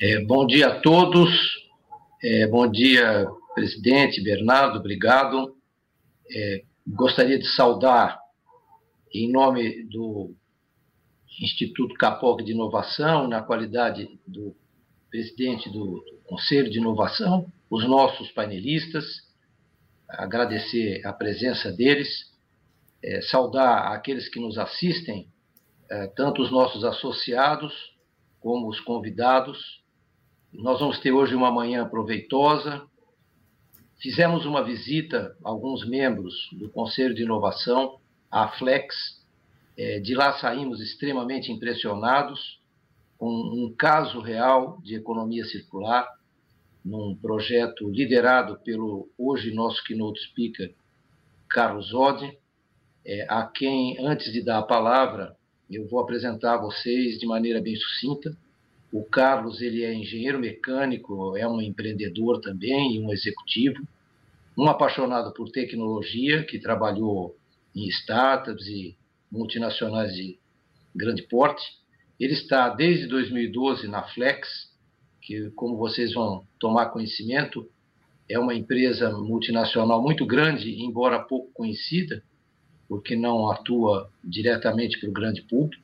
[0.00, 1.30] É, bom dia a todos.
[2.20, 5.56] É, bom dia, presidente Bernardo, obrigado.
[6.28, 8.18] É, gostaria de saudar,
[9.14, 10.34] em nome do
[11.40, 14.56] Instituto Capoc de Inovação, na qualidade do
[15.08, 19.04] presidente do Conselho de Inovação, os nossos painelistas,
[20.08, 22.32] agradecer a presença deles,
[23.00, 25.28] é, saudar aqueles que nos assistem,
[25.88, 27.72] é, tanto os nossos associados
[28.40, 29.83] como os convidados.
[30.56, 32.86] Nós vamos ter hoje uma manhã proveitosa.
[34.00, 37.98] Fizemos uma visita a alguns membros do Conselho de Inovação,
[38.30, 39.20] a Flex.
[39.76, 42.60] É, de lá saímos extremamente impressionados
[43.18, 46.06] com um caso real de economia circular,
[46.84, 50.72] num projeto liderado pelo hoje nosso keynote speaker,
[51.48, 52.38] Carlos Odi,
[53.04, 55.36] é, a quem, antes de dar a palavra,
[55.68, 58.36] eu vou apresentar a vocês de maneira bem sucinta.
[58.94, 63.82] O Carlos ele é engenheiro mecânico, é um empreendedor também um executivo,
[64.56, 67.36] um apaixonado por tecnologia que trabalhou
[67.74, 68.96] em startups e
[69.32, 70.38] multinacionais de
[70.94, 71.64] grande porte.
[72.20, 74.70] Ele está desde 2012 na Flex,
[75.20, 77.68] que, como vocês vão tomar conhecimento,
[78.30, 82.22] é uma empresa multinacional muito grande, embora pouco conhecida,
[82.88, 85.83] porque não atua diretamente para o grande público.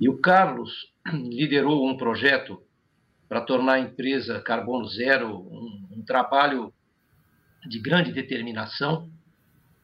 [0.00, 0.70] E o Carlos
[1.12, 2.62] liderou um projeto
[3.28, 6.72] para tornar a empresa carbono zero um, um trabalho
[7.66, 9.10] de grande determinação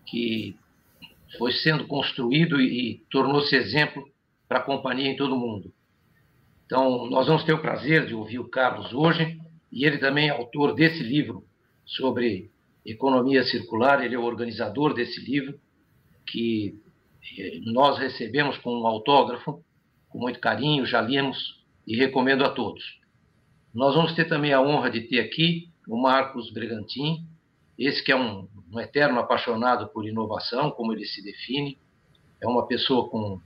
[0.07, 0.57] que
[1.39, 4.05] foi sendo construído e, e tornou-se exemplo
[4.49, 5.73] para a companhia em todo o mundo.
[6.67, 9.41] Então, nós vamos ter o prazer de ouvir o Carlos hoje,
[9.73, 11.45] e ele também é autor desse livro
[11.85, 12.51] sobre
[12.85, 15.59] economia circular, ele é o organizador desse livro,
[16.27, 16.79] que
[17.39, 19.65] eh, nós recebemos com um autógrafo,
[20.11, 23.01] com muito carinho, já lemos e recomendo a todos.
[23.73, 27.27] Nós vamos ter também a honra de ter aqui o Marcos Bregantin,
[27.79, 31.79] esse que é um, um eterno apaixonado por inovação, como ele se define,
[32.41, 33.41] é uma pessoa com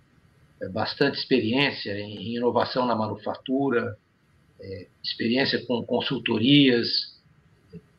[0.61, 3.97] é, bastante experiência em, inovação na manufatura,
[4.61, 6.89] é, experiência com consultorias,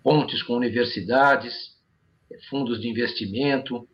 [0.03, 1.75] pontes com universidades,
[2.31, 3.87] é, fundos de investimento,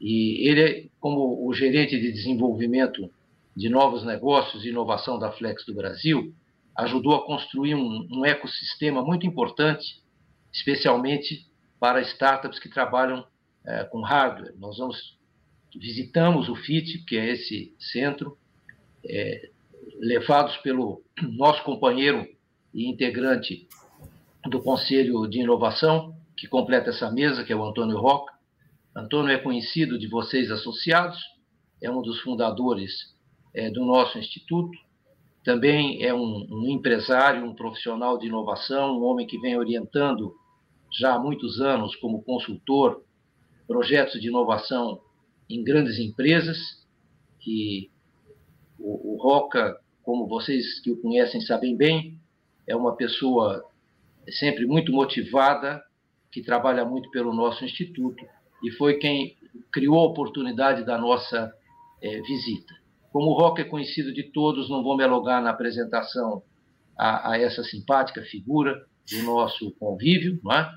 [0.00, 3.10] e ele, é, como o gerente de desenvolvimento
[3.58, 6.32] de novos negócios e inovação da Flex do Brasil,
[6.76, 10.00] ajudou a construir um, um ecossistema muito importante,
[10.52, 11.44] especialmente
[11.80, 13.26] para startups que trabalham
[13.66, 14.54] é, com hardware.
[14.58, 15.18] Nós vamos
[15.76, 18.38] visitamos o FIT, que é esse centro,
[19.04, 19.50] é,
[19.98, 22.26] levados pelo nosso companheiro
[22.72, 23.68] e integrante
[24.48, 28.32] do Conselho de Inovação, que completa essa mesa, que é o Antônio Roca.
[28.96, 31.18] Antônio é conhecido de vocês associados,
[31.82, 33.17] é um dos fundadores
[33.58, 34.78] é, do nosso instituto,
[35.44, 40.32] também é um, um, empresário, um profissional de inovação, um homem que vem orientando
[40.92, 43.02] já há muitos anos como consultor
[43.66, 45.00] projetos de inovação
[45.50, 46.56] em grandes empresas,
[47.40, 47.90] que
[48.78, 52.16] o, o Roca, como vocês que o conhecem sabem bem,
[52.66, 53.64] é uma pessoa
[54.30, 55.82] sempre muito motivada,
[56.30, 58.24] que trabalha muito pelo nosso instituto,
[58.62, 59.36] e foi quem
[59.72, 61.52] criou a oportunidade da nossa
[62.00, 62.77] é, visita.
[63.18, 66.40] Como o Roca é conhecido de todos, não vou me alugar na apresentação
[66.96, 70.72] a, a, essa simpática figura do nosso convívio, não é?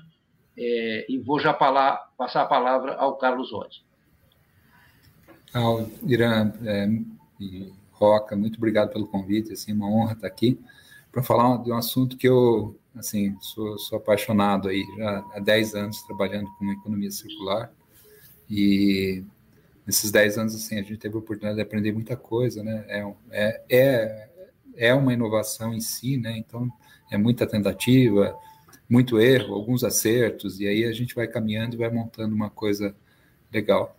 [0.58, 3.84] É, e vou já falar, passar a palavra ao Carlos Oddi.
[6.04, 6.88] Irã é,
[7.38, 10.58] e Roca, muito obrigado pelo convite, assim, uma honra estar aqui
[11.12, 15.76] para falar de um assunto que eu, assim, sou, sou apaixonado aí, já há 10
[15.76, 17.72] anos trabalhando com economia circular
[18.50, 19.22] e
[19.86, 23.14] nesses 10 anos, assim, a gente teve a oportunidade de aprender muita coisa, né, é,
[23.30, 24.28] é, é,
[24.76, 26.70] é uma inovação em si, né, então
[27.10, 28.36] é muita tentativa,
[28.88, 32.94] muito erro, alguns acertos, e aí a gente vai caminhando e vai montando uma coisa
[33.52, 33.96] legal.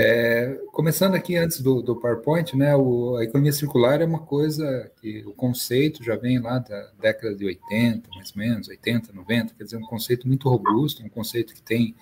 [0.00, 4.90] É, começando aqui antes do, do PowerPoint, né, o, a economia circular é uma coisa
[5.00, 9.54] que o conceito já vem lá da década de 80, mais ou menos, 80, 90,
[9.54, 11.96] quer dizer, um conceito muito robusto, um conceito que tem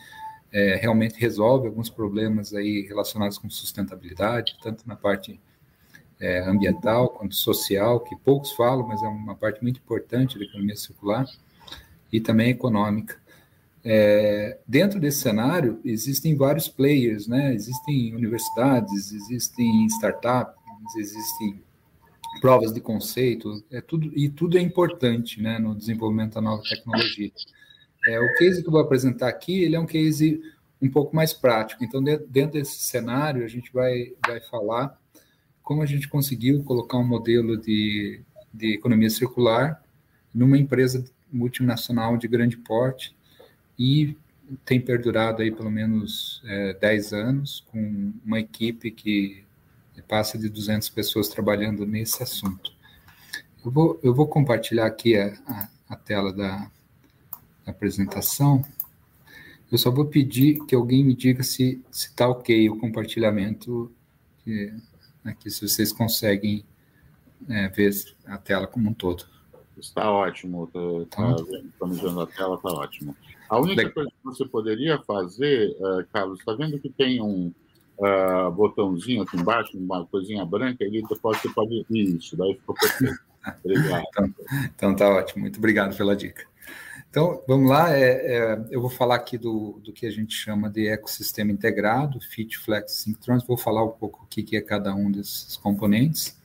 [0.57, 5.39] é, realmente resolve alguns problemas aí relacionados com sustentabilidade, tanto na parte
[6.19, 10.75] é, ambiental quanto social, que poucos falam, mas é uma parte muito importante da economia
[10.75, 11.27] circular,
[12.11, 13.21] e também econômica.
[13.85, 17.53] É, dentro desse cenário, existem vários players, né?
[17.53, 20.57] Existem universidades, existem startups,
[20.97, 21.63] existem
[22.41, 27.31] provas de conceito, é tudo, e tudo é importante né, no desenvolvimento da nova tecnologia.
[28.07, 30.41] É, o case que eu vou apresentar aqui, ele é um case
[30.81, 31.85] um pouco mais prático.
[31.85, 34.99] Então, dentro desse cenário, a gente vai, vai falar
[35.63, 38.21] como a gente conseguiu colocar um modelo de,
[38.53, 39.83] de economia circular
[40.33, 43.17] numa empresa multinacional de grande porte
[43.79, 44.17] e
[44.65, 49.45] tem perdurado aí pelo menos é, 10 anos com uma equipe que
[50.07, 52.73] passa de 200 pessoas trabalhando nesse assunto.
[53.65, 56.71] Eu vou, eu vou compartilhar aqui a, a, a tela da,
[57.67, 58.65] apresentação.
[59.71, 63.93] Eu só vou pedir que alguém me diga se está ok o compartilhamento,
[64.45, 64.73] que,
[65.25, 66.65] aqui, se vocês conseguem
[67.49, 67.93] é, ver
[68.27, 69.25] a tela como um todo.
[69.77, 73.15] Está ótimo, estou tá, tá vendo a tela, está ótimo.
[73.49, 77.53] A única coisa que você poderia fazer, uh, Carlos, está vendo que tem um
[77.99, 81.85] uh, botãozinho aqui embaixo, uma coisinha branca, ele depois você pode.
[81.91, 83.19] Isso, daí ficou perfeito.
[83.65, 84.05] Obrigado.
[84.09, 84.35] então,
[84.75, 86.45] então tá ótimo, muito obrigado pela dica.
[87.17, 90.69] Então, vamos lá, é, é, eu vou falar aqui do, do que a gente chama
[90.69, 94.95] de ecossistema integrado, Fit, Flex, Synctrons, vou falar um pouco o que, que é cada
[94.95, 96.37] um desses componentes.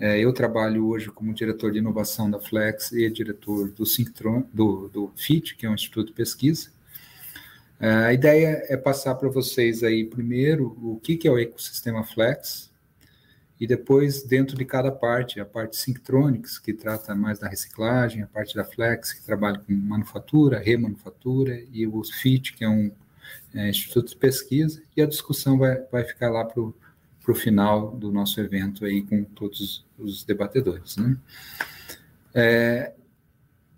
[0.00, 4.88] É, eu trabalho hoje como diretor de inovação da Flex e diretor do Synctron, do,
[4.88, 6.70] do FIT, que é um instituto de pesquisa.
[7.78, 12.02] É, a ideia é passar para vocês aí primeiro o que, que é o ecossistema
[12.02, 12.71] Flex
[13.62, 18.26] e depois dentro de cada parte, a parte Synctronics, que trata mais da reciclagem, a
[18.26, 22.90] parte da Flex, que trabalha com manufatura, remanufatura, e o FIT, que é um
[23.54, 28.10] é, instituto de pesquisa, e a discussão vai, vai ficar lá para o final do
[28.10, 30.96] nosso evento aí com todos os debatedores.
[30.96, 31.16] Né?
[32.34, 32.92] É,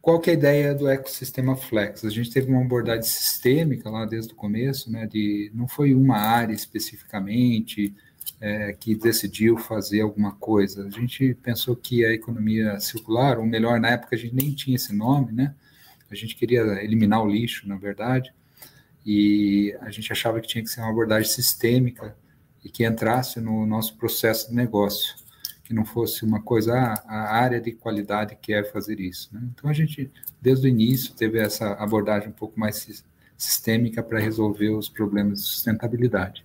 [0.01, 2.07] qual que é a ideia do ecossistema Flex?
[2.07, 5.07] A gente teve uma abordagem sistêmica lá desde o começo, né?
[5.07, 7.95] De não foi uma área especificamente
[8.41, 10.87] é, que decidiu fazer alguma coisa.
[10.87, 14.77] A gente pensou que a economia circular, ou melhor, na época a gente nem tinha
[14.77, 15.55] esse nome, né?
[16.11, 18.33] A gente queria eliminar o lixo, na verdade,
[19.05, 22.17] e a gente achava que tinha que ser uma abordagem sistêmica
[22.65, 25.15] e que entrasse no nosso processo de negócio,
[25.65, 29.29] que não fosse uma coisa, ah, a área de qualidade quer fazer isso.
[29.33, 29.41] Né?
[29.53, 30.11] Então, a gente,
[30.41, 33.05] desde o início, teve essa abordagem um pouco mais
[33.37, 36.45] sistêmica para resolver os problemas de sustentabilidade.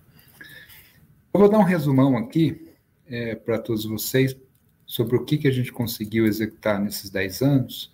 [1.32, 2.74] Eu vou dar um resumão aqui
[3.06, 4.36] é, para todos vocês
[4.84, 7.92] sobre o que, que a gente conseguiu executar nesses 10 anos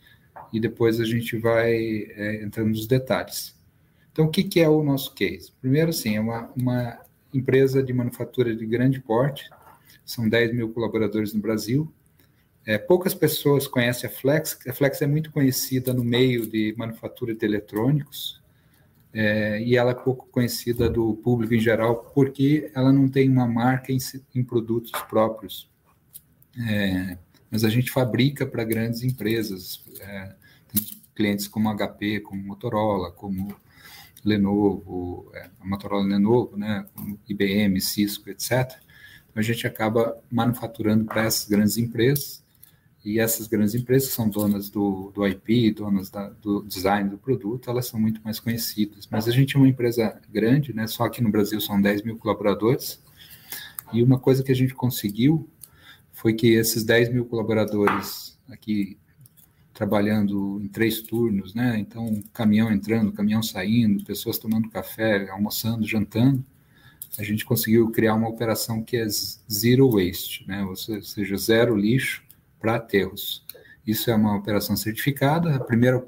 [0.51, 3.55] e depois a gente vai é, entrando nos detalhes.
[4.11, 5.53] Então, o que, que é o nosso case?
[5.61, 6.99] Primeiro, sim, é uma, uma
[7.33, 9.51] empresa de manufatura de grande porte,
[10.03, 11.93] são 10 mil colaboradores no Brasil.
[12.65, 17.35] É, poucas pessoas conhecem a Flex, a Flex é muito conhecida no meio de manufatura
[17.35, 18.41] de eletrônicos,
[19.19, 23.49] é, e ela é pouco conhecida do público em geral, porque ela não tem uma
[23.49, 23.97] marca em,
[24.35, 25.71] em produtos próprios.
[26.69, 27.17] É,
[27.51, 30.35] mas a gente fabrica para grandes empresas, é,
[31.15, 33.57] clientes como HP, como Motorola, como
[34.23, 36.85] Lenovo, é, a Motorola Lenovo, né,
[37.27, 38.51] IBM, Cisco, etc.
[38.51, 42.45] Então, a gente acaba manufaturando para essas grandes empresas,
[43.07, 47.71] e essas grandes empresas são donas do, do IP, donas da, do design do produto,
[47.71, 49.07] elas são muito mais conhecidas.
[49.09, 52.17] Mas a gente é uma empresa grande, né, só aqui no Brasil são 10 mil
[52.17, 53.01] colaboradores,
[53.93, 55.49] e uma coisa que a gente conseguiu
[56.13, 58.99] foi que esses 10 mil colaboradores aqui
[59.73, 61.79] trabalhando em três turnos, né?
[61.79, 66.45] Então, caminhão entrando, caminhão saindo, pessoas tomando café, almoçando, jantando.
[67.19, 70.65] A gente conseguiu criar uma operação que é zero waste, né?
[70.65, 72.26] Ou seja, zero lixo
[72.61, 73.45] para aterros.
[73.87, 75.55] Isso é uma operação certificada.
[75.55, 76.07] A primeira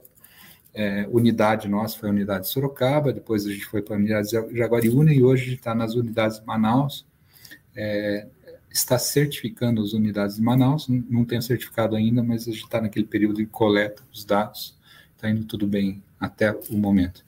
[0.75, 4.29] é, unidade nossa foi a unidade de Sorocaba, depois a gente foi para a unidade
[4.29, 7.07] de Jaguariúna e hoje está nas unidades de Manaus.
[7.75, 8.27] É,
[8.71, 13.07] está certificando as unidades de Manaus, não tem certificado ainda, mas a gente está naquele
[13.07, 14.79] período de coleta dos dados,
[15.15, 17.25] está indo tudo bem até o momento.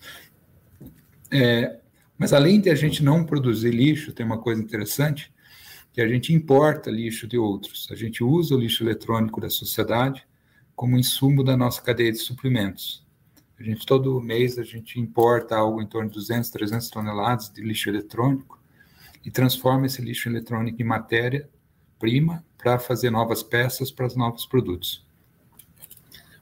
[1.30, 1.78] É,
[2.18, 5.32] mas além de a gente não produzir lixo, tem uma coisa interessante,
[5.92, 7.88] que a gente importa lixo de outros.
[7.90, 10.26] A gente usa o lixo eletrônico da sociedade
[10.74, 13.04] como insumo da nossa cadeia de suprimentos.
[13.58, 17.60] A gente todo mês a gente importa algo em torno de 200, 300 toneladas de
[17.60, 18.58] lixo eletrônico
[19.24, 25.04] e transforma esse lixo eletrônico em matéria-prima para fazer novas peças para os novos produtos.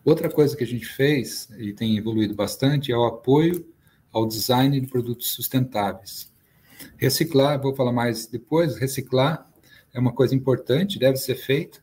[0.04, 3.66] Outra coisa que a gente fez e tem evoluído bastante é o apoio
[4.12, 6.32] ao design de produtos sustentáveis.
[6.96, 9.46] Reciclar, vou falar mais depois, reciclar
[9.92, 11.82] é uma coisa importante, deve ser feita,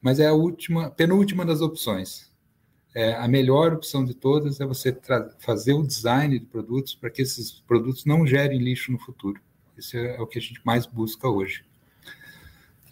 [0.00, 2.30] mas é a última, penúltima das opções.
[2.94, 4.96] É, a melhor opção de todas é você
[5.38, 9.40] fazer o design de produtos para que esses produtos não gerem lixo no futuro.
[9.78, 11.64] Isso é, o que a gente mais busca hoje.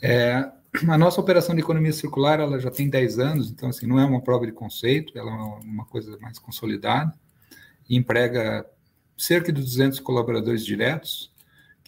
[0.03, 0.51] É,
[0.89, 4.05] a nossa operação de economia circular ela já tem 10 anos, então assim, não é
[4.05, 7.13] uma prova de conceito, ela é uma coisa mais consolidada
[7.97, 8.65] emprega
[9.17, 11.33] cerca de 200 colaboradores diretos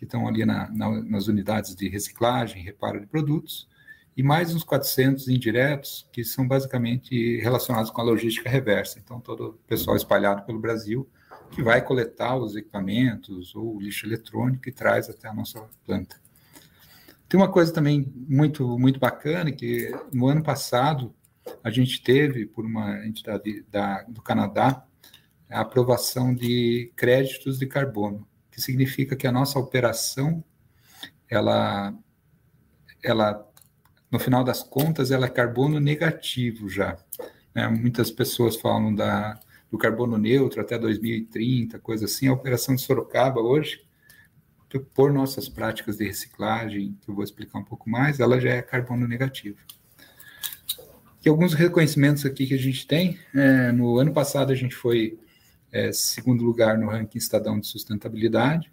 [0.03, 3.69] que estão ali na, na, nas unidades de reciclagem, reparo de produtos,
[4.17, 8.99] e mais uns 400 indiretos, que são basicamente relacionados com a logística reversa.
[8.99, 11.09] Então, todo o pessoal espalhado pelo Brasil
[11.53, 16.21] que vai coletar os equipamentos ou o lixo eletrônico e traz até a nossa planta.
[17.29, 21.15] Tem uma coisa também muito, muito bacana, que no ano passado
[21.63, 24.85] a gente teve, por uma entidade da, do Canadá,
[25.49, 30.45] a aprovação de créditos de carbono, que significa que a nossa operação,
[31.29, 31.93] ela,
[33.03, 33.51] ela
[34.11, 36.99] no final das contas, ela é carbono negativo já.
[37.55, 37.67] Né?
[37.67, 39.41] Muitas pessoas falam da,
[39.71, 42.29] do carbono neutro até 2030, coisa assim.
[42.29, 43.83] A operação de Sorocaba hoje,
[44.95, 48.63] por nossas práticas de reciclagem, que eu vou explicar um pouco mais, ela já é
[48.63, 49.59] carbono negativo.
[51.25, 53.19] E alguns reconhecimentos aqui que a gente tem.
[53.35, 55.19] É, no ano passado, a gente foi
[55.73, 58.71] é, segundo lugar no ranking Estadão de Sustentabilidade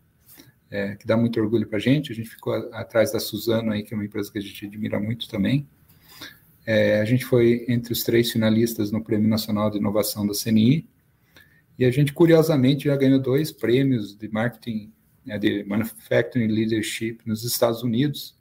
[0.72, 2.12] é, que dá muito orgulho para a gente.
[2.12, 5.00] A gente ficou atrás da Suzano aí, que é uma empresa que a gente admira
[5.00, 5.68] muito também.
[6.66, 10.88] É, a gente foi entre os três finalistas no Prêmio Nacional de Inovação da CNI.
[11.78, 14.94] E a gente, curiosamente, já ganhou dois prêmios de marketing,
[15.26, 18.38] né, de manufacturing leadership nos Estados Unidos,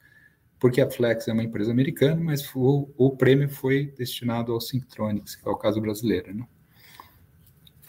[0.59, 5.37] porque a Flex é uma empresa americana, mas o, o prêmio foi destinado ao Synctronics,
[5.37, 6.35] que é o caso brasileiro.
[6.35, 6.45] Né?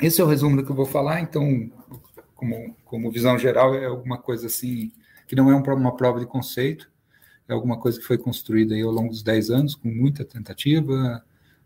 [0.02, 1.70] Esse é o resumo do que eu vou falar, então
[2.40, 4.94] como, como visão geral, é alguma coisa assim,
[5.28, 6.90] que não é uma prova de conceito,
[7.50, 11.22] é alguma coisa que foi construída aí ao longo dos 10 anos, com muita tentativa,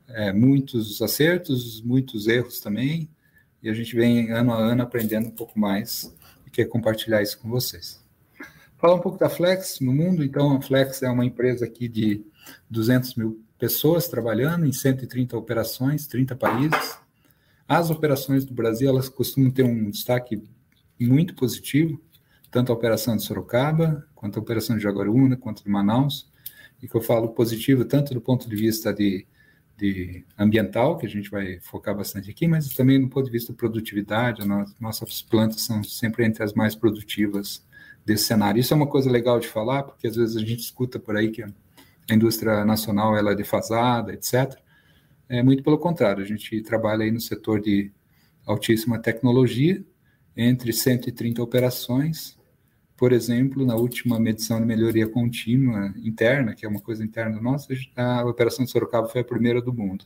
[0.08, 3.08] é, muitos acertos, muitos erros também,
[3.62, 6.12] e a gente vem ano a ano aprendendo um pouco mais
[6.48, 8.04] e quer compartilhar isso com vocês.
[8.80, 12.26] Falar um pouco da Flex no mundo, então a Flex é uma empresa aqui de
[12.68, 17.03] 200 mil pessoas trabalhando em 130 operações, 30 países.
[17.68, 20.42] As operações do Brasil, elas costumam ter um destaque
[21.00, 22.02] muito positivo,
[22.52, 26.30] tanto a operação de Sorocaba, quanto a operação de Jaguaruna, quanto de Manaus,
[26.82, 29.26] e que eu falo positivo tanto do ponto de vista de,
[29.78, 33.52] de ambiental, que a gente vai focar bastante aqui, mas também do ponto de vista
[33.52, 34.46] de produtividade,
[34.80, 37.66] nossas plantas são sempre entre as mais produtivas
[38.06, 38.60] desse cenário.
[38.60, 41.32] Isso é uma coisa legal de falar, porque às vezes a gente escuta por aí
[41.32, 44.58] que a indústria nacional ela é defasada, etc.
[45.34, 47.92] É muito pelo contrário, a gente trabalha aí no setor de
[48.46, 49.84] altíssima tecnologia,
[50.38, 52.38] entre 130 operações.
[52.96, 57.74] Por exemplo, na última medição de melhoria contínua interna, que é uma coisa interna nossa,
[57.96, 60.06] a operação de Sorocaba foi a primeira do mundo.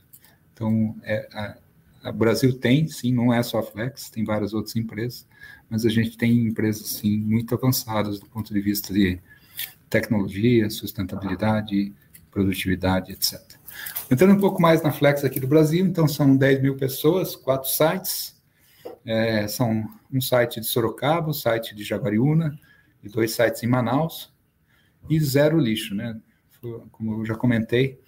[0.54, 1.58] Então, é, a,
[2.04, 5.28] a Brasil tem, sim, não é só a Flex, tem várias outras empresas,
[5.70, 9.20] mas a gente tem empresas, sim, muito avançadas do ponto de vista de
[9.90, 11.94] tecnologia, sustentabilidade,
[12.32, 13.57] produtividade, etc.
[14.10, 17.70] Entrando um pouco mais na Flex aqui do Brasil, então são 10 mil pessoas, quatro
[17.70, 18.36] sites,
[19.06, 22.58] é, são um site de Sorocaba, um site de Jaguariúna
[23.04, 24.34] e dois sites em Manaus
[25.10, 26.20] e zero lixo, né?
[26.92, 28.00] Como eu já comentei,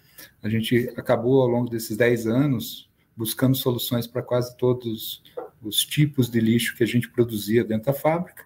[0.42, 5.22] a gente acabou ao longo desses 10 anos buscando soluções para quase todos
[5.62, 8.44] os tipos de lixo que a gente produzia dentro da fábrica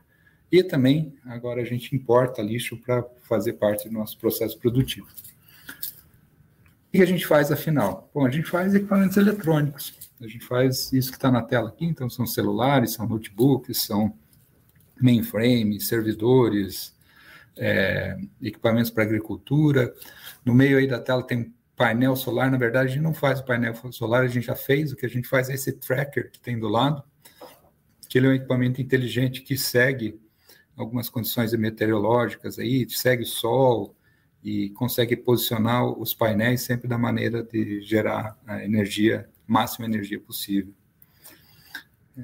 [0.51, 5.09] e também agora a gente importa lixo para fazer parte do nosso processo produtivo.
[6.95, 8.09] Que a gente faz afinal?
[8.15, 9.99] Bom, a gente faz equipamentos eletrônicos.
[10.21, 14.17] A gente faz isso que está na tela aqui, então são celulares, são notebooks, são
[15.03, 16.95] mainframes, servidores,
[17.57, 19.93] é, equipamentos para agricultura.
[20.45, 22.49] No meio aí da tela tem um painel solar.
[22.49, 24.93] Na verdade, a gente não faz o painel solar, a gente já fez.
[24.93, 27.03] O que a gente faz é esse tracker que tem do lado,
[28.09, 30.21] que ele é um equipamento inteligente que segue
[30.77, 33.97] algumas condições meteorológicas aí, segue o sol
[34.45, 40.73] e consegue posicionar os painéis sempre da maneira de gerar a energia máxima energia possível.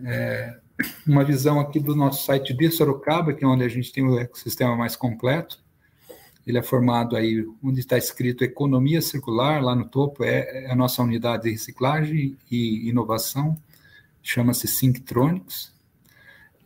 [0.04, 0.58] É,
[1.06, 4.18] uma visão aqui do nosso site de Sorocaba, que é onde a gente tem o
[4.18, 5.62] ecossistema mais completo.
[6.46, 10.74] Ele é formado aí, onde está escrito economia circular, lá no topo é, é a
[10.74, 13.56] nossa unidade de reciclagem e inovação,
[14.22, 15.72] chama-se Synctronics.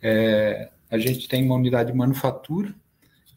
[0.00, 2.74] É, a gente tem uma unidade de manufatura,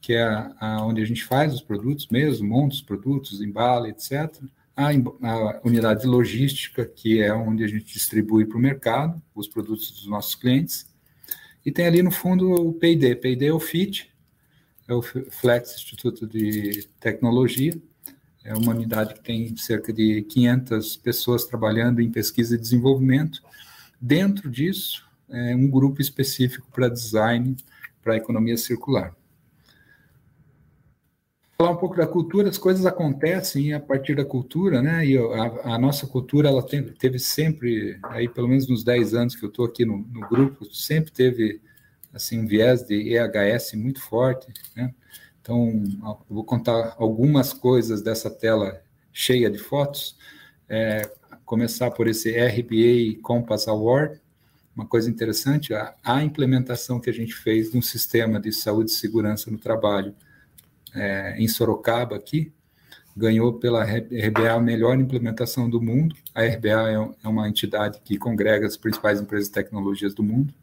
[0.07, 3.89] que é a, a, onde a gente faz os produtos mesmo, monta os produtos, embala,
[3.89, 4.41] etc
[4.77, 9.47] a, a unidade de logística, que é onde a gente distribui para o mercado os
[9.47, 10.87] produtos dos nossos clientes,
[11.65, 13.15] e tem ali no fundo o P&D.
[13.15, 14.09] P&D é o FIT,
[14.87, 17.73] é o Flex Instituto de Tecnologia,
[18.43, 23.41] é uma unidade que tem cerca de 500 pessoas trabalhando em pesquisa e desenvolvimento.
[23.99, 27.57] Dentro disso, é um grupo específico para design
[28.01, 29.13] para economia circular
[31.57, 35.03] falar um pouco da cultura, as coisas acontecem a partir da cultura, né?
[35.05, 39.35] E a, a nossa cultura, ela tem, teve sempre, aí pelo menos nos 10 anos
[39.35, 41.59] que eu estou aqui no, no, grupo, sempre teve
[42.13, 44.93] assim um viés de EHS muito forte, né?
[45.41, 45.83] Então,
[46.29, 50.17] vou contar algumas coisas dessa tela cheia de fotos.
[50.69, 51.09] É,
[51.45, 54.19] começar por esse RBA Compass Award,
[54.75, 58.91] uma coisa interessante, a, a, implementação que a gente fez de um sistema de saúde
[58.91, 60.13] e segurança no trabalho
[60.95, 62.51] é, em Sorocaba aqui,
[63.15, 66.15] ganhou pela RBA a melhor implementação do mundo.
[66.35, 70.53] A RBA é, é uma entidade que congrega as principais empresas de tecnologias do mundo.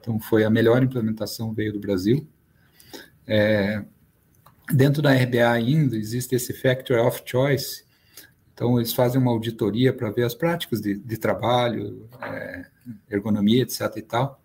[0.00, 2.26] Então, foi a melhor implementação, veio do Brasil.
[3.26, 3.84] É,
[4.72, 7.84] dentro da RBA ainda existe esse Factor of Choice,
[8.52, 12.66] então eles fazem uma auditoria para ver as práticas de, de trabalho, é,
[13.10, 13.96] ergonomia, etc.
[13.96, 14.41] e tal.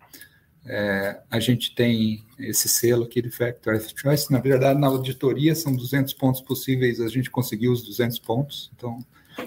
[0.70, 4.30] É, a gente tem esse selo aqui de Factor of Choice.
[4.30, 8.70] Na verdade, na auditoria são 200 pontos possíveis, a gente conseguiu os 200 pontos.
[8.76, 8.98] Então,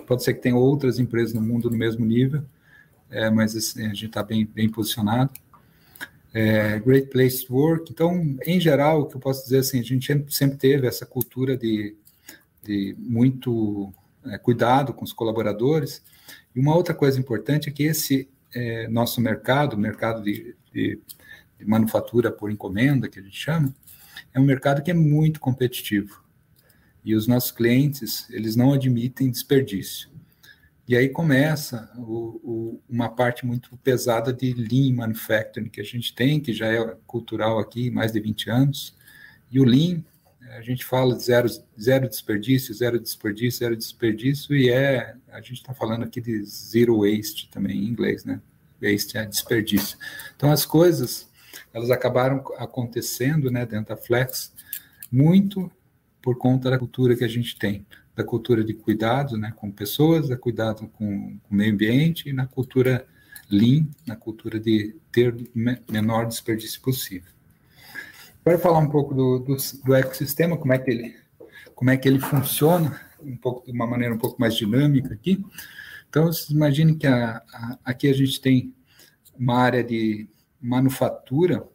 [0.07, 2.43] pode ser que tenha outras empresas no mundo no mesmo nível,
[3.11, 5.31] é, mas assim, a gente está bem, bem posicionado.
[6.33, 7.91] É, great Place to Work.
[7.91, 11.55] Então, em geral, o que eu posso dizer assim, a gente sempre teve essa cultura
[11.55, 11.95] de,
[12.63, 13.93] de muito
[14.25, 16.01] é, cuidado com os colaboradores.
[16.55, 20.99] E uma outra coisa importante é que esse é, nosso mercado, mercado de, de,
[21.59, 23.73] de, manufatura por encomenda, que a gente chama,
[24.33, 26.23] é um mercado que é muito competitivo.
[27.03, 30.09] E os nossos clientes, eles não admitem desperdício.
[30.87, 36.13] E aí começa o, o, uma parte muito pesada de Lean Manufacturing que a gente
[36.13, 38.95] tem, que já é cultural aqui, mais de 20 anos.
[39.49, 40.03] E o Lean,
[40.57, 41.47] a gente fala de zero,
[41.79, 46.99] zero desperdício, zero desperdício, zero desperdício, e é, a gente está falando aqui de zero
[46.99, 48.41] waste também em inglês, né?
[48.81, 49.97] Waste é desperdício.
[50.35, 51.29] Então, as coisas,
[51.73, 54.53] elas acabaram acontecendo, né, dentro da Flex,
[55.11, 55.71] muito
[56.21, 57.85] por conta da cultura que a gente tem,
[58.15, 62.45] da cultura de cuidado, né, com pessoas, da cuidado com, o meio ambiente e na
[62.45, 63.05] cultura
[63.49, 65.35] lean, na cultura de ter
[65.89, 67.29] menor desperdício possível.
[68.43, 71.15] Agora falar um pouco do, do, do, ecossistema, como é que ele,
[71.75, 75.43] como é que ele funciona, um pouco de uma maneira um pouco mais dinâmica aqui.
[76.11, 78.75] Então, vocês imaginem que a, a, aqui a gente tem
[79.33, 80.27] uma área de
[80.59, 81.65] manufatura,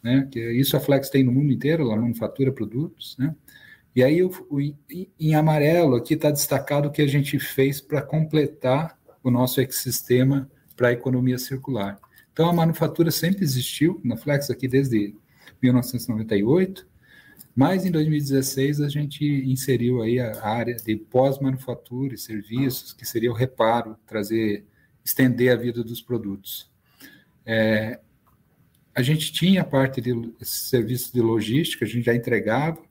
[0.00, 0.28] né?
[0.30, 3.34] Que isso a Flex tem no mundo inteiro, ela manufatura produtos, né?
[3.92, 8.00] E aí, o, o, em amarelo, aqui está destacado o que a gente fez para
[8.00, 11.98] completar o nosso ecossistema para a economia circular.
[12.32, 15.16] Então, a manufatura sempre existiu na Flex aqui desde
[15.60, 16.86] 1998,
[17.54, 23.30] mas em 2016 a gente inseriu aí a área de pós-manufatura e serviços, que seria
[23.30, 24.64] o reparo, trazer,
[25.04, 26.68] estender a vida dos produtos.
[27.46, 28.00] É,
[28.94, 30.12] a gente tinha a parte de
[30.42, 32.82] serviços de logística, a gente já entregava.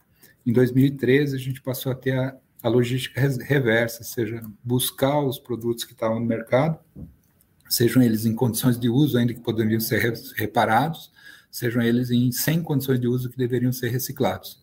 [0.45, 5.39] Em 2013 a gente passou a ter a, a logística reversa, ou seja, buscar os
[5.39, 6.79] produtos que estavam no mercado,
[7.69, 11.11] sejam eles em condições de uso ainda que poderiam ser reparados,
[11.53, 14.59] sejam eles em sem condições de uso que deveriam ser reciclados.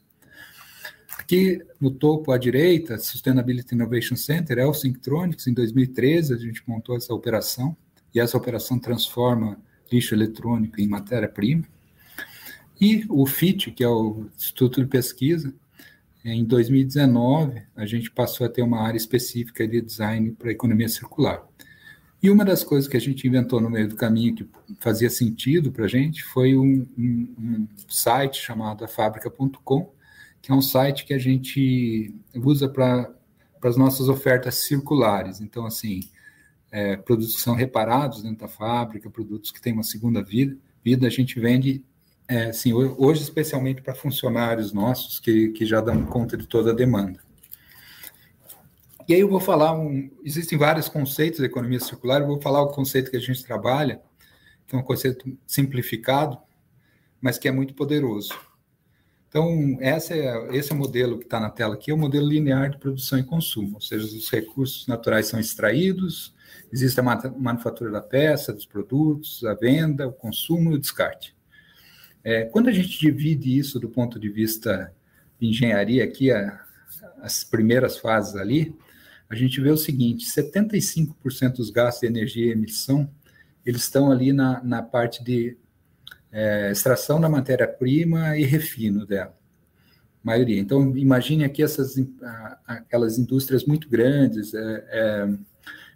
[1.17, 6.65] Aqui no topo à direita, Sustainability Innovation Center, é o Synctronics, em 2013 a gente
[6.67, 7.77] montou essa operação,
[8.13, 9.57] e essa operação transforma
[9.91, 11.65] lixo eletrônico em matéria-prima.
[12.81, 15.55] E o FIT, que é o Instituto de Pesquisa,
[16.25, 21.47] em 2019 a gente passou a ter uma área específica de design para economia circular.
[22.23, 25.73] E uma das coisas que a gente inventou no meio do caminho que fazia sentido
[25.73, 29.91] para a gente foi um, um, um site chamado afábrica.com,
[30.43, 33.11] que é um site que a gente usa para
[33.63, 35.41] as nossas ofertas circulares.
[35.41, 36.01] Então, assim,
[36.71, 41.07] é, produtos que são reparados dentro da fábrica, produtos que têm uma segunda vida, vida
[41.07, 41.83] a gente vende,
[42.29, 46.75] é, assim, hoje especialmente para funcionários nossos que, que já dão conta de toda a
[46.75, 47.19] demanda.
[49.11, 52.63] E aí eu vou falar, um, existem vários conceitos da economia circular, eu vou falar
[52.63, 54.01] o conceito que a gente trabalha,
[54.69, 56.39] que é um conceito simplificado,
[57.21, 58.33] mas que é muito poderoso.
[59.29, 62.29] Então, essa é, esse é o modelo que está na tela aqui, é o modelo
[62.29, 66.33] linear de produção e consumo, ou seja, os recursos naturais são extraídos,
[66.73, 71.35] existe a manufatura da peça, dos produtos, a venda, o consumo e o descarte.
[72.23, 74.95] É, quando a gente divide isso do ponto de vista
[75.41, 76.65] de engenharia, aqui a,
[77.21, 78.73] as primeiras fases ali,
[79.31, 83.09] a gente vê o seguinte: 75% dos gastos de energia e emissão
[83.65, 85.57] eles estão ali na, na parte de
[86.33, 89.37] é, extração da matéria-prima e refino dela,
[90.23, 90.59] maioria.
[90.61, 91.95] Então, imagine aqui essas
[92.67, 95.29] aquelas indústrias muito grandes, é, é,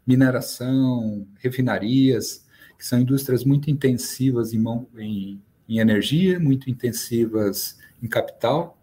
[0.06, 2.44] mineração, refinarias,
[2.78, 8.78] que são indústrias muito intensivas em, mão, em, em energia, muito intensivas em capital,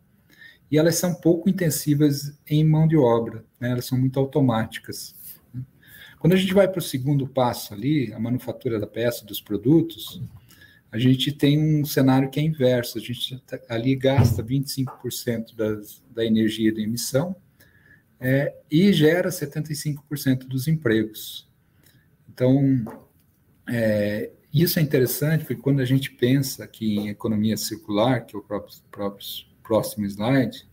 [0.71, 3.71] e elas são pouco intensivas em mão de obra, né?
[3.71, 5.13] elas são muito automáticas.
[6.17, 10.21] Quando a gente vai para o segundo passo ali, a manufatura da peça, dos produtos,
[10.91, 12.97] a gente tem um cenário que é inverso.
[12.97, 17.35] A gente tá, ali gasta 25% das, da energia da emissão
[18.19, 21.49] é, e gera 75% dos empregos.
[22.29, 22.85] Então,
[23.67, 28.39] é, isso é interessante, porque quando a gente pensa aqui em economia circular, que é
[28.39, 29.25] o próprio, próprio
[29.61, 30.67] próximo slide,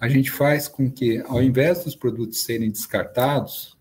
[0.00, 3.78] a gente faz com que, ao invés dos produtos serem descartados,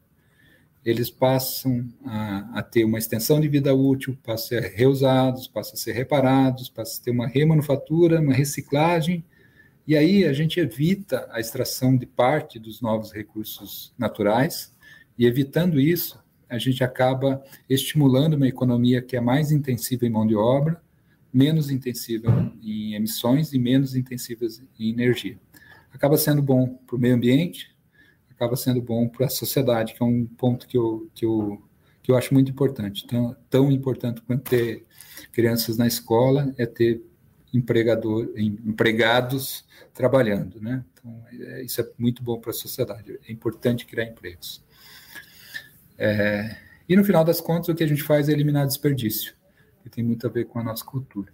[0.84, 5.74] eles passam a, a, ter uma extensão de vida útil, passam a ser reusados, passam
[5.74, 9.24] a ser reparados, passam a ter uma remanufatura, uma reciclagem,
[9.86, 14.74] e aí a gente evita a extração de parte dos novos recursos naturais,
[15.18, 20.26] e evitando isso, a gente acaba estimulando uma economia que é mais intensiva em mão
[20.26, 20.82] de obra,
[21.34, 24.46] menos intensiva em emissões e menos intensiva
[24.80, 25.38] em energia.
[25.92, 27.76] Acaba sendo bom para o meio ambiente,
[28.30, 31.62] acaba sendo bom para a sociedade, que é um ponto que eu, que eu,
[32.02, 33.06] que eu acho muito importante.
[33.06, 34.86] Tão, tão importante quanto ter
[35.32, 37.04] crianças na escola é ter
[37.54, 40.84] empregador, empregados trabalhando, né?
[40.94, 43.20] Então, é, isso é muito bom para a sociedade.
[43.28, 44.64] É importante criar empregos.
[45.98, 46.56] É,
[46.88, 49.34] e no final das contas, o que a gente faz é eliminar desperdício,
[49.90, 51.34] que tem muito a ver com a nossa cultura.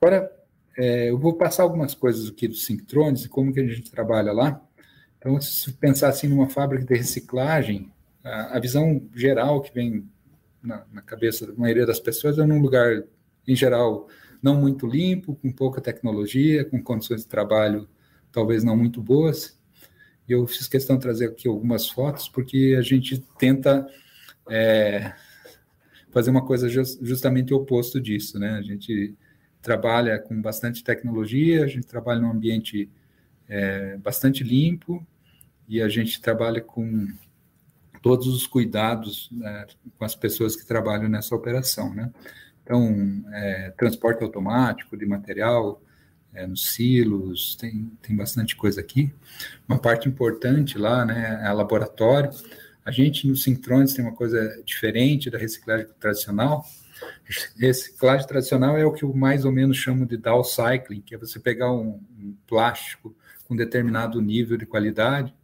[0.00, 0.30] Agora,
[0.76, 4.32] é, eu vou passar algumas coisas aqui do Synctrones e como que a gente trabalha
[4.32, 4.60] lá.
[5.18, 7.90] Então, se pensar assim numa fábrica de reciclagem,
[8.22, 10.08] a, a visão geral que vem
[10.62, 13.02] na, na, cabeça da maioria das pessoas é num lugar,
[13.46, 14.08] em geral,
[14.42, 17.88] não muito limpo, com pouca tecnologia, com condições de trabalho
[18.34, 19.56] talvez não muito boas,
[20.28, 23.86] eu fiz questão de trazer aqui algumas fotos, porque a gente tenta
[24.50, 25.12] é,
[26.14, 28.52] fazer uma coisa just, justamente o oposto disso, né?
[28.52, 29.14] A gente
[29.60, 32.88] trabalha com bastante tecnologia, a gente trabalha num ambiente
[33.48, 35.04] é, bastante limpo
[35.68, 37.08] e a gente trabalha com
[38.00, 39.66] todos os cuidados né,
[39.98, 42.12] com as pessoas que trabalham nessa operação, né?
[42.62, 45.82] Então, é, transporte automático de material,
[46.32, 49.12] é, nos silos, tem, tem bastante coisa aqui.
[49.68, 52.30] Uma parte importante lá né, é laboratório.
[52.84, 56.64] A gente no Synchrones tem uma coisa diferente da reciclagem tradicional.
[57.56, 61.40] Reciclagem tradicional é o que eu mais ou menos chamo de downcycling, que é você
[61.40, 63.16] pegar um, um plástico
[63.46, 65.34] com determinado nível de qualidade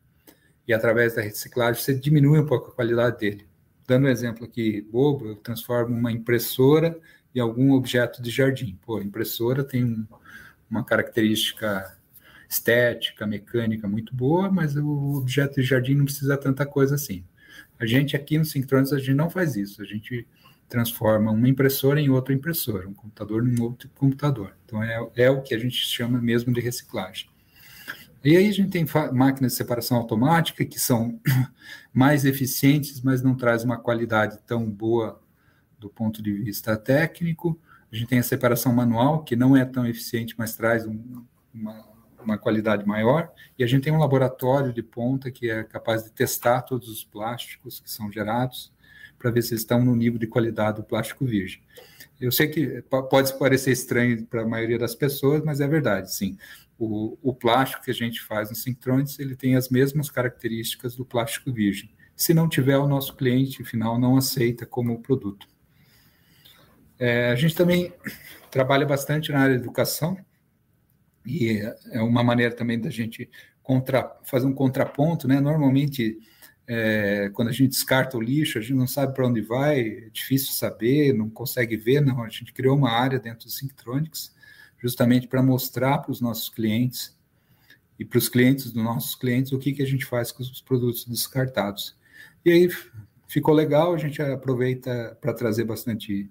[0.69, 3.47] e através da reciclagem você diminui um pouco a qualidade dele.
[3.87, 6.99] Dando um exemplo aqui bobo, eu transformo uma impressora
[7.35, 8.79] em algum objeto de jardim.
[8.85, 10.07] Pô, a impressora tem um,
[10.71, 11.97] uma característica
[12.49, 17.25] estética, mecânica muito boa, mas o objeto de jardim não precisa tanta coisa assim.
[17.81, 20.29] A gente aqui no Synchronous, a gente não faz isso, a gente
[20.69, 24.55] transforma uma impressora em outra impressora, um computador em outro computador.
[24.65, 27.29] Então é, é o que a gente chama mesmo de reciclagem.
[28.23, 31.19] E aí a gente tem máquinas de separação automática que são
[31.93, 35.19] mais eficientes, mas não trazem uma qualidade tão boa
[35.79, 37.59] do ponto de vista técnico.
[37.91, 41.85] A gente tem a separação manual, que não é tão eficiente, mas traz um, uma,
[42.25, 43.33] uma qualidade maior.
[43.59, 47.05] E a gente tem um laboratório de ponta que é capaz de testar todos os
[47.05, 48.73] plásticos que são gerados
[49.19, 51.63] para ver se eles estão no nível de qualidade do plástico virgem.
[52.21, 56.37] Eu sei que pode parecer estranho para a maioria das pessoas, mas é verdade, sim.
[56.79, 61.05] O, o plástico que a gente faz no Synchtronics, ele tem as mesmas características do
[61.05, 61.91] plástico virgem.
[62.17, 65.47] Se não tiver, o nosso cliente final não aceita como produto.
[66.99, 67.93] É, a gente também
[68.51, 70.19] trabalha bastante na área de educação,
[71.25, 73.29] e é uma maneira também da gente
[73.63, 75.41] contra, fazer um contraponto, né?
[75.41, 76.19] Normalmente,
[76.67, 80.09] é, quando a gente descarta o lixo, a gente não sabe para onde vai, é
[80.11, 82.23] difícil saber, não consegue ver, não.
[82.23, 84.35] A gente criou uma área dentro do Synctronics
[84.79, 87.17] justamente para mostrar para os nossos clientes
[87.99, 90.63] e para os clientes dos nossos clientes o que, que a gente faz com os
[90.63, 91.97] produtos descartados.
[92.45, 92.69] E aí
[93.29, 96.31] ficou legal, a gente aproveita para trazer bastante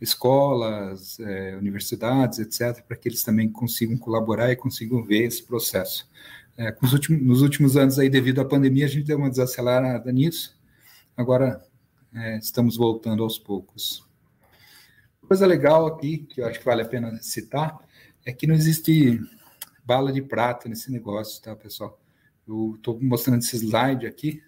[0.00, 6.08] escolas, é, universidades, etc., para que eles também consigam colaborar e consigam ver esse processo.
[6.56, 10.58] É, últimos, nos últimos anos, aí, devido à pandemia, a gente deu uma desacelerada nisso,
[11.16, 11.62] agora
[12.14, 14.06] é, estamos voltando aos poucos.
[15.26, 17.78] Coisa legal aqui, que eu acho que vale a pena citar,
[18.24, 19.20] é que não existe
[19.84, 21.98] bala de prata nesse negócio, tá, pessoal?
[22.46, 24.42] Eu estou mostrando esse slide aqui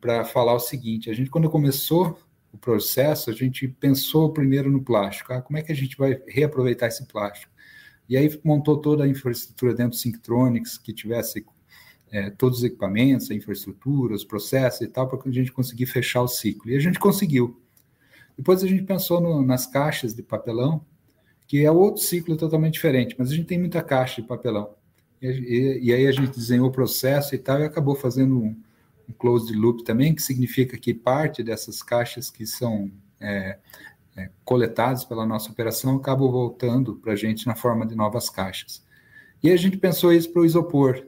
[0.00, 2.18] para falar o seguinte: a gente, quando começou
[2.52, 5.32] o processo, a gente pensou primeiro no plástico.
[5.32, 7.52] Ah, como é que a gente vai reaproveitar esse plástico?
[8.08, 11.44] E aí montou toda a infraestrutura dentro do Synctronics, que tivesse
[12.10, 15.86] é, todos os equipamentos, a infraestrutura, os processos e tal, para que a gente conseguir
[15.86, 16.70] fechar o ciclo.
[16.70, 17.60] E a gente conseguiu.
[18.36, 20.84] Depois a gente pensou no, nas caixas de papelão,
[21.46, 24.74] que é outro ciclo totalmente diferente, mas a gente tem muita caixa de papelão.
[25.20, 28.48] E, e, e aí a gente desenhou o processo e tal, e acabou fazendo um,
[28.48, 28.60] um
[29.12, 33.58] closed loop também, que significa que parte dessas caixas que são é,
[34.16, 38.84] é, coletados pela nossa operação acabam voltando para a gente na forma de novas caixas.
[39.42, 41.06] E a gente pensou isso para o isopor.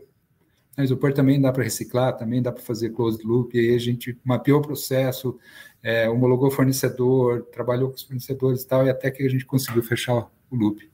[0.78, 3.78] O isopor também dá para reciclar, também dá para fazer closed loop, e aí a
[3.78, 5.38] gente mapeou o processo,
[5.82, 9.82] é, homologou fornecedor, trabalhou com os fornecedores e tal, e até que a gente conseguiu
[9.82, 10.90] fechar o loop.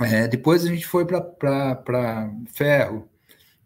[0.00, 3.06] É, depois a gente foi para ferro,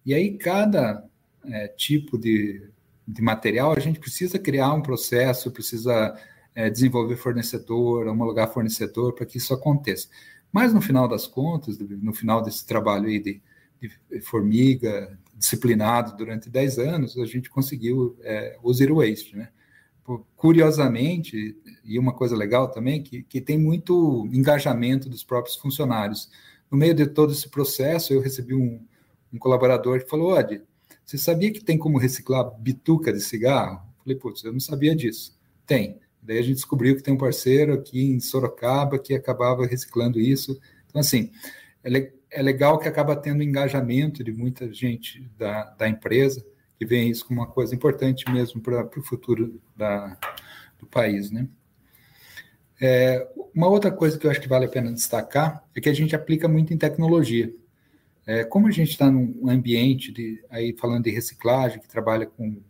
[0.04, 1.04] e aí cada
[1.48, 2.68] é, tipo de,
[3.06, 6.16] de material a gente precisa criar um processo, precisa
[6.54, 10.08] é, desenvolver fornecedor, homologar fornecedor para que isso aconteça.
[10.52, 13.42] Mas no final das contas, no final desse trabalho aí de,
[13.80, 19.48] de formiga, disciplinado durante 10 anos, a gente conseguiu é, o zero waste, né?
[20.36, 26.30] Curiosamente, e uma coisa legal também, que, que tem muito engajamento dos próprios funcionários.
[26.70, 28.84] No meio de todo esse processo, eu recebi um,
[29.32, 30.62] um colaborador que falou, Odi,
[31.04, 33.82] você sabia que tem como reciclar bituca de cigarro?
[34.02, 35.38] Falei, putz, eu não sabia disso.
[35.66, 35.98] Tem.
[36.22, 40.58] Daí a gente descobriu que tem um parceiro aqui em Sorocaba que acabava reciclando isso.
[40.86, 41.30] Então, assim,
[41.82, 46.44] é, é legal que acaba tendo engajamento de muita gente da, da empresa
[46.78, 50.18] que vê isso como uma coisa importante mesmo para o futuro da,
[50.78, 51.46] do país, né?
[52.80, 55.92] É, uma outra coisa que eu acho que vale a pena destacar é que a
[55.92, 57.54] gente aplica muito em tecnologia.
[58.26, 62.62] É, como a gente está num ambiente de, aí falando de reciclagem, que trabalha com,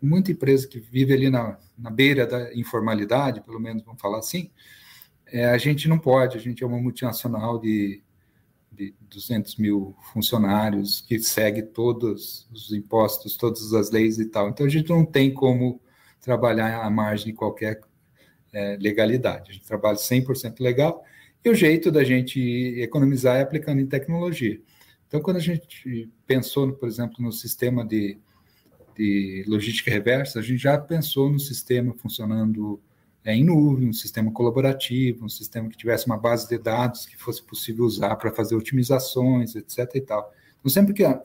[0.00, 4.50] muita empresa que vive ali na, na beira da informalidade, pelo menos vamos falar assim,
[5.26, 8.02] é, a gente não pode, a gente é uma multinacional de
[8.72, 14.48] de 200 mil funcionários, que segue todos os impostos, todas as leis e tal.
[14.48, 15.80] Então, a gente não tem como
[16.20, 17.80] trabalhar à margem de qualquer
[18.52, 19.50] é, legalidade.
[19.50, 21.04] A gente trabalha 100% legal
[21.44, 22.40] e o jeito da gente
[22.80, 24.60] economizar é aplicando em tecnologia.
[25.12, 28.16] Então, quando a gente pensou, por exemplo, no sistema de,
[28.96, 32.80] de logística reversa, a gente já pensou no sistema funcionando
[33.22, 37.14] é, em nuvem, um sistema colaborativo, um sistema que tivesse uma base de dados que
[37.18, 39.80] fosse possível usar para fazer otimizações, etc.
[39.96, 40.32] e tal.
[40.58, 41.22] Então, sempre que a,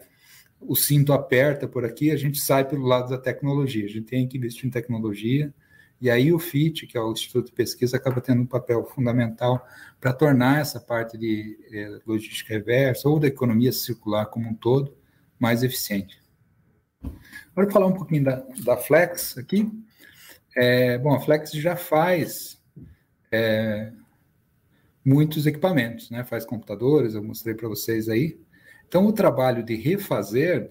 [0.59, 3.85] o cinto aperta por aqui, a gente sai pelo lado da tecnologia.
[3.85, 5.53] A gente tem que investir em tecnologia,
[5.99, 9.65] e aí o FIT, que é o Instituto de Pesquisa, acaba tendo um papel fundamental
[9.99, 14.95] para tornar essa parte de eh, logística reversa ou da economia circular como um todo
[15.39, 16.21] mais eficiente.
[17.51, 19.71] Agora, falar um pouquinho da, da Flex aqui.
[20.55, 22.61] É, bom, a Flex já faz
[23.31, 23.91] é,
[25.03, 26.23] muitos equipamentos, né?
[26.23, 28.39] Faz computadores, eu mostrei para vocês aí.
[28.87, 30.69] Então, o trabalho de refazer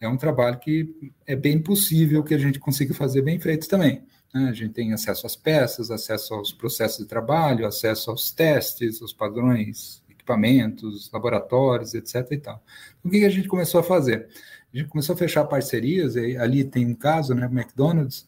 [0.00, 4.04] é um trabalho que é bem possível que a gente consiga fazer bem feito também.
[4.34, 4.48] Né?
[4.48, 9.12] A gente tem acesso às peças, acesso aos processos de trabalho, acesso aos testes, aos
[9.12, 12.26] padrões, equipamentos, laboratórios, etc.
[12.32, 12.62] E tal.
[12.98, 14.28] Então, o que a gente começou a fazer?
[14.72, 18.26] A gente começou a fechar parcerias, e ali tem um caso, né, o McDonald's,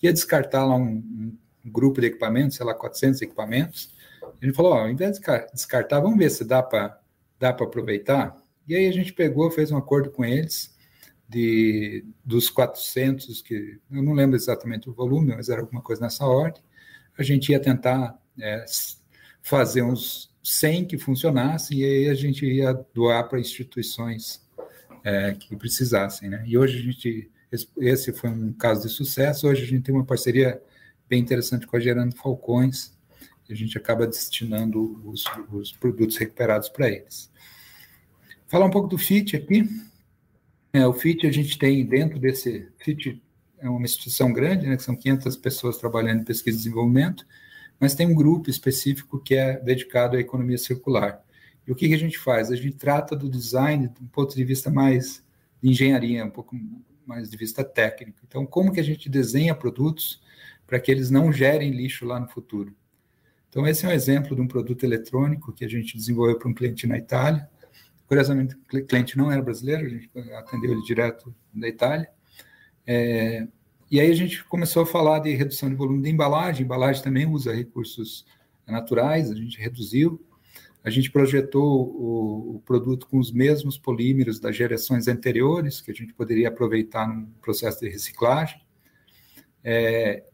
[0.00, 1.02] ia descartar lá um,
[1.64, 3.92] um grupo de equipamentos, sei lá, 400 equipamentos.
[4.22, 7.00] A gente falou, ó, ao invés de descartar, vamos ver se dá para
[7.40, 8.36] dá aproveitar.
[8.66, 10.76] E aí a gente pegou, fez um acordo com eles
[11.28, 16.24] de dos 400 que eu não lembro exatamente o volume, mas era alguma coisa nessa
[16.24, 16.62] ordem.
[17.16, 18.64] A gente ia tentar é,
[19.42, 24.46] fazer uns 100 que funcionassem e aí a gente ia doar para instituições
[25.04, 26.42] é, que precisassem, né?
[26.46, 27.30] E hoje a gente
[27.78, 29.48] esse foi um caso de sucesso.
[29.48, 30.60] Hoje a gente tem uma parceria
[31.08, 32.92] bem interessante com a Gerando Falcões,
[33.50, 37.30] a gente acaba destinando os, os produtos recuperados para eles.
[38.46, 39.66] Falar um pouco do FIT aqui.
[40.72, 43.22] É, o FIT a gente tem dentro desse FIT
[43.58, 47.26] é uma instituição grande, né, que são 500 pessoas trabalhando em pesquisa e desenvolvimento,
[47.78, 51.22] mas tem um grupo específico que é dedicado à economia circular.
[51.66, 52.50] E o que, que a gente faz?
[52.50, 55.24] A gente trata do design de um ponto de vista mais
[55.62, 56.56] de engenharia, um pouco
[57.06, 58.18] mais de vista técnico.
[58.26, 60.20] Então, como que a gente desenha produtos
[60.66, 62.74] para que eles não gerem lixo lá no futuro?
[63.48, 66.54] Então, esse é um exemplo de um produto eletrônico que a gente desenvolveu para um
[66.54, 67.48] cliente na Itália.
[68.08, 72.08] Curiosamente, o cliente não era brasileiro, a gente atendeu ele direto da Itália.
[72.86, 73.46] É,
[73.90, 76.64] e aí a gente começou a falar de redução de volume de embalagem.
[76.64, 78.24] embalagem também usa recursos
[78.66, 80.24] naturais, a gente reduziu.
[80.82, 85.94] A gente projetou o, o, produto com os mesmos polímeros das gerações anteriores, que a
[85.94, 88.58] gente poderia aproveitar no processo de reciclagem.
[89.62, 90.24] É,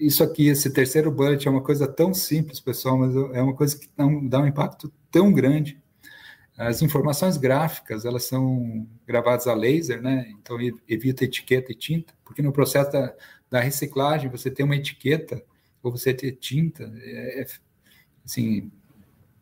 [0.00, 3.78] isso aqui, esse terceiro bullet, é uma coisa tão simples, pessoal, mas é uma coisa
[3.78, 5.79] que dá um, dá um impacto tão grande.
[6.60, 10.30] As informações gráficas, elas são gravadas a laser, né?
[10.38, 13.14] Então evita etiqueta e tinta, porque no processo da,
[13.48, 15.42] da reciclagem você tem uma etiqueta
[15.82, 17.46] ou você ter tinta, é, é
[18.22, 18.70] assim,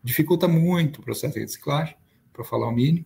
[0.01, 1.97] dificulta muito o processo de reciclagem,
[2.33, 3.05] para falar o mínimo.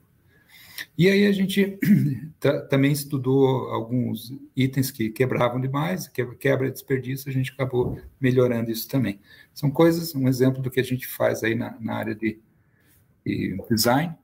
[0.98, 1.78] E aí a gente
[2.68, 6.06] também estudou alguns itens que quebravam demais,
[6.38, 9.18] quebra de desperdício, a gente acabou melhorando isso também.
[9.54, 12.38] São coisas, um exemplo do que a gente faz aí na, na área de,
[13.24, 14.14] de, design.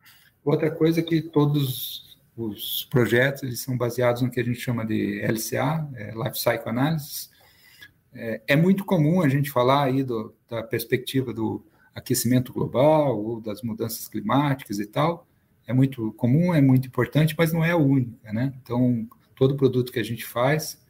[0.44, 4.86] Outra coisa é que todos os projetos eles são baseados no que a gente chama
[4.86, 7.30] de LCA, é Life Cycle Analysis.
[8.14, 13.40] É, é muito comum a gente falar aí do, da perspectiva do aquecimento global ou
[13.40, 15.26] das mudanças climáticas e tal,
[15.66, 18.54] é muito comum, é muito importante, mas não é a única, né?
[18.62, 19.06] Então,
[19.36, 20.80] todo produto que a gente faz,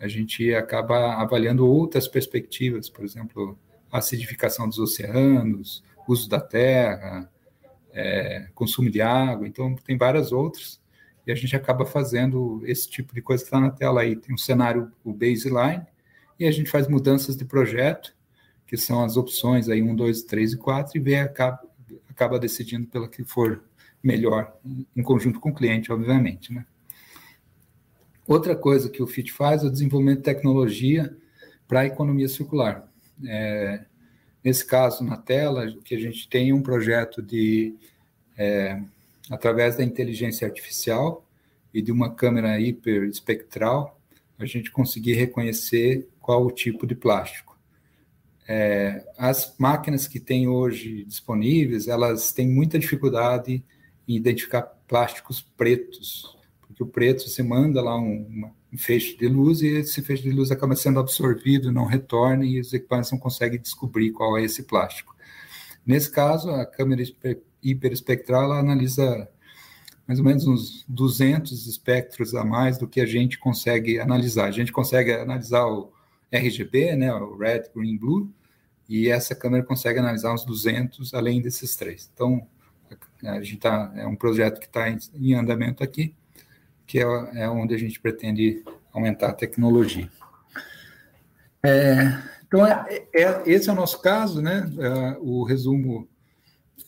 [0.00, 3.56] a gente acaba avaliando outras perspectivas, por exemplo,
[3.90, 7.30] acidificação dos oceanos, uso da terra,
[7.96, 10.78] é, consumo de água, então tem várias outras,
[11.26, 14.14] e a gente acaba fazendo esse tipo de coisa que está na tela aí.
[14.14, 15.84] Tem um cenário, o baseline,
[16.38, 18.14] e a gente faz mudanças de projeto,
[18.66, 21.60] que são as opções aí 1, 2, 3 e 4, e vê, acaba,
[22.08, 23.64] acaba decidindo pela que for
[24.02, 24.54] melhor,
[24.94, 26.52] em conjunto com o cliente, obviamente.
[26.52, 26.64] Né?
[28.28, 31.16] Outra coisa que o FIT faz é o desenvolvimento de tecnologia
[31.66, 32.88] para a economia circular.
[33.24, 33.84] É,
[34.46, 37.74] nesse caso, na tela, que a gente tem um projeto de,
[38.38, 38.80] é,
[39.28, 41.26] através da inteligência artificial
[41.74, 44.00] e de uma câmera hiperespectral,
[44.38, 47.58] a gente conseguir reconhecer qual o tipo de plástico.
[48.46, 53.64] É, as máquinas que tem hoje disponíveis, elas têm muita dificuldade
[54.06, 59.62] e identificar plásticos pretos, porque o preto você manda lá um, um feixe de luz
[59.62, 63.60] e esse feixe de luz acaba sendo absorvido, não retorna e os equipamentos não conseguem
[63.60, 65.14] descobrir qual é esse plástico.
[65.84, 67.02] Nesse caso, a câmera
[67.62, 69.28] hiperespectral analisa
[70.06, 74.46] mais ou menos uns 200 espectros a mais do que a gente consegue analisar.
[74.46, 75.92] A gente consegue analisar o
[76.30, 78.30] RGB, né, o Red, Green, Blue,
[78.88, 82.08] e essa câmera consegue analisar uns 200 além desses três.
[82.14, 82.46] Então,
[83.24, 86.14] a gente tá, é um projeto que está em, andamento aqui,
[86.86, 87.02] que é,
[87.34, 90.08] é, onde a gente pretende aumentar a tecnologia.
[91.62, 94.70] É, então, é, é, esse é o nosso caso, né?
[94.78, 96.08] É, o resumo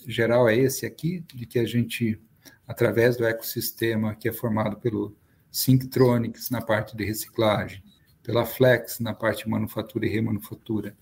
[0.07, 2.19] geral é esse aqui, de que a gente,
[2.67, 5.15] através do ecossistema que é formado pelo
[5.51, 7.83] Synctronics na parte de reciclagem,
[8.23, 10.97] pela Flex na parte de manufatura e remanufatura,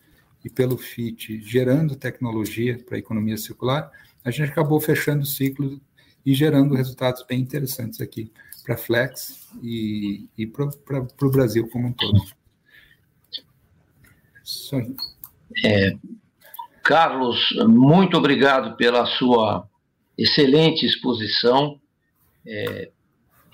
[0.45, 3.91] e pelo FIT gerando tecnologia para a economia circular,
[4.25, 5.81] a gente acabou fechando o ciclo
[6.25, 8.31] e gerando resultados bem interessantes aqui
[8.67, 10.67] para a Flex e, e para
[11.23, 12.21] o Brasil como um todo.
[14.45, 14.97] Isso aí.
[15.65, 15.97] É,
[16.83, 19.69] Carlos, muito obrigado pela sua
[20.19, 21.81] excelente exposição.
[22.45, 22.91] É,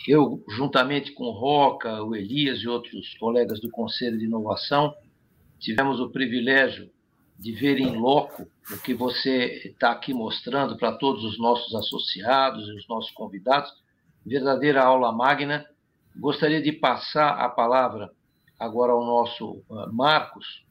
[0.08, 4.94] eu, juntamente com o Roca, o Elias e outros colegas do Conselho de Inovação,
[5.60, 6.90] tivemos o privilégio
[7.38, 12.68] de ver em loco o que você está aqui mostrando para todos os nossos associados
[12.68, 13.81] e os nossos convidados.
[14.24, 15.66] Verdadeira aula magna.
[16.16, 18.10] Gostaria de passar a palavra
[18.58, 20.64] agora ao nosso uh, Marcos,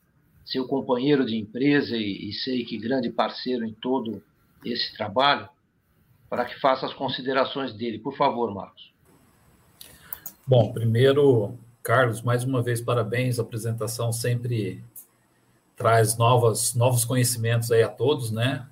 [0.45, 4.23] seu companheiro de empresa e, e sei que grande parceiro em todo
[4.63, 5.49] esse trabalho,
[6.29, 7.99] para que faça as considerações dele.
[7.99, 8.91] Por favor, Marcos.
[10.47, 13.39] Bom, primeiro, Carlos, mais uma vez, parabéns.
[13.39, 14.83] A apresentação sempre
[15.75, 18.67] traz novas, novos conhecimentos aí a todos, né?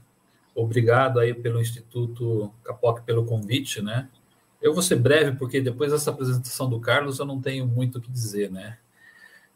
[0.54, 4.10] Obrigado aí pelo Instituto Capoc pelo convite, né?
[4.62, 8.02] Eu vou ser breve, porque depois dessa apresentação do Carlos eu não tenho muito o
[8.02, 8.78] que dizer, né?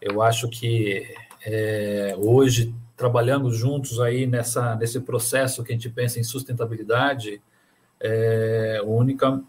[0.02, 1.14] Eu acho que
[1.46, 7.42] é, hoje, trabalhando juntos aí nessa, nesse processo que a gente pensa em sustentabilidade,
[8.00, 9.42] é, a única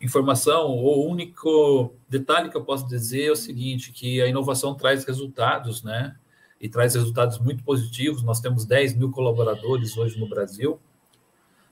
[0.00, 5.04] informação ou único detalhe que eu posso dizer é o seguinte, que a inovação traz
[5.04, 6.16] resultados, né?
[6.60, 8.22] e traz resultados muito positivos.
[8.22, 10.80] Nós temos 10 mil colaboradores hoje no Brasil.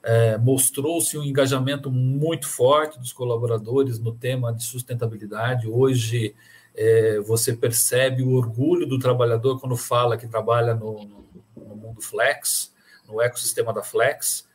[0.05, 5.67] É, Mostrou-se um engajamento muito forte dos colaboradores no tema de sustentabilidade.
[5.67, 6.35] Hoje,
[6.75, 11.25] é, você percebe o orgulho do trabalhador quando fala que trabalha no, no,
[11.57, 12.75] no mundo Flex,
[13.09, 14.47] no ecossistema da Flex,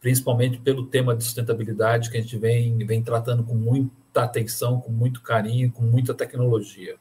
[0.00, 4.90] principalmente pelo tema de sustentabilidade que a gente vem, vem tratando com muita atenção, com
[4.90, 6.96] muito carinho, com muita tecnologia.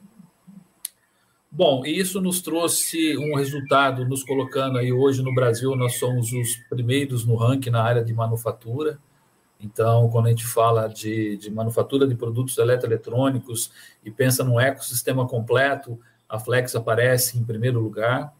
[1.55, 6.55] Bom, isso nos trouxe um resultado, nos colocando aí hoje no Brasil, nós somos os
[6.67, 8.97] primeiros no ranking na área de manufatura.
[9.59, 13.71] Então, quando a gente fala de, de manufatura de produtos eletroeletrônicos
[14.03, 18.33] e pensa num ecossistema completo, a Flex aparece em primeiro lugar.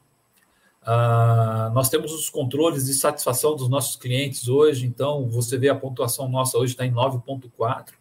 [0.82, 5.76] Ah, nós temos os controles de satisfação dos nossos clientes hoje, então você vê a
[5.76, 7.92] pontuação nossa hoje está em 9,4,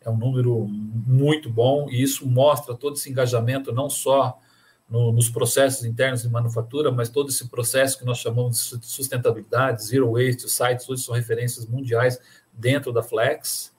[0.00, 4.40] é um número muito bom, e isso mostra todo esse engajamento, não só
[4.88, 9.84] no, nos processos internos de manufatura, mas todo esse processo que nós chamamos de sustentabilidade,
[9.84, 12.18] zero waste, os sites hoje são referências mundiais
[12.52, 13.74] dentro da Flex.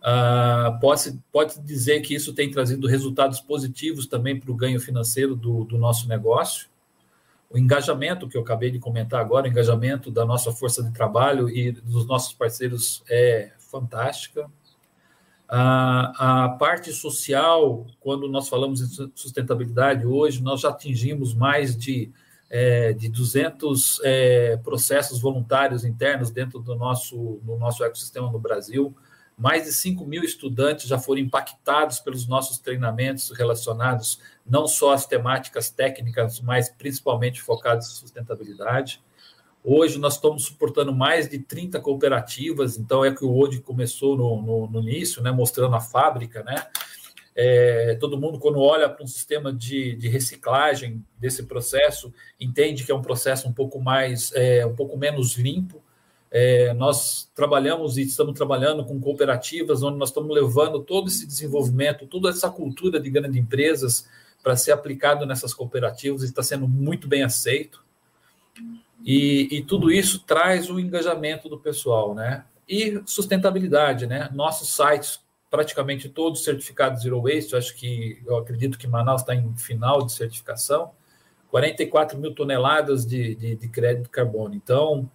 [0.00, 5.34] Uh, pode, pode dizer que isso tem trazido resultados positivos também para o ganho financeiro
[5.34, 6.68] do, do nosso negócio.
[7.48, 11.48] O engajamento que eu acabei de comentar agora, o engajamento da nossa força de trabalho
[11.48, 14.50] e dos nossos parceiros é fantástica.
[15.48, 22.10] A, a parte social, quando nós falamos em sustentabilidade, hoje nós já atingimos mais de,
[22.48, 28.94] é, de 200 é, processos voluntários internos dentro do nosso, do nosso ecossistema no Brasil.
[29.36, 35.06] Mais de 5 mil estudantes já foram impactados pelos nossos treinamentos relacionados não só às
[35.06, 39.02] temáticas técnicas, mas principalmente focados em sustentabilidade.
[39.66, 44.42] Hoje nós estamos suportando mais de 30 cooperativas, então é que o hoje começou no,
[44.42, 46.66] no, no, início, né, mostrando a fábrica, né?
[47.34, 52.92] É, todo mundo, quando olha para um sistema de, de, reciclagem desse processo, entende que
[52.92, 55.82] é um processo um pouco mais, é, um pouco menos limpo.
[56.30, 62.06] É, nós trabalhamos e estamos trabalhando com cooperativas, onde nós estamos levando todo esse desenvolvimento,
[62.06, 64.06] toda essa cultura de grandes empresas
[64.42, 67.82] para ser aplicado nessas cooperativas, e está sendo muito bem aceito.
[69.04, 72.44] E, e, tudo isso traz o engajamento do pessoal, né?
[72.66, 74.30] E sustentabilidade, né?
[74.32, 79.34] Nossos sites, praticamente todos certificados Zero Waste, eu acho que, eu acredito que Manaus está
[79.34, 80.92] em final de certificação,
[81.50, 84.54] 44 mil toneladas de, de, de crédito carbono.
[84.54, 85.10] Então,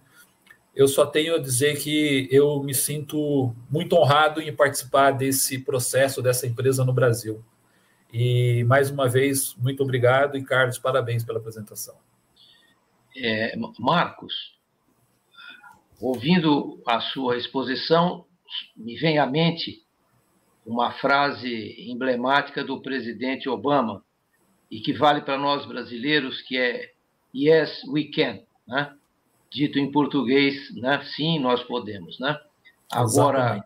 [0.74, 6.22] eu só tenho a dizer que eu me sinto muito honrado em participar desse processo,
[6.22, 7.44] dessa empresa no Brasil.
[8.12, 11.96] E, mais uma vez, muito obrigado e, Carlos, parabéns pela apresentação.
[13.16, 14.32] É, Marcos,
[16.00, 18.24] ouvindo a sua exposição,
[18.76, 19.84] me vem à mente
[20.64, 24.04] uma frase emblemática do presidente Obama
[24.70, 26.92] e que vale para nós brasileiros, que é
[27.34, 28.94] Yes, we can, né?
[29.50, 31.02] dito em português, né?
[31.14, 32.18] sim, nós podemos.
[32.18, 32.38] Né?
[32.92, 33.64] Agora,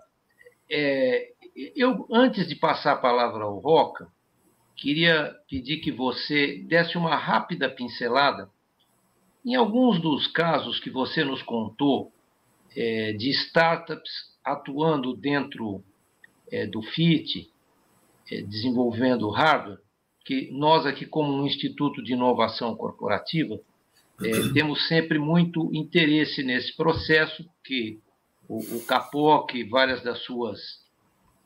[0.70, 4.08] é, eu antes de passar a palavra ao Roca,
[4.76, 8.50] queria pedir que você desse uma rápida pincelada
[9.44, 12.12] em alguns dos casos que você nos contou
[12.74, 14.10] é, de startups
[14.42, 15.84] atuando dentro
[16.50, 17.50] é, do FIT,
[18.30, 19.78] é, desenvolvendo hardware,
[20.24, 23.60] que nós aqui, como um Instituto de Inovação Corporativa,
[24.22, 28.00] é, temos sempre muito interesse nesse processo, que
[28.48, 30.82] o, o CAPOC, várias das suas,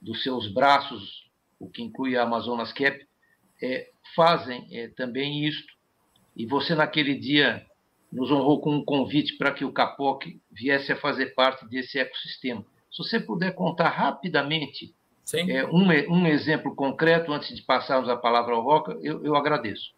[0.00, 1.28] dos seus braços,
[1.58, 3.04] o que inclui a Amazonas Cap,
[3.60, 5.72] é, fazem é, também isto.
[6.36, 7.66] E você, naquele dia,
[8.10, 12.64] nos honrou com um convite para que o Capoc viesse a fazer parte desse ecossistema.
[12.90, 14.94] Se você puder contar rapidamente
[15.34, 19.92] é, um, um, exemplo concreto antes de passarmos a palavra ao Roca, eu, eu agradeço.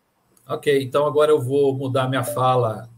[0.49, 2.89] Ok, então agora eu vou mudar minha fala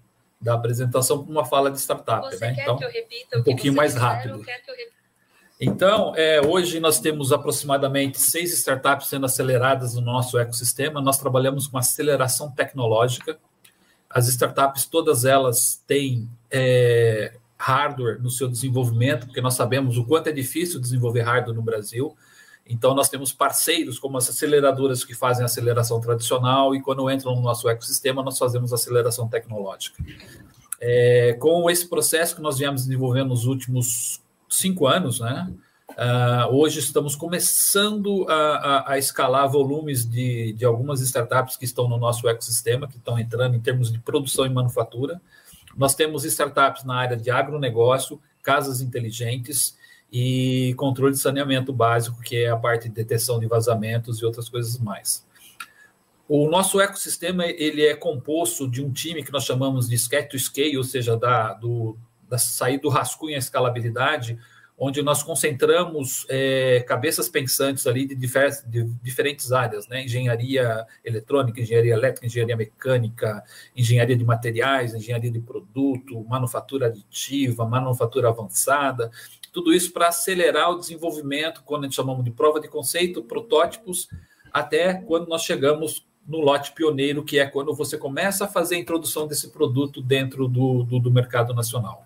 [0.41, 2.27] da apresentação para uma fala de startup.
[2.27, 2.55] Você né?
[2.55, 4.43] quer então, que eu repita um pouquinho mais rápido.
[5.61, 11.01] Então, é, hoje nós temos aproximadamente seis startups sendo aceleradas no nosso ecossistema.
[11.01, 13.39] Nós trabalhamos com aceleração tecnológica,
[14.13, 20.29] as startups, todas elas têm é, hardware no seu desenvolvimento, porque nós sabemos o quanto
[20.29, 22.17] é difícil desenvolver hardware no Brasil.
[22.67, 27.43] Então, nós temos parceiros como as aceleradoras que fazem aceleração tradicional, e quando entram no
[27.43, 30.03] nosso ecossistema, nós fazemos aceleração tecnológica.
[30.81, 35.53] É, com esse processo que nós viemos desenvolvendo nos últimos cinco anos, né?
[35.93, 41.87] Uh, hoje estamos começando a, a, a, escalar volumes de, de algumas startups que estão
[41.87, 45.21] no nosso ecossistema, que estão entrando em termos de produção e manufatura.
[45.77, 49.77] Nós temos startups na área de agronegócio, casas inteligentes
[50.11, 54.49] e controle de saneamento básico, que é a parte de detecção de vazamentos e outras
[54.49, 55.27] coisas mais.
[56.27, 60.39] O nosso ecossistema ele é composto de um time que nós chamamos de scale to
[60.39, 61.97] scale, ou seja, da, do,
[62.29, 64.39] da sair do rascunho à escalabilidade,
[64.85, 70.03] onde nós concentramos é, cabeças pensantes ali de, difer de, diferentes áreas, né?
[70.03, 73.45] Engenharia eletrônica, engenharia elétrica, engenharia mecânica,
[73.77, 79.09] engenharia de materiais, engenharia de produto, manufatura aditiva, manufatura avançada,
[79.53, 84.09] tudo isso para acelerar o desenvolvimento, quando a gente chamamos de prova de conceito, protótipos,
[84.53, 88.79] até quando nós chegamos no lote pioneiro, que é quando você começa a fazer a
[88.81, 92.05] introdução desse produto dentro do, do, do mercado nacional.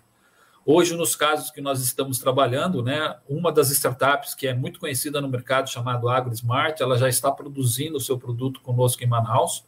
[0.69, 5.21] Hoje, nos casos que nós estamos trabalhando, né, uma das startups que é muito conhecida
[5.21, 9.63] no mercado, chamado AgroSmart, ela já está produzindo o seu produto conosco em Manaus.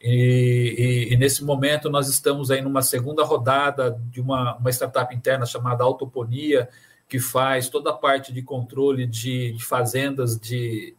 [0.00, 5.12] E, e, e, nesse momento nós estamos aí numa segunda rodada de uma, uma startup
[5.12, 6.68] interna chamada Autoponia,
[7.08, 10.94] que faz toda a parte de controle de, de fazendas de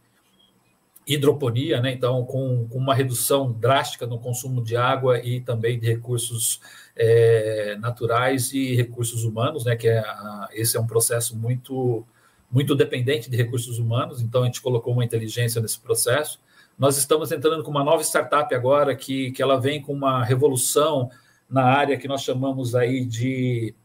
[1.10, 1.92] hidroponia, né?
[1.92, 6.62] então com, com, uma redução drástica no consumo de água e também de recursos
[6.96, 9.76] é, naturais e recursos humanos, né?
[9.76, 12.06] que é a, esse é um processo muito
[12.52, 16.40] muito dependente de recursos humanos, então a gente colocou uma inteligência nesse processo.
[16.80, 21.12] Nós estamos entrando com uma nova startup agora que, que ela vem com uma revolução
[21.48, 23.76] na área que nós chamamos aí de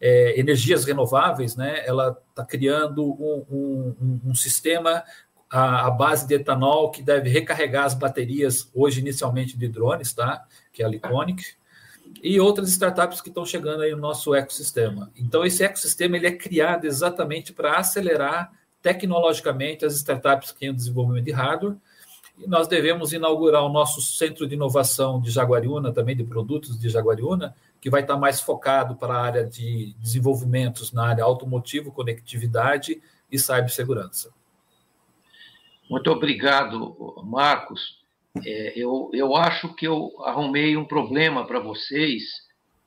[0.00, 1.82] é, energias renováveis, né?
[1.86, 5.02] Ela está criando um, um, um sistema
[5.50, 10.44] à, base de etanol que deve recarregar as baterias hoje inicialmente de drones, tá?
[10.72, 11.44] Que é a Liconic
[12.22, 15.10] e outras startups que estão chegando aí no nosso ecossistema.
[15.16, 18.50] Então esse ecossistema ele é criado exatamente para acelerar
[18.82, 21.76] tecnologicamente as startups que têm desenvolvimento de hardware
[22.38, 26.88] e nós devemos inaugurar o nosso centro de inovação de Jaguariúna, também de produtos de
[26.88, 33.00] Jaguariúna, que vai estar mais focado para a área de desenvolvimentos na área automotivo, conectividade
[33.30, 34.30] e cibersegurança.
[35.88, 38.00] Muito obrigado, Marcos.
[38.44, 42.24] É, eu, eu acho que eu arrumei um problema para vocês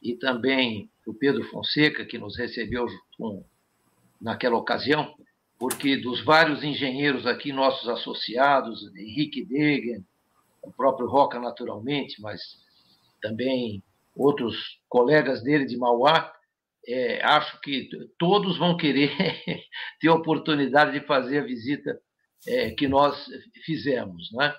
[0.01, 2.85] e também o Pedro Fonseca, que nos recebeu
[3.17, 3.43] com,
[4.21, 5.15] naquela ocasião,
[5.57, 10.05] porque dos vários engenheiros aqui, nossos associados, Henrique Degen,
[10.61, 12.41] o próprio Roca, naturalmente, mas
[13.21, 13.81] também
[14.13, 16.33] outros colegas dele de Mauá,
[16.85, 19.15] é, acho que todos vão querer
[20.01, 21.97] ter a oportunidade de fazer a visita
[22.47, 23.25] é, que nós
[23.65, 24.29] fizemos.
[24.31, 24.53] Né?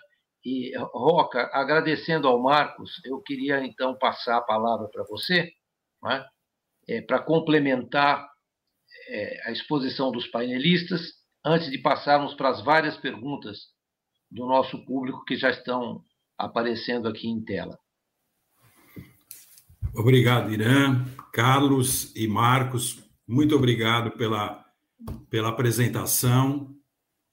[0.45, 5.51] E, Roca, agradecendo ao Marcos, eu queria então passar a palavra para você,
[6.03, 6.25] né?
[6.89, 8.29] é, para complementar
[9.09, 11.13] é, a exposição dos painelistas,
[11.45, 13.59] antes de passarmos para as várias perguntas
[14.31, 16.05] do nosso público que já estão
[16.39, 17.79] aparecendo aqui em tela.
[19.95, 23.03] Obrigado, Irã, Carlos e Marcos.
[23.27, 24.65] Muito obrigado pela,
[25.29, 26.80] pela apresentação.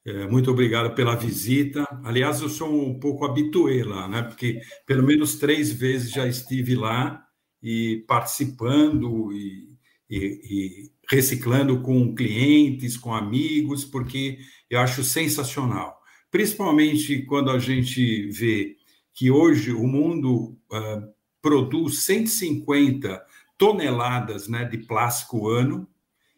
[0.07, 1.85] É, muito obrigado pela visita.
[2.01, 4.21] Aliás, eu sou um pouco habituê lá, né?
[4.21, 7.21] Porque pelo menos três vezes já estive lá
[7.61, 9.69] e participando e,
[10.09, 14.39] e, e reciclando com clientes, com amigos, porque
[14.69, 15.99] eu acho sensacional.
[16.31, 18.77] Principalmente quando a gente vê
[19.13, 23.21] que hoje o mundo uh, produz 150
[23.57, 25.85] toneladas né, de plástico ano,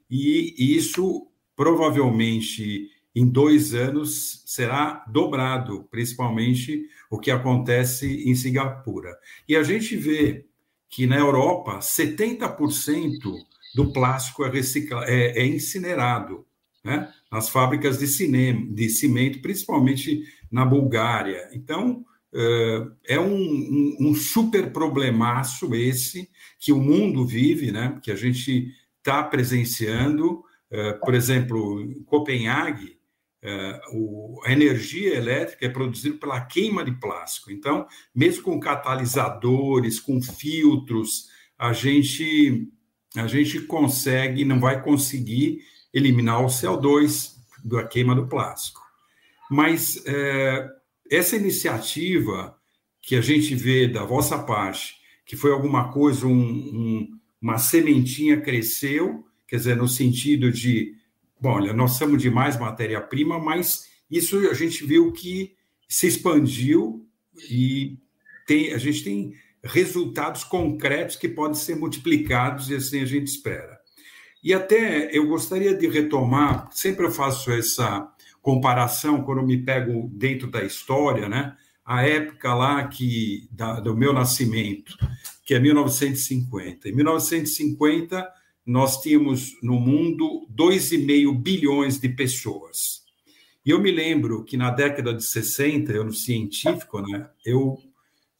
[0.09, 2.89] e isso provavelmente
[3.19, 9.13] em dois anos será dobrado, principalmente o que acontece em Singapura.
[9.45, 10.45] E a gente vê
[10.87, 13.19] que na Europa 70%
[13.75, 16.45] do plástico é, recicla, é, é incinerado
[16.81, 17.11] né?
[17.29, 21.49] nas fábricas de, cinema, de cimento, principalmente na Bulgária.
[21.51, 22.05] Então,
[23.07, 27.99] é um, um, um, super problemaço esse que o mundo vive, né?
[28.01, 30.43] que a gente está presenciando.
[31.03, 32.98] Por exemplo, em Copenhague,
[34.43, 37.51] a energia elétrica é produzida pela queima de plástico.
[37.51, 42.67] Então, mesmo com catalisadores, com filtros, a gente
[43.15, 45.61] a gente consegue, não vai conseguir
[45.91, 47.31] eliminar o CO2
[47.63, 48.81] da queima do plástico.
[49.49, 50.69] Mas é,
[51.09, 52.55] essa iniciativa
[53.01, 58.39] que a gente vê da vossa parte, que foi alguma coisa, um, um, uma sementinha
[58.39, 60.95] cresceu, quer dizer, no sentido de,
[61.39, 65.53] bom, olha, nós somos de mais matéria-prima, mas isso a gente viu que
[65.87, 67.05] se expandiu
[67.49, 67.97] e
[68.45, 69.33] tem, a gente tem
[69.63, 73.77] resultados concretos que podem ser multiplicados e assim a gente espera.
[74.43, 78.09] E até eu gostaria de retomar, sempre eu faço essa
[78.41, 81.55] comparação quando me pego dentro da história, né?
[81.85, 84.95] A época lá que da, do meu nascimento,
[85.43, 86.87] que é 1950.
[86.87, 88.38] Em 1950
[88.69, 93.01] nós tínhamos no mundo 2,5 bilhões de pessoas.
[93.65, 97.79] E eu me lembro que na década de 60, eu no científico, né, eu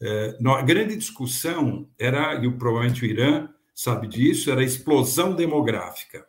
[0.02, 6.26] é, a grande discussão era, e provavelmente o Irã sabe disso, era a explosão demográfica.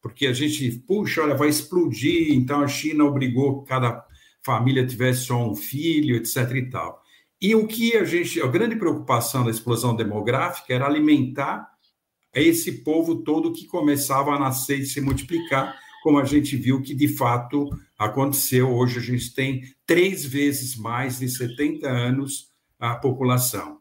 [0.00, 4.04] Porque a gente, puxa, olha, vai explodir, então a China obrigou que cada
[4.44, 6.36] família tivesse só um filho, etc.
[6.54, 7.02] e tal.
[7.40, 11.71] E o que a gente, a grande preocupação da explosão demográfica era alimentar
[12.40, 16.94] esse povo todo que começava a nascer e se multiplicar, como a gente viu que
[16.94, 17.68] de fato
[17.98, 18.70] aconteceu.
[18.70, 23.78] Hoje a gente tem três vezes mais em 70 anos a população.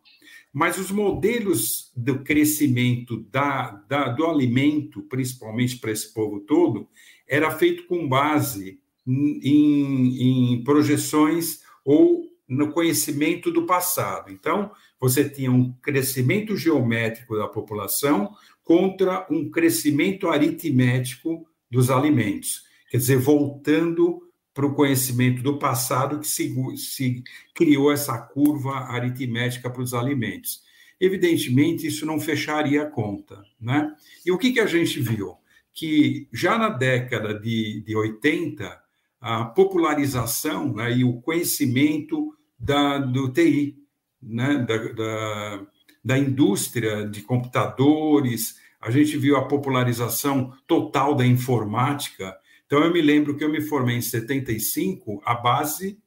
[0.54, 6.88] Mas os modelos do crescimento da, da, do alimento, principalmente para esse povo todo,
[7.28, 14.30] era feito com base em, em projeções ou no conhecimento do passado.
[14.30, 22.64] Então, você tinha um crescimento geométrico da população contra um crescimento aritmético dos alimentos.
[22.90, 24.22] Quer dizer, voltando
[24.54, 27.24] para o conhecimento do passado que se, se
[27.56, 30.62] criou essa curva aritmética para os alimentos.
[31.00, 33.42] Evidentemente, isso não fecharia a conta.
[33.62, 33.90] Né?
[34.26, 35.38] E o que, que a gente viu?
[35.74, 38.78] Que já na década de, de 80,
[39.22, 43.78] a popularização né, e o conhecimento da, do TI,
[44.22, 45.68] né, da, da,
[46.04, 52.36] da indústria de computadores, a gente viu a popularização total da informática,
[52.72, 56.00] então, eu me lembro que eu me formei em 75, a base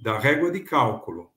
[0.00, 1.30] da régua de cálculo.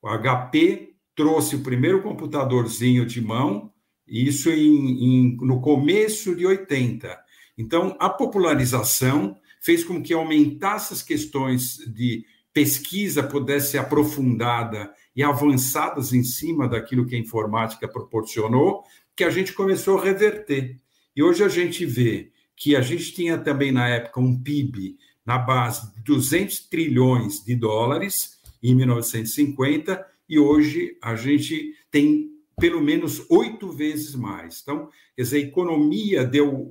[0.00, 3.72] O HP trouxe o primeiro computadorzinho de mão,
[4.06, 7.18] isso em, em, no começo de 80.
[7.58, 15.22] Então, a popularização fez com que aumentasse as questões de pesquisa pudesse ser aprofundada e
[15.22, 18.82] avançadas em cima daquilo que a informática proporcionou,
[19.14, 20.78] que a gente começou a reverter.
[21.14, 25.38] E hoje a gente vê que a gente tinha também na época um PIB na
[25.38, 33.24] base de 200 trilhões de dólares em 1950 e hoje a gente tem pelo menos
[33.30, 34.60] oito vezes mais.
[34.62, 36.70] Então, quer dizer, a economia deu,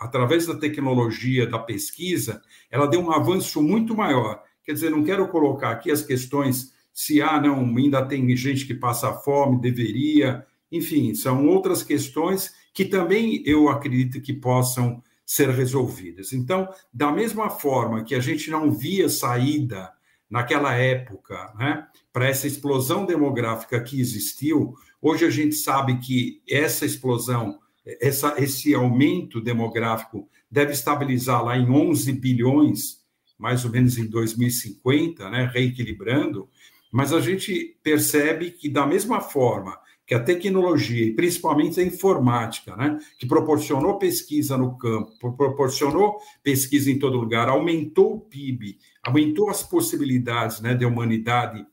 [0.00, 4.42] através da tecnologia, da pesquisa, ela deu um avanço muito maior.
[4.66, 8.74] Quer dizer, não quero colocar aqui as questões se ah, não, ainda tem gente que
[8.74, 16.32] passa fome, deveria, enfim, são outras questões que também eu acredito que possam ser resolvidas.
[16.32, 19.92] Então, da mesma forma que a gente não via saída
[20.28, 26.84] naquela época né, para essa explosão demográfica que existiu, hoje a gente sabe que essa
[26.84, 27.58] explosão,
[28.00, 33.04] essa, esse aumento demográfico deve estabilizar lá em 11 bilhões,
[33.38, 36.48] mais ou menos em 2050, né, reequilibrando,
[36.90, 42.76] mas a gente percebe que, da mesma forma que a tecnologia, e principalmente a informática,
[42.76, 49.50] né, que proporcionou pesquisa no campo, proporcionou pesquisa em todo lugar, aumentou o PIB, aumentou
[49.50, 51.66] as possibilidades né, da humanidade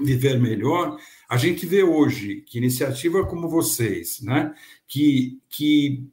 [0.00, 4.52] viver melhor, a gente vê hoje que iniciativa como vocês, né,
[4.86, 6.06] que, que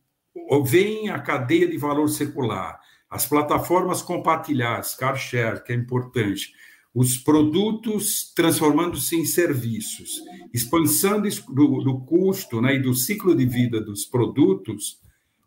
[0.64, 2.80] veem a cadeia de valor secular,
[3.12, 6.54] as plataformas compartilhadas, car share, que é importante,
[6.96, 10.22] os produtos transformando-se em serviços,
[10.54, 15.00] expansão do, do custo né, e do ciclo de vida dos produtos,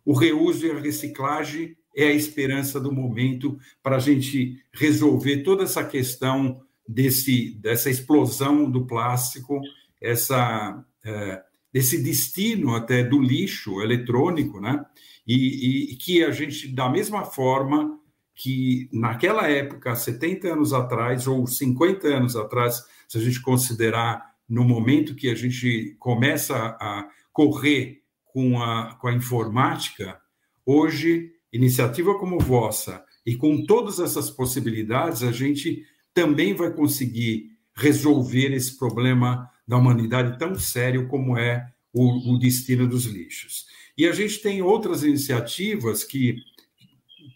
[0.04, 5.62] o reuso e a reciclagem é a esperança do momento para a gente resolver toda
[5.62, 9.60] essa questão desse, dessa explosão do plástico,
[10.00, 11.42] essa, é,
[11.72, 14.84] desse destino até do lixo eletrônico, né?
[15.26, 17.98] E, e, que a gente, da mesma forma,
[18.34, 24.64] que naquela época, 70 anos atrás ou 50 anos atrás, se a gente considerar no
[24.64, 30.20] momento que a gente começa a correr com a, com a informática,
[30.66, 38.52] hoje, iniciativa como vossa e com todas essas possibilidades, a gente também vai conseguir resolver
[38.52, 43.66] esse problema da humanidade tão sério como é o, o destino dos lixos.
[43.96, 46.36] E a gente tem outras iniciativas que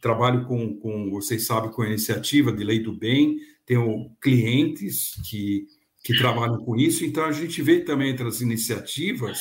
[0.00, 5.66] trabalho com, com, vocês sabem, com a iniciativa de Lei do Bem, tenho clientes que,
[6.02, 9.40] que trabalham com isso, então a gente vê também outras iniciativas,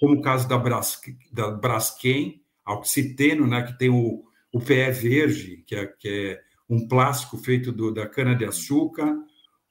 [0.00, 1.00] como o caso da, Bras,
[1.32, 6.86] da Braskem, Oxiteno, né, que tem o, o PE verde, que é, que é um
[6.88, 9.16] plástico feito do, da cana-de-açúcar,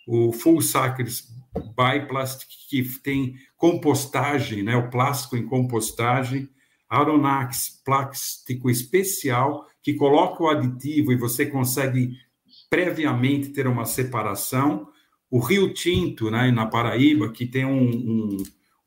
[0.08, 1.28] o Full Cycles
[1.76, 6.50] Bioplastic, que tem compostagem, né, o plástico em compostagem,
[6.89, 12.11] Aronax, plástico especial, que coloca o aditivo e você consegue
[12.69, 14.88] previamente ter uma separação.
[15.29, 18.38] O Rio Tinto, né, na Paraíba, que tem um, um,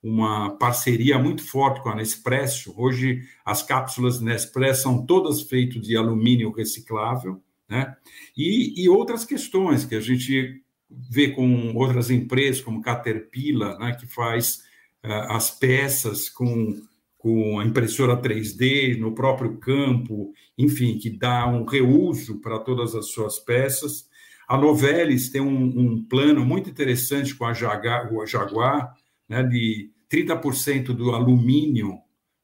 [0.02, 2.72] uma parceria muito forte com a Nespresso.
[2.76, 7.96] Hoje, as cápsulas Nespresso são todas feitas de alumínio reciclável, né?
[8.36, 14.06] E, e outras questões que a gente vê com outras empresas, como Caterpillar, né, que
[14.06, 14.62] faz
[15.04, 16.80] uh, as peças com
[17.18, 23.08] com a impressora 3D no próprio campo, enfim, que dá um reuso para todas as
[23.08, 24.08] suas peças.
[24.48, 28.94] A Novelis tem um, um plano muito interessante com a Jaguar, a Jaguar
[29.28, 31.98] né, de 30% do alumínio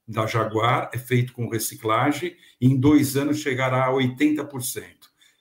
[0.06, 4.84] da Jaguar é feito com reciclagem, e em dois anos chegará a 80%.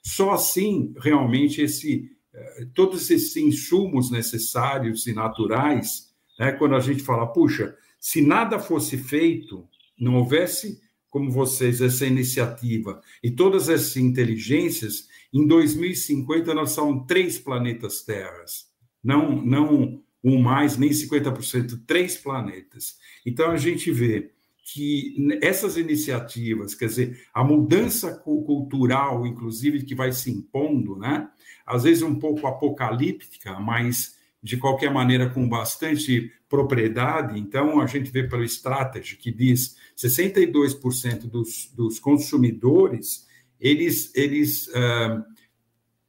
[0.02, 7.02] Só assim, realmente, esse, eh, todos esses insumos necessários e naturais, né, quando a gente
[7.02, 9.66] fala, puxa, se nada fosse feito,
[9.98, 10.78] não houvesse
[11.08, 18.66] como vocês essa iniciativa e todas essas inteligências, em 2050 nós somos três planetas Terras,
[19.02, 22.98] não não um mais nem 50%, três planetas.
[23.24, 24.32] Então a gente vê
[24.62, 31.30] que essas iniciativas, quer dizer, a mudança cultural, inclusive, que vai se impondo, né?
[31.66, 34.13] às vezes um pouco apocalíptica, mas
[34.44, 37.40] de qualquer maneira com bastante propriedade.
[37.40, 43.26] Então, a gente vê pelo Strategy que diz 62% dos, dos consumidores,
[43.58, 45.24] eles, eles uh,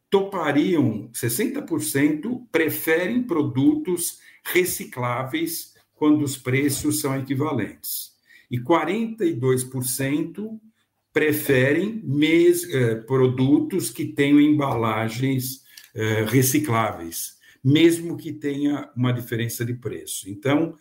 [0.09, 8.11] topariam, 60% preferem produtos recicláveis quando os preços são equivalentes.
[8.51, 10.59] E 42%
[11.13, 15.63] preferem mes, eh, produtos que tenham embalagens
[15.95, 17.35] eh, recicláveis,
[17.65, 20.29] mesmo que tenha uma diferença de preço.
[20.29, 20.75] Então,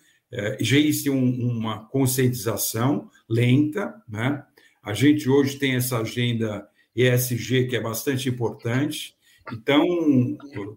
[0.61, 4.45] já existe um, uma conscientização lenta, né?
[4.83, 9.15] A gente hoje tem essa agenda ESG que é bastante importante.
[9.51, 9.83] Então,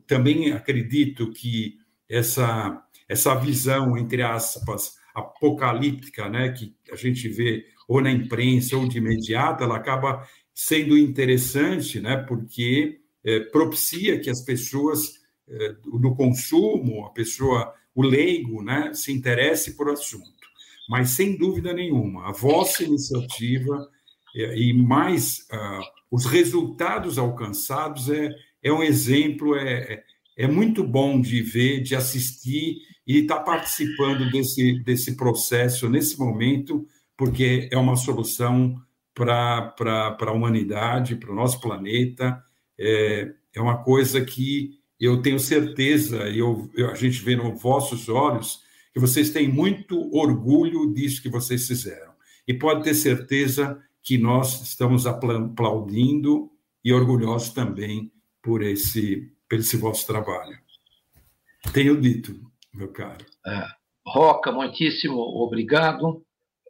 [0.08, 1.78] também acredito que
[2.10, 8.88] essa essa visão entre aspas apocalíptica, né, que a gente vê ou na imprensa ou
[8.88, 15.27] de imediato, ela acaba sendo interessante, né, porque é, propicia que as pessoas é,
[16.00, 20.48] do consumo, a pessoa, o leigo, né, se interesse por assunto.
[20.90, 23.90] Mas, sem dúvida nenhuma, a vossa iniciativa
[24.36, 25.82] é, e mais ah,
[26.12, 28.30] os resultados alcançados é,
[28.64, 30.04] é um exemplo, é, é,
[30.38, 36.20] é muito bom de ver, de assistir e estar tá participando desse, desse processo nesse
[36.20, 36.86] momento
[37.18, 38.80] porque é uma solução
[39.16, 39.74] para
[40.22, 42.42] a humanidade, para o nosso planeta.
[42.80, 47.62] É, é uma coisa que eu tenho certeza, e eu, eu, a gente vê nos
[47.62, 48.62] vossos olhos,
[48.94, 52.14] que vocês têm muito orgulho disso que vocês fizeram.
[52.48, 56.50] E pode ter certeza que nós estamos aplaudindo
[56.84, 60.58] e orgulhosos também por esse, por esse vosso trabalho.
[61.74, 62.40] Tenho dito,
[62.74, 63.26] meu caro.
[63.46, 63.66] É,
[64.06, 66.26] Roca, muitíssimo obrigado.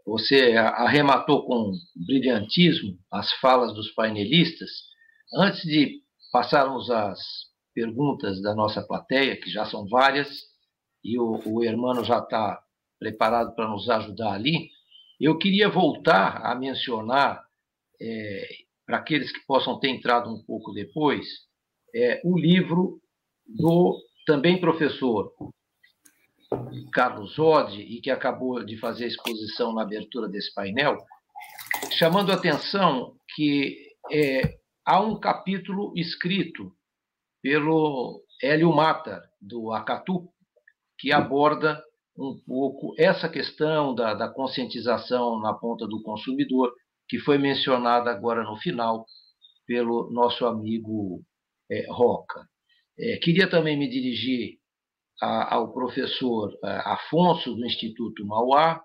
[0.05, 4.69] Você arrematou com brilhantismo as falas dos painelistas.
[5.33, 6.01] Antes de
[6.31, 7.19] passarmos às
[7.77, 10.27] perguntas da nossa plateia, que já são várias,
[11.03, 12.59] e o, o Hermano já está
[12.97, 14.71] preparado para nos ajudar ali,
[15.21, 17.39] eu queria voltar a mencionar,
[18.01, 18.47] é,
[18.83, 21.27] para aqueles que possam ter entrado um pouco depois,
[21.93, 22.99] é, o livro
[23.45, 25.31] do também professor
[26.91, 30.97] Carlos Ode, e que acabou de fazer a exposição na abertura desse painel,
[31.91, 33.77] chamando a atenção que
[34.11, 36.75] é, há um capítulo escrito
[37.47, 40.27] pelo Hélio Mata, do Acatu,
[40.99, 41.81] que aborda
[42.17, 46.73] um pouco essa questão da, da conscientização na ponta do consumidor,
[47.07, 49.05] que foi mencionada agora no final
[49.65, 51.23] pelo nosso amigo
[51.71, 52.45] é, Roca.
[52.99, 54.57] É, queria também me dirigir
[55.21, 58.83] ao professor Afonso, do Instituto Mauá,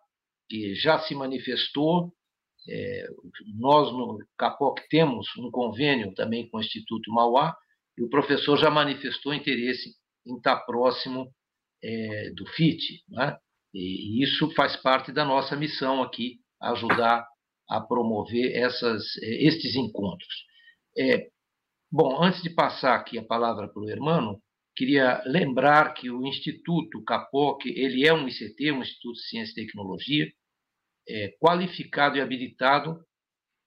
[0.49, 2.13] que já se manifestou.
[2.71, 3.09] É,
[3.59, 7.57] nós, no CAPOC, temos um convênio também com o Instituto Mauá,
[7.97, 9.95] e o professor já manifestou interesse
[10.27, 11.31] em estar próximo
[11.83, 13.03] é, do FIT.
[13.09, 13.37] Né?
[13.75, 17.27] E, isso faz parte da nossa missão aqui, ajudar
[17.69, 20.45] a promover essas, é, estes encontros.
[20.99, 21.29] É,
[21.91, 24.41] bom, antes de passar aqui a palavra para o Hermano,
[24.75, 29.67] Queria lembrar que o Instituto CAPOC ele é um ICT, um Instituto de Ciência e
[29.67, 30.33] Tecnologia,
[31.07, 32.99] é, qualificado e habilitado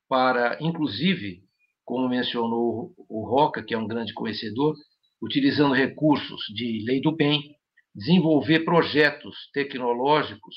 [0.09, 1.43] para, inclusive,
[1.85, 4.75] como mencionou o Roca, que é um grande conhecedor,
[5.21, 7.55] utilizando recursos de lei do bem,
[7.93, 10.55] desenvolver projetos tecnológicos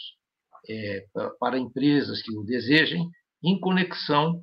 [0.69, 1.05] é,
[1.39, 3.09] para empresas que o desejem,
[3.45, 4.43] em conexão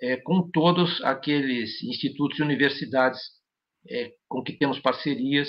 [0.00, 3.20] é, com todos aqueles institutos e universidades
[3.88, 5.48] é, com que temos parcerias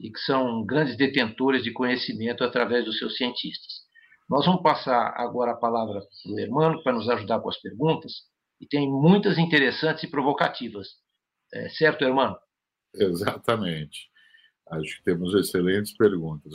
[0.00, 3.90] e que são grandes detentores de conhecimento através dos seus cientistas.
[4.28, 8.12] Nós vamos passar agora a palavra para o Hermano para nos ajudar com as perguntas,
[8.60, 10.98] e tem muitas interessantes e provocativas.
[11.52, 12.36] É, certo, Hermano?
[12.94, 14.10] Exatamente.
[14.70, 16.52] Acho que temos excelentes perguntas.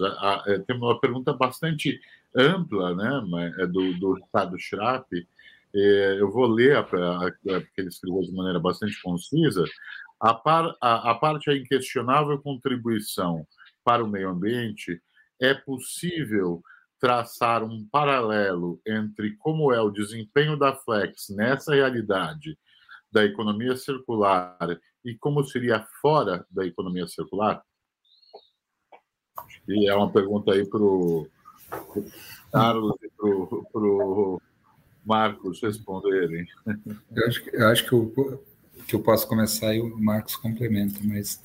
[0.47, 1.99] É, temos uma pergunta bastante
[2.33, 5.07] ampla, né, é do, do Ricardo Schrapp.
[5.73, 9.65] É, eu vou ler, porque ele escreveu de maneira bastante concisa,
[10.19, 13.45] a, par, a, a parte a inquestionável contribuição
[13.83, 15.01] para o meio ambiente,
[15.39, 16.63] é possível
[16.99, 22.57] traçar um paralelo entre como é o desempenho da Flex nessa realidade
[23.11, 24.57] da economia circular
[25.03, 27.63] e como seria fora da economia circular?
[29.67, 31.27] E é uma pergunta aí para o
[32.51, 34.41] Carlos e para o
[35.05, 36.45] Marcos responderem.
[37.15, 38.39] Eu acho, eu acho que o,
[38.87, 41.41] que eu posso começar e o Marcos complementa, mas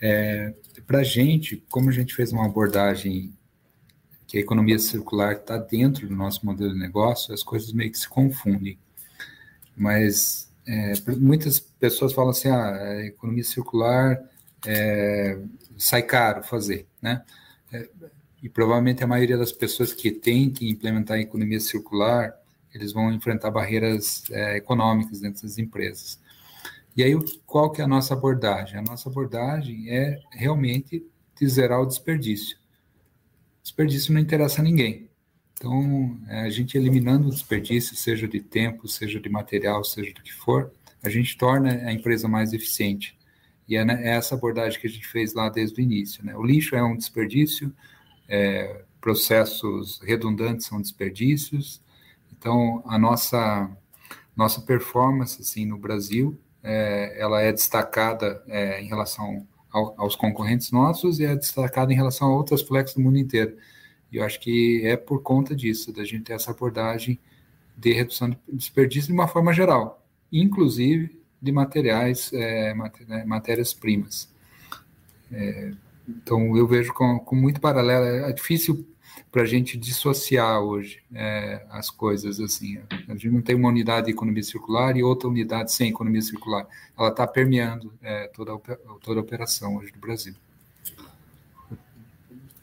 [0.00, 0.54] é,
[0.86, 3.32] para a gente, como a gente fez uma abordagem
[4.34, 7.98] que a economia circular está dentro do nosso modelo de negócio, as coisas meio que
[7.98, 8.76] se confundem.
[9.76, 14.20] Mas é, muitas pessoas falam assim, ah, a economia circular
[14.66, 15.38] é,
[15.78, 17.22] sai caro fazer, né?
[17.72, 17.88] É,
[18.42, 22.34] e provavelmente a maioria das pessoas que tem que implementar a economia circular,
[22.74, 26.18] eles vão enfrentar barreiras é, econômicas dentro das empresas.
[26.96, 27.16] E aí,
[27.46, 28.80] qual que é a nossa abordagem?
[28.80, 31.06] A nossa abordagem é realmente
[31.38, 32.63] de zerar o desperdício.
[33.64, 35.08] Desperdício não interessa a ninguém.
[35.54, 40.20] Então, é, a gente eliminando o desperdício, seja de tempo, seja de material, seja do
[40.20, 40.70] que for,
[41.02, 43.18] a gente torna a empresa mais eficiente.
[43.66, 46.22] E é, né, é essa abordagem que a gente fez lá desde o início.
[46.22, 46.36] Né?
[46.36, 47.74] O lixo é um desperdício,
[48.28, 51.82] é, processos redundantes são desperdícios.
[52.36, 53.70] Então, a nossa,
[54.36, 60.70] nossa performance assim, no Brasil, é, ela é destacada é, em relação ao, aos concorrentes
[60.70, 63.56] nossos e é destacada em relação a outras flex do mundo inteiro.
[64.12, 67.18] E eu acho que é por conta disso, da gente ter essa abordagem
[67.76, 72.72] de redução de desperdício de uma forma geral, inclusive de materiais, é,
[73.08, 74.32] né, matérias-primas.
[75.32, 75.72] É,
[76.08, 78.04] então, eu vejo com, com, muito paralelo.
[78.04, 78.86] É difícil
[79.30, 82.78] para a gente dissociar hoje é, as coisas assim.
[83.08, 86.66] A gente não tem uma unidade de economia circular e outra unidade sem economia circular.
[86.96, 88.58] Ela está permeando é, toda, a,
[89.00, 90.34] toda a operação hoje do Brasil.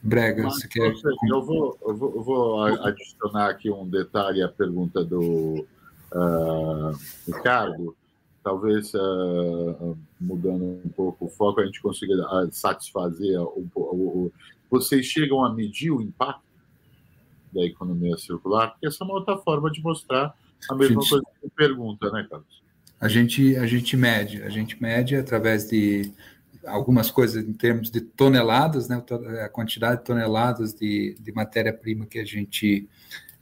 [0.02, 0.92] Brega, Mas, você quer.
[1.28, 5.64] Eu vou, eu vou, eu vou adicionar aqui um detalhe à pergunta do
[6.12, 7.94] uh, Ricardo.
[8.42, 14.32] Talvez uh, mudando um pouco o foco, a gente consiga uh, satisfazer o, o, o,
[14.72, 16.40] Vocês chegam a medir o impacto
[17.52, 18.70] da economia circular?
[18.70, 20.34] Porque essa é uma outra forma de mostrar
[20.70, 22.62] a mesma a gente, coisa que pergunta, né, Carlos?
[22.98, 26.10] A gente, a gente mede, a gente mede através de
[26.64, 29.04] algumas coisas em termos de toneladas, né,
[29.44, 32.88] a quantidade de toneladas de, de matéria-prima que a gente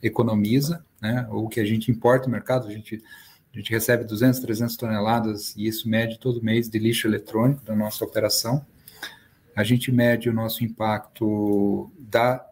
[0.03, 3.01] economiza, né, ou que a gente importa no mercado, a gente,
[3.55, 7.77] a gente recebe 200, 300 toneladas, e isso mede todo mês de lixo eletrônico da
[7.77, 8.67] nossa operação.
[9.61, 12.45] A gente mede o nosso impacto da,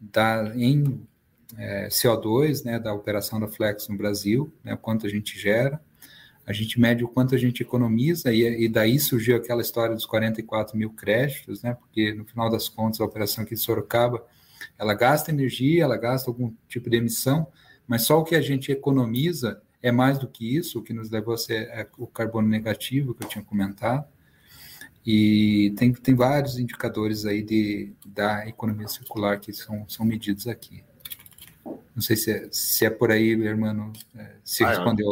[0.00, 1.06] da, em
[1.56, 5.80] é, CO2, né, da operação da Flex no Brasil, né, quanto a gente gera
[6.46, 10.06] a gente mede o quanto a gente economiza, e, e, daí surgiu aquela história dos
[10.06, 11.74] 44 mil créditos, né?
[11.74, 14.24] Porque no final das contas, a operação aqui de Sorocaba,
[14.78, 17.48] ela gasta energia, ela gasta algum tipo de emissão,
[17.86, 21.10] mas só o que a gente economiza é mais do que isso, o que nos
[21.10, 24.06] levou a ser é, o carbono negativo que eu tinha comentado.
[25.06, 30.82] E tem, tem vários indicadores aí de, da economia circular que são, são medidos aqui.
[31.94, 35.06] Não sei se é, se é por aí, meu irmão, é, se ah, respondeu.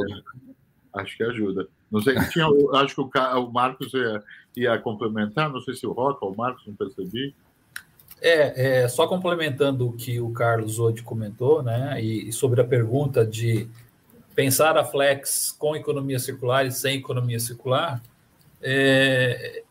[0.92, 1.68] Acho que ajuda.
[1.90, 4.22] Não sei, tinha, acho que o, o Marcos ia,
[4.57, 7.32] ia, complementar, não sei se o Roca ou o Marcos, não percebi.
[8.20, 12.64] É, é, só complementando o que o Carlos hoje comentou, né, e, e sobre a
[12.64, 13.68] pergunta de
[14.34, 18.03] pensar a Flex com economia circular e sem economia circular,
[18.61, 19.62] é,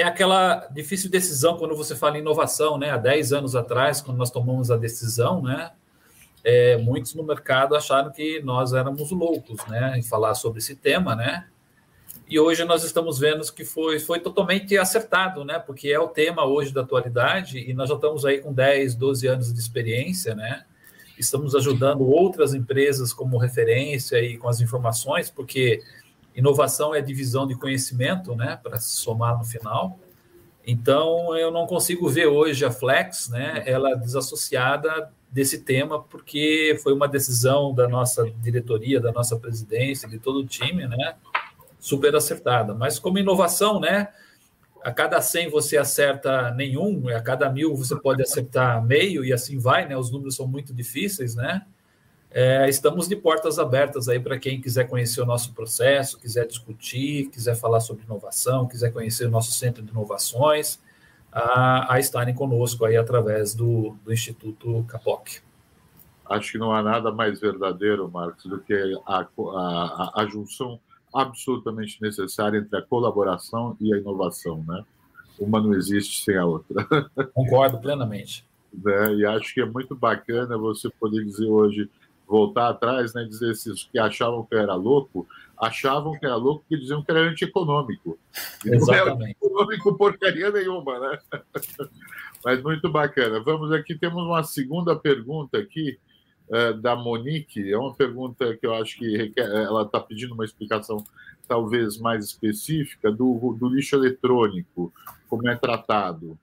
[0.00, 2.90] é aquela difícil decisão quando você fala em inovação, né?
[2.90, 5.70] Há 10 anos atrás, quando nós tomamos a decisão, né?
[6.44, 11.14] é, muitos no mercado acharam que nós éramos loucos, né, em falar sobre esse tema,
[11.14, 11.46] né?
[12.28, 15.58] E hoje nós estamos vendo que foi, foi totalmente acertado, né?
[15.58, 19.26] Porque é o tema hoje da atualidade e nós já estamos aí com 10, 12
[19.26, 20.64] anos de experiência, né?
[21.18, 25.82] Estamos ajudando outras empresas como referência e com as informações, porque
[26.40, 28.58] inovação é divisão de conhecimento, né?
[28.60, 29.98] Para se somar no final.
[30.66, 33.62] Então, eu não consigo ver hoje a Flex, né?
[33.66, 40.18] Ela desassociada desse tema, porque foi uma decisão da nossa diretoria, da nossa presidência, de
[40.18, 41.14] todo o time, né?
[41.78, 42.74] Super acertada.
[42.74, 44.08] Mas como inovação, né?
[44.82, 49.58] A cada 100 você acerta nenhum, a cada mil você pode acertar meio e assim
[49.58, 49.96] vai, né?
[49.96, 51.62] Os números são muito difíceis, né?
[52.32, 57.28] É, estamos de portas abertas aí para quem quiser conhecer o nosso processo, quiser discutir,
[57.30, 60.78] quiser falar sobre inovação, quiser conhecer o nosso centro de inovações
[61.32, 65.40] a, a estarem conosco aí através do, do Instituto Capoc.
[66.24, 68.74] Acho que não há nada mais verdadeiro, Marcos, do que
[69.04, 70.78] a, a, a junção
[71.12, 74.84] absolutamente necessária entre a colaboração e a inovação, né?
[75.38, 76.86] Uma não existe sem a outra.
[77.34, 78.46] Concordo plenamente.
[78.72, 79.14] Né?
[79.16, 81.90] E acho que é muito bacana você poder dizer hoje,
[82.30, 85.26] voltar atrás, né, dizer esses que achavam que eu era louco,
[85.58, 88.16] achavam que era louco porque diziam que era antieconômico.
[88.64, 91.18] E não é antieconômico porcaria nenhuma, né?
[92.44, 93.40] Mas muito bacana.
[93.40, 95.98] Vamos aqui, temos uma segunda pergunta aqui
[96.48, 97.70] uh, da Monique.
[97.70, 101.04] É uma pergunta que eu acho que requer, ela está pedindo uma explicação
[101.48, 104.92] talvez mais específica do, do lixo eletrônico,
[105.28, 106.38] como é tratado.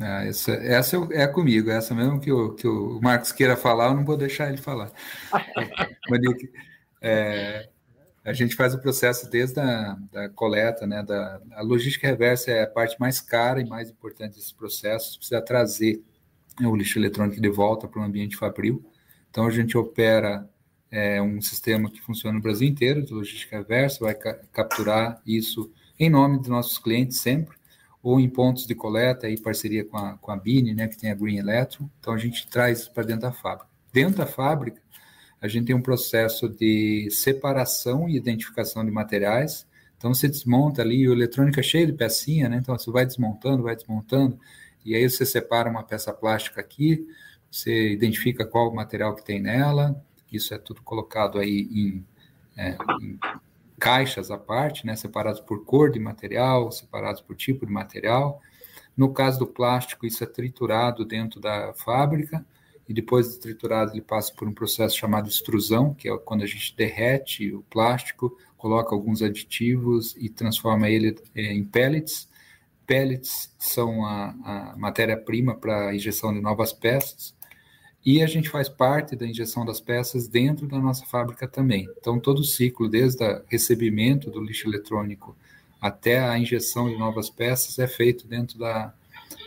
[0.00, 3.94] Ah, essa, essa é comigo, essa mesmo que o, que o Marcos queira falar, eu
[3.94, 4.90] não vou deixar ele falar.
[6.08, 6.50] Monique,
[7.00, 7.68] é,
[8.24, 11.02] a gente faz o processo desde a da coleta, né?
[11.02, 15.18] Da, a logística reversa é a parte mais cara e mais importante desse processo.
[15.18, 16.02] Precisa trazer
[16.62, 18.82] o lixo eletrônico de volta para o ambiente fabril.
[19.30, 20.48] Então a gente opera
[20.90, 25.70] é, um sistema que funciona no Brasil inteiro de logística reversa, vai ca capturar isso
[25.98, 27.56] em nome dos nossos clientes sempre
[28.02, 31.10] ou em pontos de coleta, em parceria com a, com a Bini, né, que tem
[31.10, 31.88] a Green Electro.
[32.00, 33.68] Então, a gente traz para dentro da fábrica.
[33.92, 34.82] Dentro da fábrica,
[35.40, 39.66] a gente tem um processo de separação e identificação de materiais.
[39.96, 42.56] Então, você desmonta ali, o eletrônico é cheio de pecinha, né?
[42.56, 44.38] Então, você vai desmontando, vai desmontando,
[44.84, 47.06] e aí você separa uma peça plástica aqui,
[47.48, 52.06] você identifica qual o material que tem nela, isso é tudo colocado aí em,
[52.56, 53.18] é, em
[53.82, 58.40] caixas à parte, né, separados por cor de material, separados por tipo de material.
[58.96, 62.46] No caso do plástico, isso é triturado dentro da fábrica
[62.88, 66.46] e depois de triturado ele passa por um processo chamado extrusão, que é quando a
[66.46, 72.28] gente derrete o plástico, coloca alguns aditivos e transforma ele eh, em pellets.
[72.86, 77.34] Pellets são a, a matéria-prima para a injeção de novas peças
[78.04, 81.88] e a gente faz parte da injeção das peças dentro da nossa fábrica também.
[81.98, 85.36] Então, todo o ciclo, desde o recebimento do lixo eletrônico
[85.80, 88.92] até a injeção de novas peças, é feito dentro da,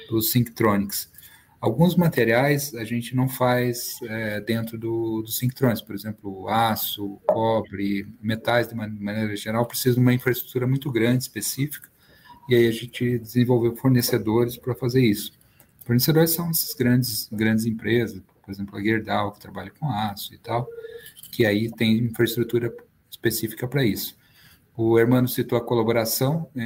[0.09, 1.09] do Synctronics.
[1.59, 8.07] Alguns materiais a gente não faz é, dentro do, do Synctronics, por exemplo, aço, cobre,
[8.21, 11.89] metais de maneira geral, precisam de uma infraestrutura muito grande, específica,
[12.47, 15.33] e aí a gente desenvolveu fornecedores para fazer isso.
[15.83, 20.37] Fornecedores são essas grandes, grandes empresas, por exemplo, a Gerdau, que trabalha com aço e
[20.37, 20.69] tal,
[21.31, 22.73] que aí tem infraestrutura
[23.09, 24.15] específica para isso.
[24.77, 26.63] O Hermano citou a colaboração, é,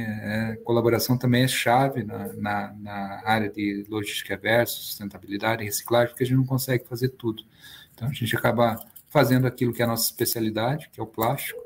[0.52, 6.08] é, colaboração também é chave na, na, na área de logística versus sustentabilidade e reciclagem,
[6.08, 7.44] porque a gente não consegue fazer tudo.
[7.94, 11.60] Então, a gente acaba fazendo aquilo que é a nossa especialidade, que é o plástico,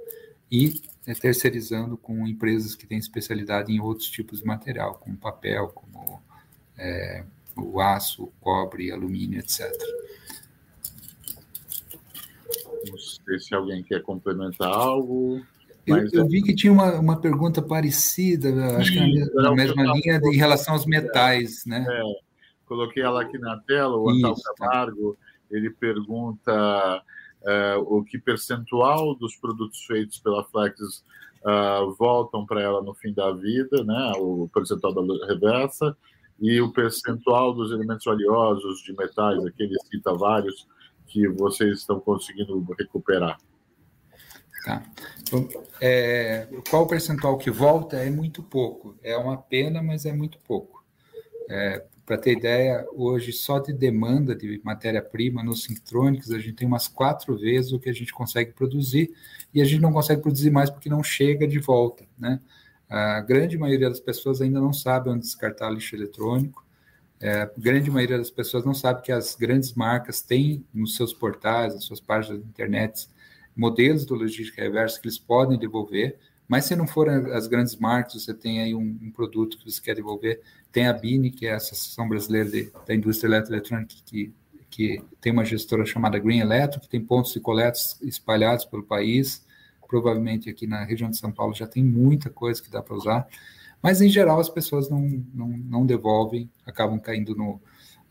[0.50, 5.68] e é, terceirizando com empresas que têm especialidade em outros tipos de material, como papel,
[5.68, 6.22] como
[6.76, 7.24] é,
[7.57, 9.70] o aço, o cobre, alumínio, etc.
[12.88, 15.40] Não sei se alguém quer complementar algo.
[15.86, 20.18] Eu, eu, vi que tinha uma, uma pergunta parecida, acho que na, na mesma linha,
[20.24, 21.84] em relação aos metais, né?
[21.86, 22.02] É,
[22.66, 25.16] coloquei ela aqui na tela, o Antal Camargo,
[25.50, 27.02] ele pergunta
[27.42, 31.05] uh, o que percentual dos produtos feitos pela Flex
[31.44, 34.12] uh, voltam para ela no fim da vida, né?
[34.16, 35.96] O percentual da reversa,
[36.47, 40.68] e o percentual dos elementos valiosos de metais, aqui ele cita vários,
[41.07, 43.38] que vocês estão conseguindo recuperar.
[44.62, 44.82] Tá.
[45.80, 47.97] É, qual o percentual que volta?
[47.97, 48.95] É muito pouco.
[49.03, 50.84] É uma pena, mas é muito pouco.
[51.49, 56.68] É, Para ter ideia, hoje só de demanda de matéria-prima nos Synctronics, a gente tem
[56.68, 59.14] umas quatro vezes o que a gente consegue produzir,
[59.55, 62.38] e a gente não consegue produzir mais porque não chega de volta, né?
[62.89, 66.64] A grande maioria das pessoas ainda não sabe onde descartar lixo eletrônico.
[67.20, 71.12] É, a grande maioria das pessoas não sabe que as grandes marcas têm nos seus
[71.12, 73.09] portais, nas suas páginas de internet,
[73.57, 76.18] modelos do logística reversa que eles podem devolver.
[76.47, 79.80] Mas se não forem as grandes marcas, você tem aí um, um, produto que você
[79.80, 80.43] quer devolver.
[80.70, 84.32] Tem a BINE, que é a Associação Brasileira de, da Indústria Eletroeletrônica, que,
[84.68, 89.43] que tem uma gestora chamada Green Electro, que tem pontos de coleta espalhados pelo país
[89.95, 93.28] provavelmente aqui na região de São Paulo já tem muita coisa que dá para usar,
[93.80, 95.01] mas em geral as pessoas não,
[95.32, 97.61] não, não devolvem, acabam caindo no,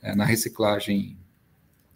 [0.02, 1.18] é, na reciclagem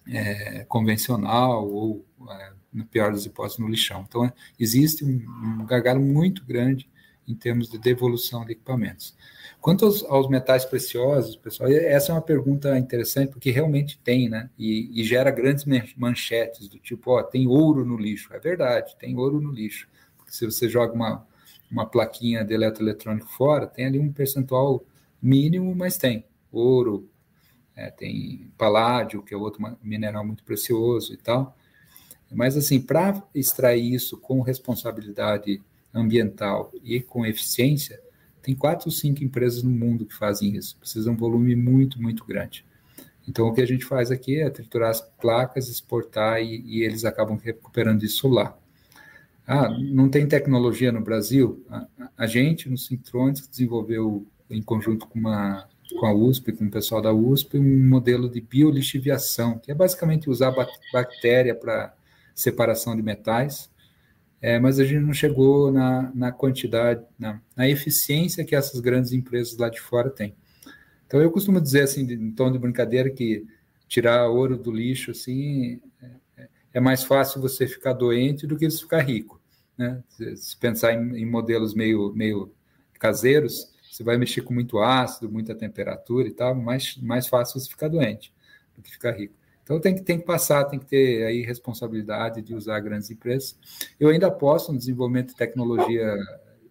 [0.05, 4.03] é, convencional ou, é, no pior das hipóteses, no lixão.
[4.05, 6.89] Então, é, existe um, um gargalo muito grande
[7.25, 9.15] em termos de devolução de equipamentos.
[9.59, 14.49] Quanto aos, aos, metais preciosos, pessoal, essa é uma pergunta interessante, porque realmente tem, né?
[14.57, 18.33] E, e, gera grandes manchetes do tipo, ó, tem ouro no lixo.
[18.33, 19.87] É verdade, tem ouro no lixo.
[20.17, 21.25] Porque se você joga uma,
[21.69, 24.85] uma plaquinha de eletroeletrônico fora, tem ali um percentual
[25.21, 27.09] mínimo, mas tem ouro,
[27.75, 31.57] é, tem paládio, que é outro mineral muito precioso e tal.
[32.31, 35.61] Mas, assim, para extrair isso com responsabilidade
[35.93, 37.99] ambiental e com eficiência,
[38.47, 40.77] tem quatro ou cinco empresas no mundo que fazem isso.
[40.77, 42.63] Precisa de um volume muito, muito grande.
[43.27, 47.03] Então, o que a gente faz aqui é triturar as placas, exportar e, e eles
[47.03, 48.57] acabam recuperando isso lá.
[49.45, 51.61] Ah, não tem tecnologia no Brasil?
[51.69, 51.87] A,
[52.19, 55.67] a gente, no Syntronics, desenvolveu, em conjunto com, uma,
[55.99, 60.29] com a USP, com o pessoal da USP, um modelo de biolixiviação, que é basicamente
[60.29, 60.55] usar
[60.93, 61.93] bactéria para
[62.33, 63.69] separação de metais,
[64.41, 69.11] é, mas a gente não chegou na, na quantidade, na, na, eficiência que essas grandes
[69.11, 70.35] empresas lá de fora têm.
[71.05, 73.45] Então eu costumo dizer assim, em tom de brincadeira, que
[73.88, 75.81] tirar ouro do lixo assim
[76.38, 79.41] é, é mais fácil você ficar doente do que você ficar rico,
[79.77, 80.03] né?
[80.35, 82.53] Se pensar em, em modelos meio meio
[82.99, 87.69] caseiros, você vai mexer com muito ácido, muita temperatura e tal, mais mais fácil você
[87.69, 88.33] ficar doente
[88.75, 89.33] do que ficar rico.
[89.68, 93.53] Então tem que, tem que passar, tem que ter aí responsabilidade de usar grandes empresas.
[93.99, 96.15] Eu ainda aposto no desenvolvimento de tecnologia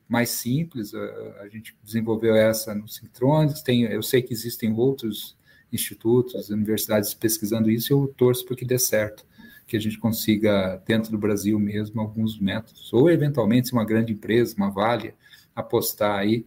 [0.08, 5.36] mais simples, a, a gente desenvolveu essa no Syntronics, tem, eu sei que existem outros
[5.70, 9.26] institutos, universidades pesquisando isso, e eu torço para que dê certo,
[9.66, 14.14] que a gente consiga, dentro do Brasil mesmo, alguns métodos, ou eventualmente, se uma grande
[14.14, 15.12] empresa, uma Vale,
[15.54, 16.46] apostar aí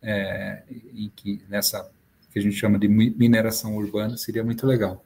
[0.00, 0.62] é,
[0.94, 1.90] em que nessa
[2.30, 5.04] que a gente chama de mineração urbana, seria muito legal.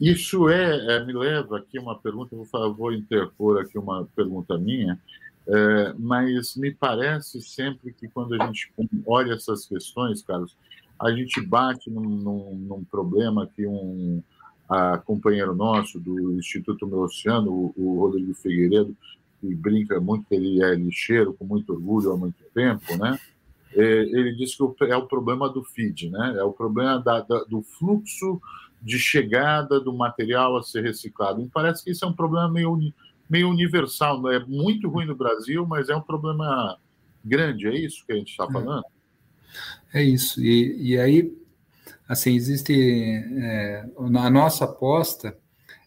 [0.00, 4.98] Isso é, é, me leva aqui uma pergunta, vou, interpor aqui uma pergunta minha,
[5.46, 8.72] é, mas me parece sempre que quando a gente
[9.06, 10.56] olha essas questões, Carlos,
[10.98, 14.22] a gente bate num, num, num problema que um
[14.70, 18.96] a, companheiro nosso do Instituto Meu Oceano, o, o Rodrigo Figueiredo,
[19.40, 23.18] que brinca muito que ele é lixeiro com muito orgulho há muito tempo, né?
[23.72, 26.36] É, ele diz que é o problema do feed, né?
[26.38, 28.40] É o problema da, da, do fluxo
[28.82, 31.40] de chegada do material a ser reciclado.
[31.40, 32.78] Me parece que isso é um problema meio,
[33.28, 36.78] meio universal, não é muito ruim no Brasil, mas é um problema
[37.24, 38.52] grande, é isso que a gente está é.
[38.52, 38.84] falando?
[39.92, 41.36] É, é isso, e, e aí,
[42.08, 45.36] assim, existe, é, a nossa aposta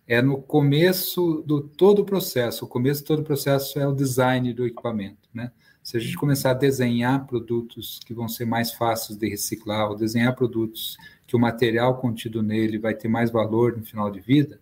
[0.08, 3.94] é no começo do todo o processo, o começo de todo o processo é o
[3.94, 5.52] design do equipamento, né?
[5.82, 9.98] Se a gente começar a desenhar produtos que vão ser mais fáceis de reciclar, ou
[9.98, 10.96] desenhar produtos
[11.26, 14.60] que o material contido nele vai ter mais valor no final de vida,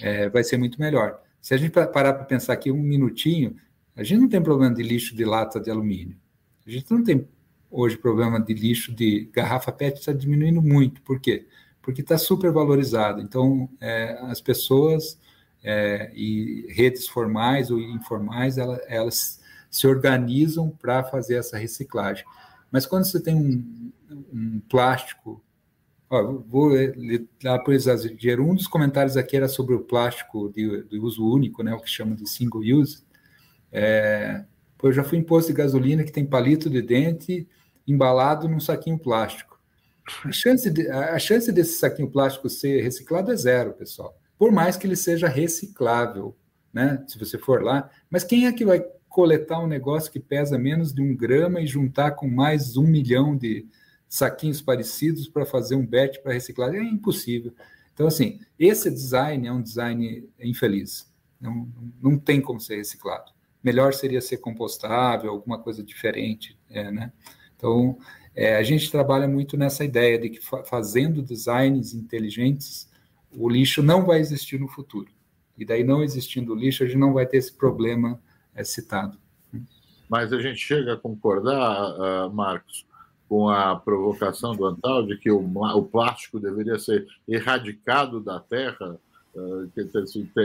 [0.00, 1.20] é, vai ser muito melhor.
[1.40, 3.56] Se a gente parar para pensar aqui um minutinho,
[3.96, 6.16] a gente não tem problema de lixo de lata de alumínio.
[6.66, 7.26] A gente não tem
[7.70, 11.02] hoje problema de lixo de garrafa PET, está diminuindo muito.
[11.02, 11.46] Por quê?
[11.80, 13.20] Porque está super valorizado.
[13.20, 15.18] Então, é, as pessoas
[15.62, 19.40] é, e redes formais ou informais, elas,
[19.70, 22.24] se organizam para fazer essa reciclagem.
[22.70, 23.92] Mas quando você tem um,
[24.32, 25.42] um plástico
[26.12, 26.72] Ó, vou
[27.42, 28.46] dar por exagero.
[28.46, 31.88] Um dos comentários aqui era sobre o plástico de, de uso único, né, o que
[31.88, 33.02] chama de single use.
[33.72, 34.44] É,
[34.82, 37.48] eu já fui em posto de gasolina que tem palito de dente
[37.88, 39.58] embalado num saquinho plástico.
[40.22, 44.14] A chance, de, a chance desse saquinho plástico ser reciclado é zero, pessoal.
[44.38, 46.36] Por mais que ele seja reciclável,
[46.74, 47.02] né?
[47.08, 47.88] Se você for lá.
[48.10, 51.66] Mas quem é que vai coletar um negócio que pesa menos de um grama e
[51.66, 53.66] juntar com mais um milhão de,
[54.12, 56.74] saquinhos parecidos para fazer um batch para reciclar.
[56.74, 57.50] É impossível.
[57.94, 61.10] Então, assim, esse design é um design infeliz.
[61.40, 61.66] Não,
[61.98, 63.32] não tem como ser reciclado.
[63.64, 67.10] Melhor seria ser compostável, alguma coisa diferente, é, né?
[67.56, 67.96] Então,
[68.34, 72.90] é, a gente trabalha muito nessa ideia de que fazendo designs inteligentes,
[73.34, 75.10] o lixo não vai existir no futuro.
[75.56, 78.20] E daí, não existindo lixo, a gente não vai ter esse problema
[78.54, 79.16] é, citado.
[80.06, 82.86] Mas a gente chega a concordar, uh, Marcos,
[83.32, 88.98] com a provocação do Antal de que o, o plástico deveria ser erradicado da Terra.
[89.34, 89.72] Uh,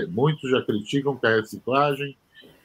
[0.07, 2.17] muitos já criticam que a reciclagem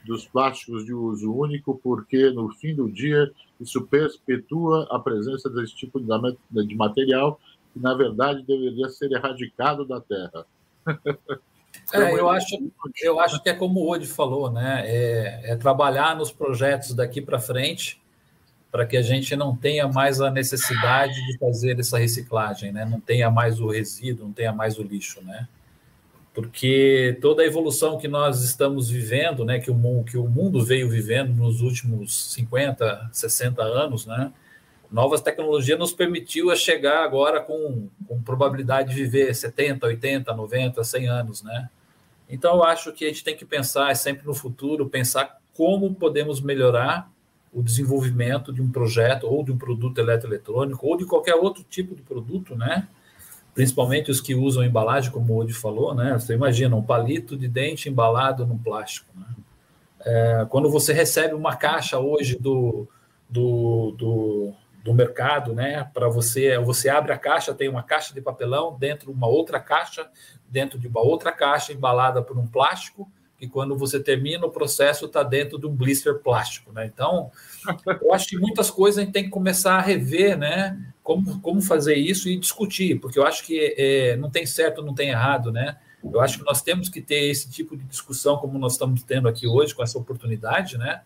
[0.06, 5.74] dos plásticos de uso único, porque no fim do dia isso perpetua a presença desse
[5.74, 7.40] tipo de material
[7.72, 10.46] que, na verdade, deveria ser erradicado da Terra.
[11.92, 12.70] É, eu, acho,
[13.02, 14.82] eu acho que é como o Odi falou, né?
[14.84, 18.01] É, é trabalhar nos projetos daqui para frente
[18.72, 22.86] para que a gente não tenha mais a necessidade de fazer essa reciclagem, né?
[22.86, 25.46] não tenha mais o resíduo, não tenha mais o lixo, né?
[26.32, 30.64] Porque toda a evolução que nós estamos vivendo, né, que o mundo, que o mundo
[30.64, 34.32] veio vivendo nos últimos 50, 60 anos, né?
[34.90, 40.82] Novas tecnologias nos permitiu a chegar agora com, com probabilidade de viver 70, 80, 90,
[40.82, 41.68] 100 anos, né?
[42.26, 46.40] Então eu acho que a gente tem que pensar sempre no futuro, pensar como podemos
[46.40, 47.12] melhorar
[47.53, 51.95] o desenvolvimento de um projeto ou de um produto eletroeletrônico ou de qualquer outro tipo
[51.95, 52.88] de produto, né?
[53.54, 56.14] Principalmente os que usam embalagem, como o Odi falou, né?
[56.14, 59.26] Você imagina um palito de dente embalado num plástico, né?
[60.04, 62.88] É, quando você recebe uma caixa hoje do,
[63.29, 64.53] do, do,
[64.83, 65.84] do mercado, né?
[65.92, 70.08] Para você, você abre a caixa, tem uma caixa de papelão, dentro uma outra caixa,
[70.49, 73.11] dentro de uma outra caixa embalada por um plástico,
[73.42, 76.86] e quando você termina o processo está dentro de um blister plástico, né?
[76.86, 77.28] Então,
[78.00, 80.80] eu acho que muitas coisas a gente tem que começar a rever, né?
[81.02, 84.94] Como, como fazer isso e discutir, porque eu acho que é, não tem certo, não
[84.94, 85.76] tem errado, né?
[86.04, 89.26] Eu acho que nós temos que ter esse tipo de discussão como nós estamos tendo
[89.26, 91.00] aqui hoje, com essa oportunidade, né?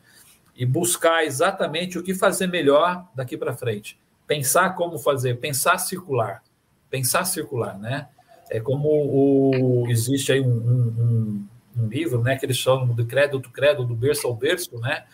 [0.54, 3.98] E buscar exatamente o que fazer melhor daqui para frente.
[4.26, 6.42] pensar como fazer, pensar circular,
[6.90, 8.08] pensar circular, né?
[8.50, 11.46] É como o, existe aí um, um, um,
[11.84, 15.04] livro, né, que eles chamam de credo do credo, do berço ao berço, né?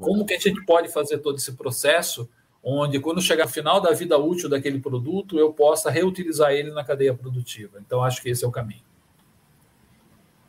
[0.00, 2.28] Como que a gente pode fazer todo esse processo
[2.62, 6.84] onde quando chegar ao final da vida útil daquele produto, eu possa reutilizar ele na
[6.84, 7.82] cadeia produtiva.
[7.84, 8.82] Então, acho que esse é o caminho.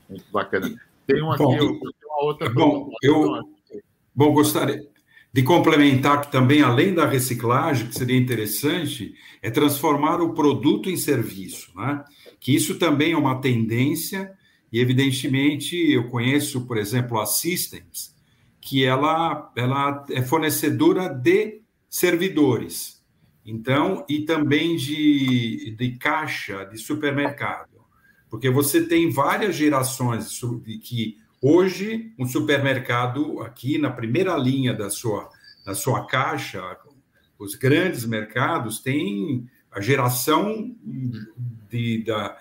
[0.08, 0.80] Muito bacana.
[1.08, 2.50] Tem uma aqui, bom, eu, uma outra.
[2.50, 3.42] Bom, eu
[4.14, 4.88] bom, gostaria
[5.34, 10.96] de complementar que também, além da reciclagem, que seria interessante, é transformar o produto em
[10.96, 12.06] serviço, né?
[12.40, 14.32] Que isso também é uma tendência,
[14.74, 18.16] e evidentemente eu conheço, por exemplo, a Systems,
[18.60, 23.00] que ela, ela é fornecedora de servidores.
[23.46, 27.84] Então, e também de, de caixa de supermercado.
[28.32, 30.32] Porque você tem várias gerações
[30.66, 35.30] de que hoje um supermercado aqui na primeira linha da sua,
[35.64, 36.64] da sua caixa,
[37.38, 40.76] os grandes mercados têm a geração
[41.70, 42.36] de, da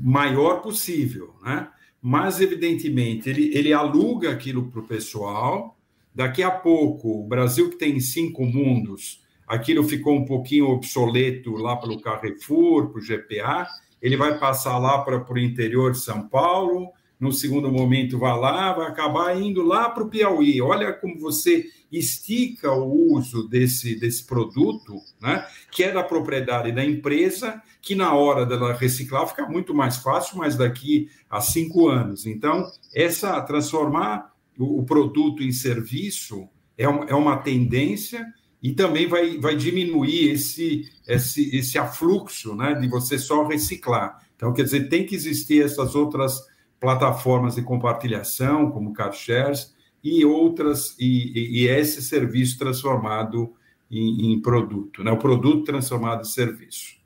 [0.00, 1.68] maior possível, né?
[2.00, 5.76] Mas evidentemente ele, ele aluga aquilo para o pessoal.
[6.14, 11.76] Daqui a pouco, o Brasil que tem cinco mundos, aquilo ficou um pouquinho obsoleto lá
[11.76, 13.66] pelo Carrefour, para o GPA,
[14.00, 18.72] ele vai passar lá para o interior de São Paulo, no segundo momento vai lá,
[18.72, 20.60] vai acabar indo lá para o Piauí.
[20.60, 26.84] Olha como você estica o uso desse, desse produto, né, que é da propriedade da
[26.84, 32.26] empresa, que na hora dela reciclar fica muito mais fácil, mas daqui a cinco anos.
[32.26, 38.26] Então, essa transformar o, produto em serviço é uma, é uma tendência
[38.62, 44.20] e também vai, vai diminuir esse, esse, esse afluxo né, de você só reciclar.
[44.36, 46.40] Então, quer dizer, tem que existir essas outras
[46.80, 53.54] plataformas de compartilhação, como CarShares, e outras, e, e, e esse serviço transformado
[53.90, 55.10] em, em, produto, né?
[55.10, 56.98] o produto transformado em serviço.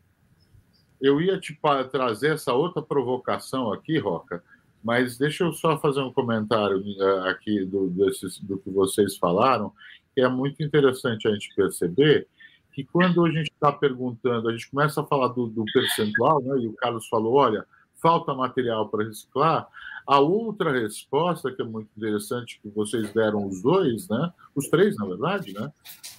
[1.01, 1.59] Eu ia te
[1.91, 4.43] trazer essa outra provocação aqui, Roca,
[4.83, 9.73] mas deixa eu só fazer um comentário eh, aqui do, desses, do que vocês falaram,
[10.15, 12.27] que é muito interessante a gente perceber
[12.73, 16.59] que quando a gente está perguntando, a gente começa a falar do, do, percentual, né,
[16.61, 17.65] e o Carlos falou, olha,
[18.03, 19.69] falta material para reciclar,
[20.07, 24.97] a outra resposta, que é muito interessante, que vocês deram os dois, né, os três,
[24.97, 25.73] na verdade, né,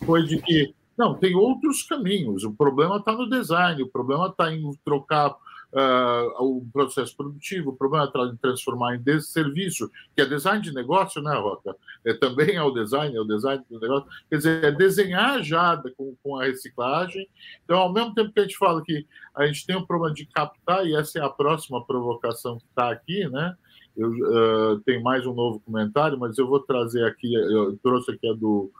[0.05, 4.53] foi de que, não, tem outros caminhos, o problema está no design, o problema está
[4.53, 5.35] em trocar
[5.73, 11.21] uh, o processo produtivo, o problema é transformar em serviço, que é design de negócio,
[11.21, 11.75] né, Roca?
[12.05, 14.07] É, também é o design, é o design do negócio.
[14.29, 17.27] Quer dizer, é desenhar já com, com a reciclagem.
[17.63, 19.05] Então, ao mesmo tempo que a gente fala que
[19.35, 22.91] a gente tem um problema de captar, e essa é a próxima provocação que está
[22.91, 23.55] aqui, né?
[23.95, 28.27] Eu uh, tenho mais um novo comentário, mas eu vou trazer aqui, eu trouxe aqui
[28.27, 28.71] a do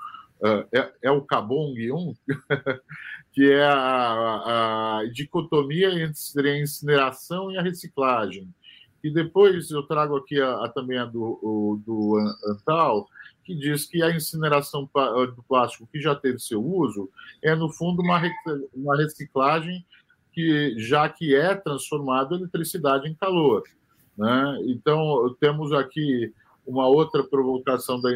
[0.72, 2.14] é, é, o Cabong 1,
[3.32, 8.54] que é a, a, dicotomia entre a incineração e a reciclagem.
[9.04, 12.18] E depois eu trago aqui a, a também a do, o, do
[12.48, 13.08] Antal,
[13.44, 17.10] que diz que a incineração do plástico que já teve seu uso
[17.42, 18.22] é, no fundo, uma,
[18.74, 19.86] uma reciclagem
[20.32, 23.64] que já que é transformada eletricidade em calor.
[24.18, 24.60] Né?
[24.68, 26.34] Então, temos aqui
[26.66, 28.10] uma outra provocação da,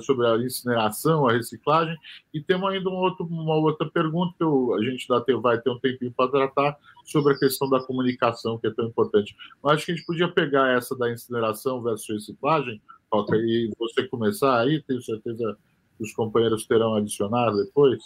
[0.00, 1.96] sobre a incineração, a reciclagem,
[2.32, 5.70] e temos ainda um outro, uma outra pergunta que eu, a gente ter, vai ter
[5.70, 9.34] um tempinho para tratar sobre a questão da comunicação, que é tão importante.
[9.62, 14.06] Mas acho que a gente podia pegar essa da incineração versus reciclagem, Roca, e você
[14.06, 15.56] começar aí, tenho certeza
[15.96, 18.02] que os companheiros terão adicionado depois.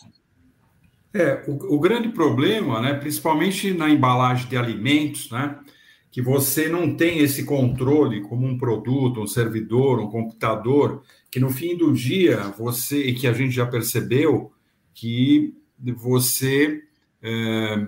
[1.13, 5.59] É, o, o grande problema, né, principalmente na embalagem de alimentos, né,
[6.11, 11.51] que você não tem esse controle como um produto, um servidor, um computador, que no
[11.51, 14.53] fim do dia você, e que a gente já percebeu,
[14.93, 16.83] que você
[17.23, 17.87] é,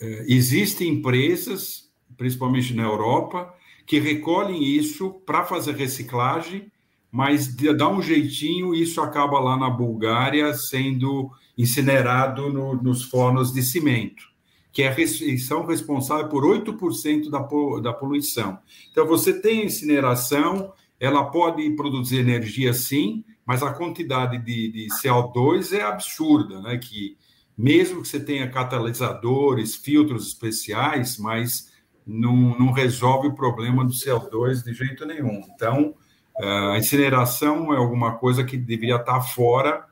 [0.00, 3.52] é, existem empresas, principalmente na Europa,
[3.86, 6.70] que recolhem isso para fazer reciclagem,
[7.10, 13.52] mas dá um jeitinho e isso acaba lá na Bulgária sendo incinerado no, nos fornos
[13.52, 14.31] de cimento
[14.72, 15.06] que é,
[15.38, 17.40] são responsáveis por 8% da,
[17.80, 18.58] da poluição.
[18.90, 25.76] Então, você tem incineração, ela pode produzir energia sim, mas a quantidade de, de CO2
[25.76, 26.78] é absurda, né?
[26.78, 27.16] Que
[27.56, 31.70] mesmo que você tenha catalisadores, filtros especiais, mas
[32.06, 35.42] não, não resolve o problema do CO2 de jeito nenhum.
[35.54, 35.94] Então,
[36.40, 39.84] a incineração é alguma coisa que deveria estar fora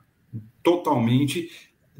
[0.63, 1.51] totalmente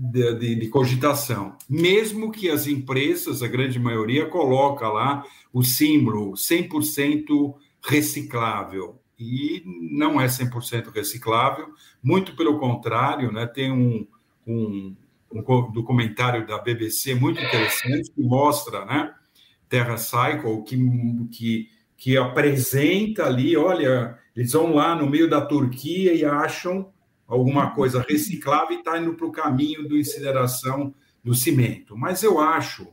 [0.03, 5.23] de, de, de, cogitação, mesmo que as empresas, a grande maioria, coloca lá
[5.53, 7.55] o símbolo 100%
[7.85, 9.63] reciclável, e
[9.93, 11.69] não é 100% reciclável,
[12.03, 14.07] muito pelo contrário, né, tem um,
[14.47, 14.97] um,
[15.31, 19.13] um documentário da BBC muito interessante que mostra, né,
[19.69, 20.79] Terra Cycle, que,
[21.31, 21.69] que,
[21.99, 26.91] que apresenta ali, olha, eles vão lá no meio da Turquia e acham
[27.31, 30.93] alguma coisa reciclável e está indo para o caminho da incineração
[31.23, 31.97] do cimento.
[31.97, 32.89] Mas eu acho,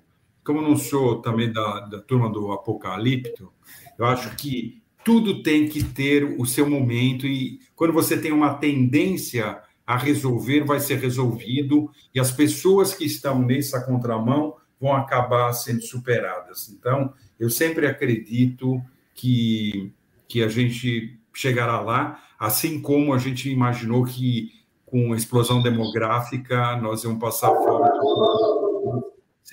[0.46, 3.52] como não sou também da, da turma do Apocalipto,
[3.98, 8.54] eu acho que tudo tem que ter o seu momento e quando você tem uma
[8.54, 15.52] tendência a resolver, vai ser resolvido e as pessoas que estão nessa contramão vão acabar
[15.54, 16.70] sendo superadas.
[16.70, 18.80] Então, eu sempre acredito
[19.16, 19.92] que,
[20.28, 24.52] que a gente chegará lá, assim como a gente imaginou que
[24.86, 27.90] com a explosão demográfica nós íamos passar fome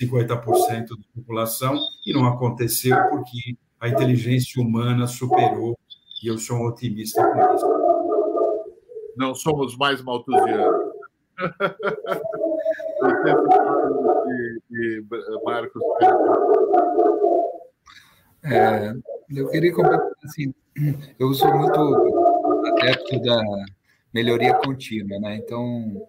[0.01, 5.77] 50% da população e não aconteceu porque a inteligência humana superou
[6.23, 7.65] e eu sou um otimista com isso.
[9.17, 10.93] Não somos mais maltusianos.
[14.27, 15.03] e, e,
[15.43, 15.81] Marcos.
[18.43, 18.93] É,
[19.29, 20.53] eu queria completar assim,
[21.19, 22.34] eu sou muito
[22.77, 23.41] adepto da
[24.13, 25.35] melhoria contínua, né?
[25.35, 26.07] Então,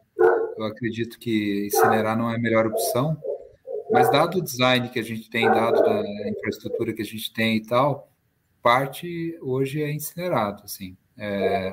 [0.56, 3.16] eu acredito que incinerar não é a melhor opção,
[3.90, 7.56] mas dado o design que a gente tem, dado a infraestrutura que a gente tem
[7.56, 8.08] e tal,
[8.62, 10.96] parte hoje é incinerado, assim.
[11.18, 11.72] É,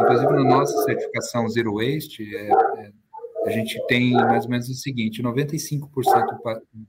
[0.00, 2.92] inclusive na nossa certificação Zero Waste, é, é,
[3.46, 5.80] a gente tem mais ou menos o seguinte: 95%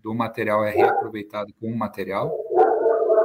[0.02, 2.36] do material é reaproveitado como material,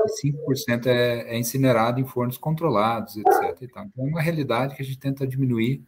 [0.08, 3.62] 5% é, é incinerado em fornos controlados, etc.
[3.62, 5.82] Então, é uma realidade que a gente tenta diminuir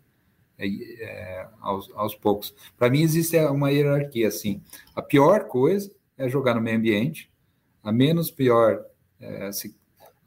[0.58, 2.54] é, é, aos, aos poucos.
[2.76, 4.62] Para mim, existe uma hierarquia assim:
[4.94, 7.30] a pior coisa é jogar no meio ambiente,
[7.82, 8.84] a menos pior
[9.18, 9.74] é, se,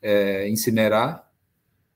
[0.01, 1.29] é incinerar,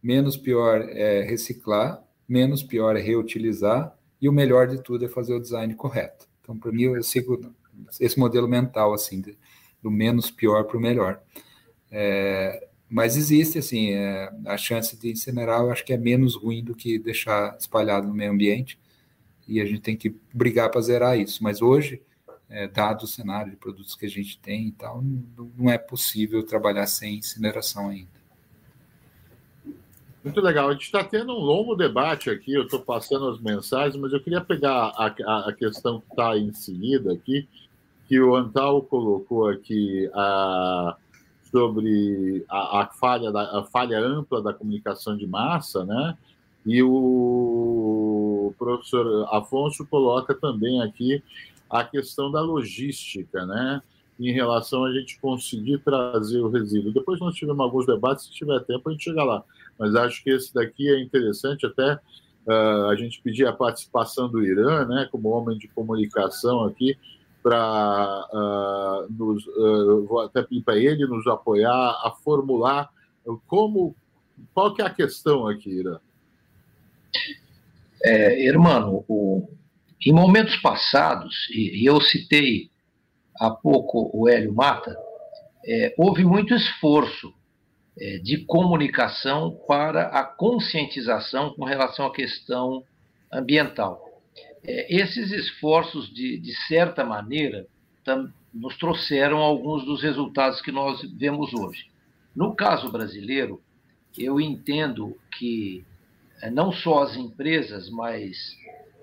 [0.01, 5.33] menos pior é reciclar, menos pior é reutilizar, e o melhor de tudo é fazer
[5.33, 6.27] o design correto.
[6.41, 7.41] Então, para mim, eu sigo
[7.99, 9.21] esse modelo mental, assim,
[9.81, 11.21] do menos pior para o melhor.
[11.91, 16.63] É, mas existe, assim, é, a chance de incinerar, eu acho que é menos ruim
[16.63, 18.79] do que deixar espalhado no meio ambiente,
[19.47, 21.43] e a gente tem que brigar para zerar isso.
[21.43, 22.01] Mas hoje,
[22.49, 25.77] é, dado o cenário de produtos que a gente tem e tal, não, não é
[25.77, 28.17] possível trabalhar sem incineração ainda.
[30.23, 30.69] Muito legal.
[30.69, 34.21] A gente está tendo um longo debate aqui, eu estou passando as mensagens, mas eu
[34.21, 37.47] queria pegar a, a, a questão que está inserida aqui,
[38.07, 40.97] que o Antal colocou aqui a,
[41.57, 46.17] sobre a, a, falha da, a falha ampla da comunicação de massa, né?
[46.65, 51.23] E o professor Afonso coloca também aqui
[51.69, 53.81] a questão da logística, né?
[54.19, 56.93] Em relação a gente conseguir trazer o resíduo.
[56.93, 59.43] Depois nós tivemos alguns debates, se tiver tempo a gente chega lá
[59.77, 61.99] mas acho que esse daqui é interessante até
[62.47, 66.97] uh, a gente pedir a participação do Irã, né, como homem de comunicação aqui,
[67.47, 72.89] para uh, nos, uh, vou até pedir para ele nos apoiar a formular
[73.47, 73.95] como,
[74.53, 75.97] qual que é a questão aqui, Irã?
[78.03, 79.49] É, irmão, o,
[80.05, 82.69] em momentos passados, e, e, eu citei
[83.39, 84.97] há pouco o Hélio Mata,
[85.65, 87.33] é, houve muito esforço
[87.97, 92.83] é, de comunicação para a conscientização com relação à questão
[93.31, 94.06] ambiental.
[94.63, 97.67] É, esses esforços, de, de certa maneira,
[98.03, 101.89] tam, nos trouxeram alguns dos resultados que nós vemos hoje.
[102.35, 103.61] No caso brasileiro,
[104.17, 105.85] eu entendo que
[106.41, 108.37] é, não só as empresas, mas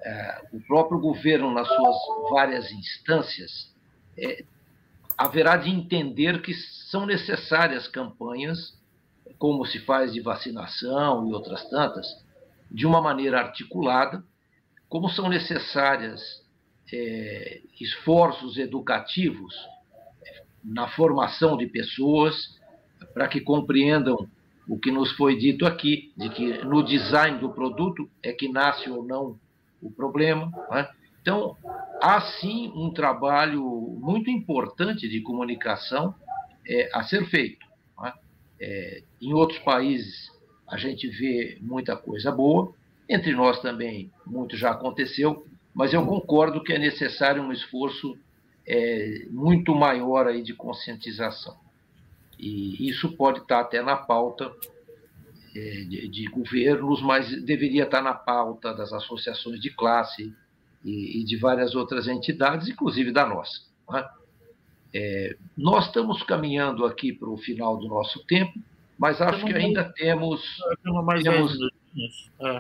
[0.03, 1.97] é, o próprio governo, nas suas
[2.31, 3.73] várias instâncias,
[5.19, 8.79] haverá de entender que são necessárias campanhas
[9.39, 12.07] como se faz de vacinação e outras tantas,
[12.71, 14.25] de uma maneira articulada,
[14.95, 16.41] como são necessárias
[16.93, 19.53] é, esforços educativos
[20.63, 22.57] na formação de pessoas
[23.13, 24.29] para que compreendam
[24.69, 28.89] o que nos foi dito aqui, de que no design do produto é que nasce
[28.89, 29.37] ou não
[29.83, 30.49] o problema.
[30.71, 30.89] Né?
[31.21, 31.57] Então,
[32.01, 33.65] há sim um trabalho
[34.01, 36.15] muito importante de comunicação
[36.69, 37.67] é, a ser feito.
[38.61, 40.31] É, em outros países
[40.69, 42.73] a gente vê muita coisa boa,
[43.09, 48.17] entre nós também muito já aconteceu, mas eu concordo que é necessário um esforço
[48.67, 51.57] é, muito maior aí de conscientização.
[52.39, 54.53] E isso pode estar até na pauta
[55.55, 60.35] é, de, de, governos, mas deveria estar na pauta das associações de classe
[60.85, 63.61] e, e de várias outras entidades, inclusive da nossa.
[63.91, 64.09] Né?
[64.93, 68.59] É, nós estamos caminhando aqui para o final do nosso tempo,
[68.99, 70.41] mas acho que ainda temos,
[71.23, 71.53] temos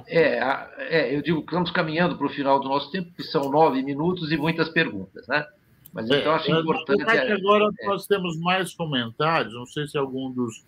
[0.06, 0.38] É,
[0.78, 3.82] é, eu digo que estamos caminhando para o final do nosso tempo, que são nove
[3.82, 5.46] minutos e muitas perguntas, né?
[5.92, 7.02] Mas então acho é, importante.
[7.02, 10.64] É, agora é, nós temos mais comentários, não sei se algum dos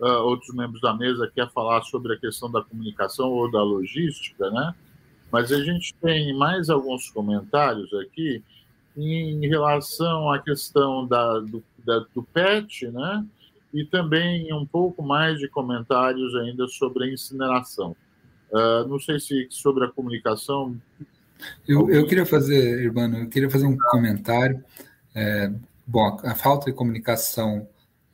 [0.00, 4.50] uh, outros membros da mesa quer falar sobre a questão da comunicação ou da logística,
[4.50, 4.74] né?
[5.30, 8.42] Mas a gente tem mais alguns comentários aqui
[8.96, 13.24] em relação à questão da, do, da, do PET, né?
[13.74, 17.94] E também um pouco mais de comentários ainda sobre a incineração.
[18.50, 20.76] Uh, não sei se sobre a comunicação.
[21.66, 24.62] Eu, eu queria fazer, Urbano, eu queria fazer um comentário.
[25.14, 25.52] É,
[25.86, 27.68] bom, a falta de comunicação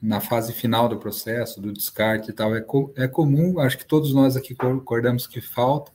[0.05, 3.86] na fase final do processo, do descarte e tal, é, co é comum, acho que
[3.86, 5.90] todos nós aqui concordamos que falta,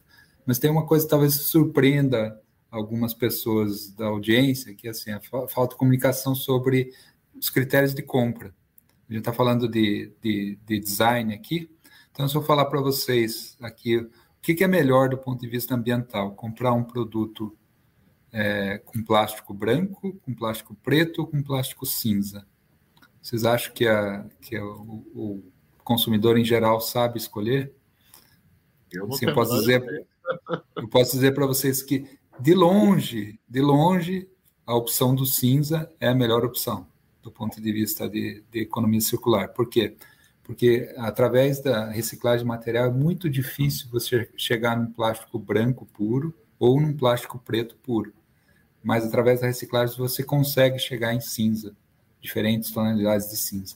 [0.45, 2.41] mas tem uma coisa que talvez surpreenda
[2.71, 6.91] algumas pessoas da audiência, que é assim, a falta de comunicação sobre
[7.39, 8.47] os critérios de compra.
[9.07, 11.69] A gente está falando de, de, de, design aqui,
[12.11, 14.07] então se eu falar para vocês aqui
[14.39, 17.55] o que, que, é melhor do ponto de vista ambiental, comprar um produto
[18.31, 22.47] é, com plástico branco, com plástico preto ou com plástico cinza?
[23.21, 25.51] Vocês acham que, a, que a, o, o,
[25.83, 27.73] consumidor em geral sabe escolher?
[28.91, 30.07] Eu, não Sim, eu posso dizer,
[30.75, 32.07] eu posso dizer para vocês que
[32.39, 34.29] de longe, de longe,
[34.65, 36.87] a opção do cinza é a melhor opção
[37.21, 39.49] do ponto de vista de, de economia circular.
[39.49, 39.89] Por quê?
[39.89, 40.18] Porque
[40.97, 46.79] através da reciclagem de material é muito difícil você chegar num plástico branco puro ou
[46.79, 48.13] num plástico preto puro.
[48.83, 51.75] Mas através da reciclagem você consegue chegar em cinza,
[52.21, 53.75] diferentes tonalidades de cinza.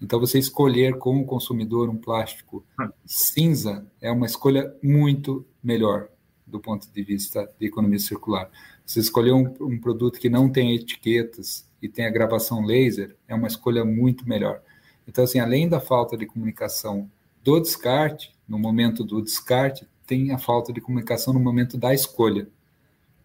[0.00, 2.64] Então, você escolher como consumidor um plástico
[3.06, 6.08] cinza é uma escolha muito melhor
[6.44, 8.50] do ponto de vista de economia circular.
[8.84, 13.34] Você escolher um, um produto que não tem etiquetas e tem a gravação laser é
[13.34, 14.60] uma escolha muito melhor.
[15.06, 17.10] Então, assim, além da falta de comunicação
[17.42, 22.48] do descarte, no momento do descarte, tem a falta de comunicação no momento da escolha.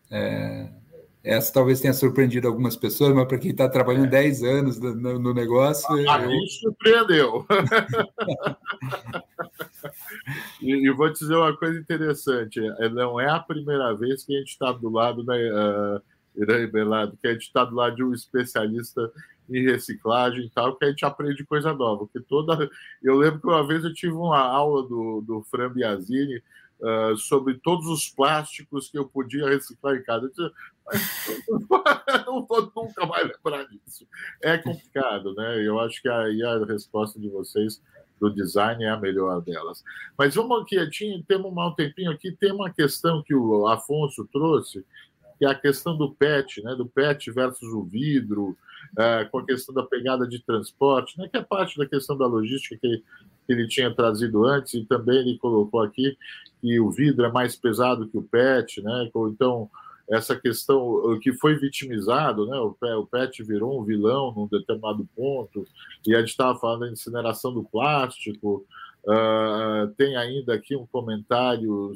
[0.09, 0.69] É,
[1.27, 4.09] essa talvez tenha surpreendido algumas pessoas, mas para quem está trabalhando é.
[4.09, 5.93] 10 anos no, no negócio.
[6.09, 6.29] A eu...
[6.29, 7.45] mim surpreendeu.
[10.61, 14.33] e, e, vou te dizer uma coisa interessante: é, não é a primeira vez que
[14.35, 16.01] a gente está do lado da uh,
[16.33, 19.11] Irã Belado, que a gente está do lado de um especialista
[19.49, 22.07] em reciclagem e tal, que a gente aprende coisa nova.
[22.11, 22.69] Que toda...
[23.01, 26.41] Eu lembro que uma vez eu tive uma aula do, do Fran Biazini
[26.79, 30.25] uh, sobre todos os plásticos que eu podia reciclar em casa.
[30.25, 30.53] Eu disse,
[32.25, 34.07] não vou nunca mais lembrar disso.
[34.41, 35.65] É complicado, né?
[35.65, 37.81] Eu acho que aí a resposta de vocês
[38.19, 39.83] do design é a melhor delas.
[40.17, 44.83] Mas vamos aqui, tinha, temos um tempinho aqui, tem uma questão que o Afonso trouxe,
[45.37, 46.75] que é a questão do PET, né?
[46.75, 48.57] Do PET versus o vidro,
[48.97, 51.27] é, com a questão da pegada de transporte, né?
[51.27, 52.97] Que é parte da questão da logística que,
[53.45, 56.17] que ele tinha trazido antes, e também ele colocou aqui
[56.61, 59.09] que o vidro é mais pesado que o PET, né?
[59.29, 59.69] Então,
[60.09, 62.57] essa questão que foi vitimizado, né?
[62.57, 65.65] O PET virou um vilão num determinado ponto,
[66.05, 68.65] e a gente estava falando da incineração do plástico.
[69.03, 71.93] Uh, tem ainda aqui um comentário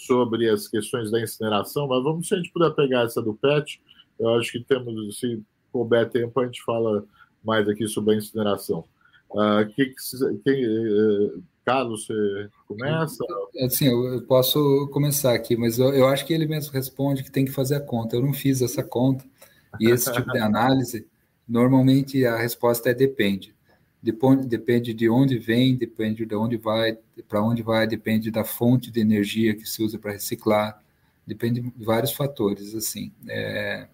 [0.00, 3.80] sobre as questões da incineração, mas vamos, se a gente puder pegar essa do PET,
[4.18, 7.04] eu acho que temos, se couber tempo, a gente fala
[7.44, 8.84] mais aqui sobre a incineração.
[9.30, 9.94] Uh, que,
[10.42, 13.24] quem, uh, Carlos, você começa?
[13.62, 17.44] Assim, eu, posso começar aqui, mas eu, eu, acho que ele mesmo responde que tem
[17.44, 18.16] que fazer a conta.
[18.16, 19.24] Eu não fiz essa conta,
[19.78, 21.06] e esse tipo de análise,
[21.46, 23.54] normalmente a resposta é depende.
[24.02, 26.96] Depende, de onde vem, depende de onde vai,
[27.28, 30.82] para onde vai, depende da fonte de energia que se usa para reciclar,
[31.26, 32.74] depende de vários fatores.
[32.74, 33.86] Assim, é,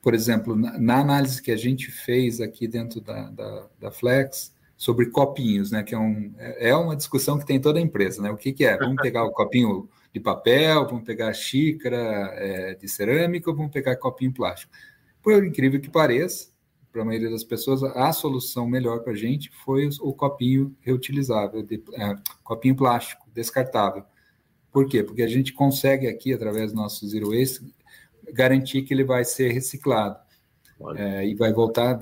[0.00, 4.54] por exemplo, na, na, análise que a gente fez aqui dentro da, da, da Flex,
[4.76, 5.82] sobre copinhos, né?
[5.82, 8.30] Que é, um, é uma discussão que tem toda a empresa, né?
[8.30, 8.76] O que, que é?
[8.76, 11.96] Vamos pegar o copinho de papel, vamos pegar xícara
[12.34, 14.72] é, de cerâmica ou vamos pegar copinho plástico?
[15.22, 16.48] Por incrível que pareça,
[16.94, 21.60] para a maioria das pessoas, a solução melhor para a gente foi o copinho reutilizável,
[21.60, 22.14] de, é,
[22.44, 24.04] copinho plástico, descartável.
[24.70, 25.02] Por quê?
[25.02, 27.74] Porque a gente consegue aqui, através do nosso Zero Waste,
[28.32, 30.16] garantir que ele vai ser reciclado
[30.96, 32.00] é, e vai voltar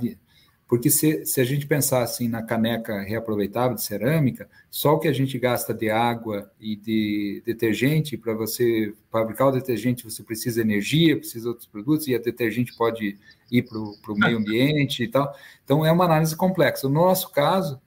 [0.73, 5.07] porque se, se a gente pensar assim na caneca reaproveitável de cerâmica, só o que
[5.07, 10.63] a gente gasta de água e de detergente, para você fabricar o detergente, você precisa
[10.65, 13.19] de energia, precisa de outros produtos, e a detergente pode
[13.51, 15.31] ir para o meio ambiente e tal.
[15.63, 16.89] Então, é uma análise complexa.
[16.89, 17.79] No nosso caso,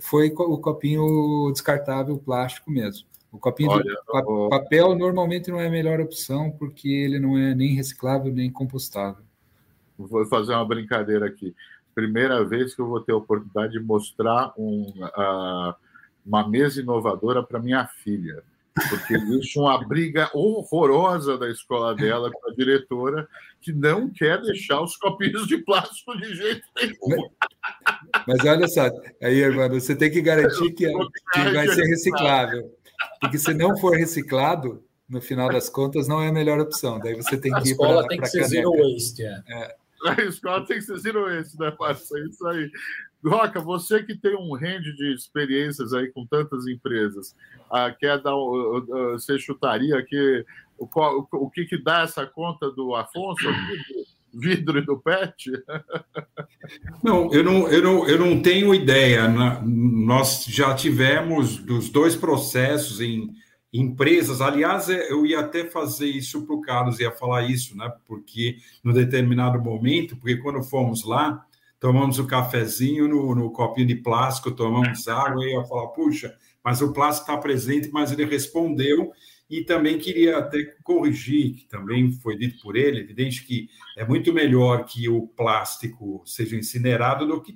[0.00, 3.06] foi o copinho descartável plástico mesmo.
[3.30, 7.54] O copinho Olha, de papel normalmente não é a melhor opção, porque ele não é
[7.54, 9.22] nem reciclável nem compostável.
[9.98, 11.54] Vou fazer uma brincadeira aqui
[12.00, 15.74] primeira vez que eu vou ter a oportunidade de mostrar um, uh,
[16.24, 18.42] uma mesa inovadora para minha filha.
[18.88, 23.28] porque existe uma briga horrorosa da escola dela com a diretora,
[23.60, 27.28] que não quer deixar os copinhos de plástico de jeito nenhum.
[28.26, 28.88] Mas, olha só,
[29.22, 32.74] aí, irmão, você tem que garantir que, que vai ser reciclável.
[33.20, 36.98] Porque se não for reciclado, no final das contas, não é a melhor opção.
[36.98, 39.22] Daí você tem que ir para a escola tem que ser zero waste.
[39.22, 39.42] É.
[39.48, 39.76] É.
[40.06, 42.16] A escola tem que ser zero waste, né, Márcio?
[42.16, 42.70] É isso aí.
[43.24, 47.36] Roca, você que tem um range de experiências aí com tantas empresas,
[47.70, 48.34] ah, quer dar,
[49.12, 50.44] você chutaria aqui
[50.78, 54.98] o, o, o que, que dá essa conta do Afonso aqui, do vidro e do
[54.98, 55.52] PET?
[57.02, 59.26] Não, eu não, eu não, eu não tenho ideia.
[59.26, 63.34] Nós já tivemos dos dois processos em
[63.72, 64.40] empresas.
[64.40, 67.90] Aliás, é, eu ia até fazer isso para o Carlos, ia falar isso, né?
[68.06, 71.44] Porque no determinado momento, porque quando fomos lá,
[71.78, 76.36] tomamos o um cafezinho no, no, copinho de plástico, tomamos água e ia falar, puxa,
[76.62, 79.12] mas o plástico está presente, mas ele respondeu
[79.48, 84.32] e também queria até corrigir, que também foi dito por ele, evidente que é muito
[84.32, 87.54] melhor que o plástico seja incinerado do que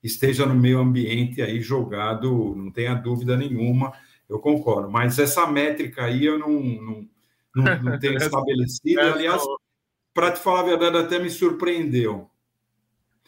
[0.00, 3.92] esteja no meio ambiente aí jogado, não tenha dúvida nenhuma,
[4.28, 4.90] eu concordo.
[4.90, 7.08] Mas essa métrica aí eu não, não,
[7.54, 9.00] não, não tenho estabelecido.
[9.00, 9.42] Aliás,
[10.12, 12.30] para te falar a verdade, até me surpreendeu.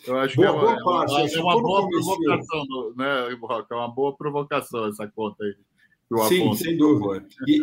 [0.06, 3.28] Eu acho boa, que é uma, boa parte, é uma, é uma boa provocação, né,
[3.70, 5.55] É uma boa provocação essa conta aí.
[6.28, 7.27] Sim, sem dúvida.
[7.48, 7.62] E,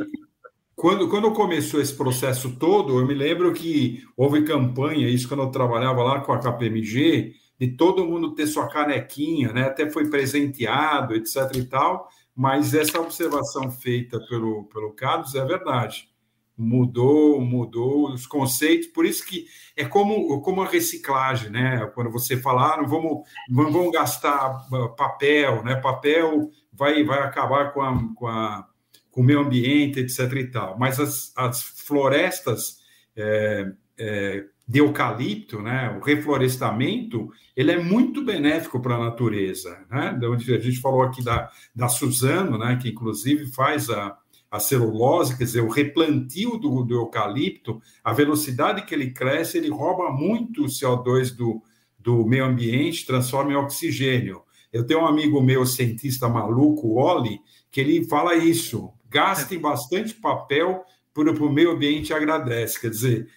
[0.75, 5.51] quando, quando começou esse processo todo, eu me lembro que houve campanha, isso quando eu
[5.51, 9.63] trabalhava lá com a KPMG, de todo mundo ter sua canequinha, né?
[9.63, 11.55] Até foi presenteado, etc.
[11.55, 12.09] e tal.
[12.35, 16.09] Mas essa observação feita pelo, pelo Carlos é verdade.
[16.55, 21.85] Mudou, mudou os conceitos, por isso que é como, como a reciclagem, né?
[21.95, 25.75] Quando você falar, ah, não vamos, não vamos gastar ah, papel, né?
[25.75, 28.67] Papel vai, vai acabar com, a, com, a,
[29.09, 30.19] com o meio ambiente, etc.
[30.33, 30.77] e tal.
[30.77, 32.77] Mas as, as florestas
[33.15, 39.77] é, é, de eucalipto, né, o reflorestamento, ele é muito benéfico para a natureza.
[39.91, 40.17] Né?
[40.21, 44.17] A gente falou aqui da, da Suzano, né, que inclusive faz a,
[44.49, 49.69] a celulose, quer dizer, o replantio do, do eucalipto, a velocidade que ele cresce, ele
[49.69, 51.61] rouba muito o CO2 do,
[51.99, 54.43] do meio ambiente, transforma em oxigênio.
[54.71, 60.83] Eu tenho um amigo meu, cientista maluco, Oli, que ele fala isso: gastem bastante papel
[61.13, 62.81] para o meio ambiente agradece.
[62.81, 63.27] Quer dizer,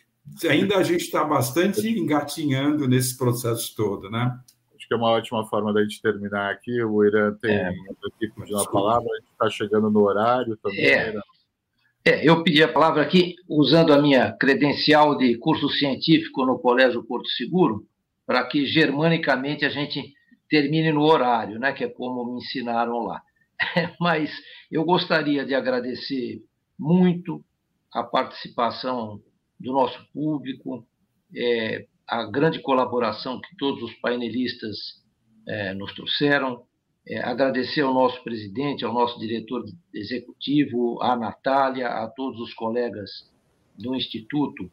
[0.48, 4.38] ainda a gente está bastante engatinhando nesse processo todo, né?
[4.74, 6.82] Acho que é uma ótima forma da gente terminar aqui.
[6.82, 10.86] O Irã tem é, aqui pedindo a palavra, a gente está chegando no horário também.
[10.86, 11.14] É.
[12.04, 17.04] é, eu pedi a palavra aqui usando a minha credencial de curso científico no Colégio
[17.04, 17.86] Porto Seguro,
[18.26, 20.14] para que germanicamente a gente
[20.48, 23.22] termine no horário, né, que é como me ensinaram lá.
[24.00, 24.30] Mas
[24.70, 26.42] eu gostaria de agradecer
[26.78, 27.44] muito
[27.92, 29.20] a participação
[29.58, 30.86] do nosso público,
[31.34, 34.76] é, a grande colaboração que todos os painelistas
[35.48, 36.62] é, nos trouxeram,
[37.08, 39.64] é, agradecer ao nosso presidente, ao nosso diretor
[39.94, 43.10] executivo, à Natália, a todos os colegas
[43.78, 44.70] do Instituto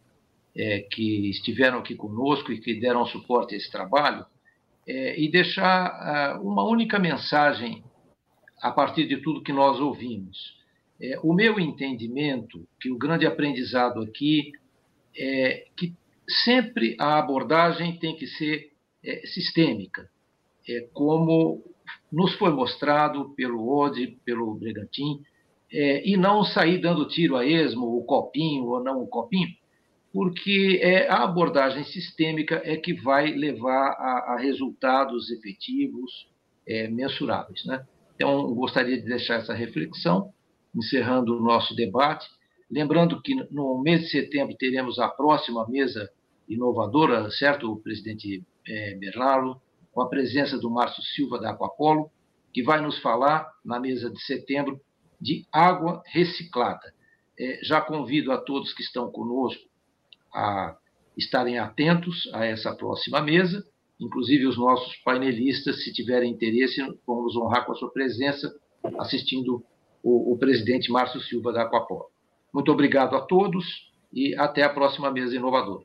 [0.56, 4.26] é, que estiveram aqui conosco e que deram suporte a esse trabalho,
[4.88, 7.84] é, e deixar uh, uma única mensagem
[8.62, 10.58] a partir de tudo que nós ouvimos.
[11.02, 14.52] É, o meu entendimento, que o grande aprendizado aqui
[15.18, 15.94] é que
[16.46, 18.72] sempre a abordagem tem que ser
[19.04, 20.10] é, sistêmica,
[20.68, 21.64] é, como
[22.12, 25.22] nos foi mostrado pelo Ode, pelo Bregantin,
[25.72, 29.50] é, e não sair dando tiro a esmo, o copinho ou não o copinho,
[30.14, 36.28] porque é, a abordagem sistêmica é que vai levar a, a resultados efetivos,
[36.68, 37.66] é, mensuráveis.
[37.66, 37.84] Né?
[38.16, 40.32] Então, gostaria de deixar essa reflexão,
[40.76, 42.28] encerrando o nosso debate,
[42.74, 46.10] lembrando que no mês de setembro teremos a próxima mesa
[46.50, 52.10] inovadora, certo, presidente é, Bernardo, com a presença do Márcio Silva da Aquapolo,
[52.52, 54.82] que vai nos falar, na mesa de setembro,
[55.22, 56.94] de água reciclada.
[57.40, 59.64] É, já convido a todos que estão conosco
[60.34, 60.76] a
[61.16, 63.64] estarem atentos a essa próxima mesa,
[64.00, 68.52] inclusive os nossos painelistas, se tiverem interesse, vamos honrar com a sua presença,
[69.00, 69.64] assistindo
[70.02, 72.13] o, o presidente Márcio Silva da Aquapolo.
[72.54, 73.66] Muito obrigado a todos
[74.12, 75.84] e até a próxima mesa inovadora.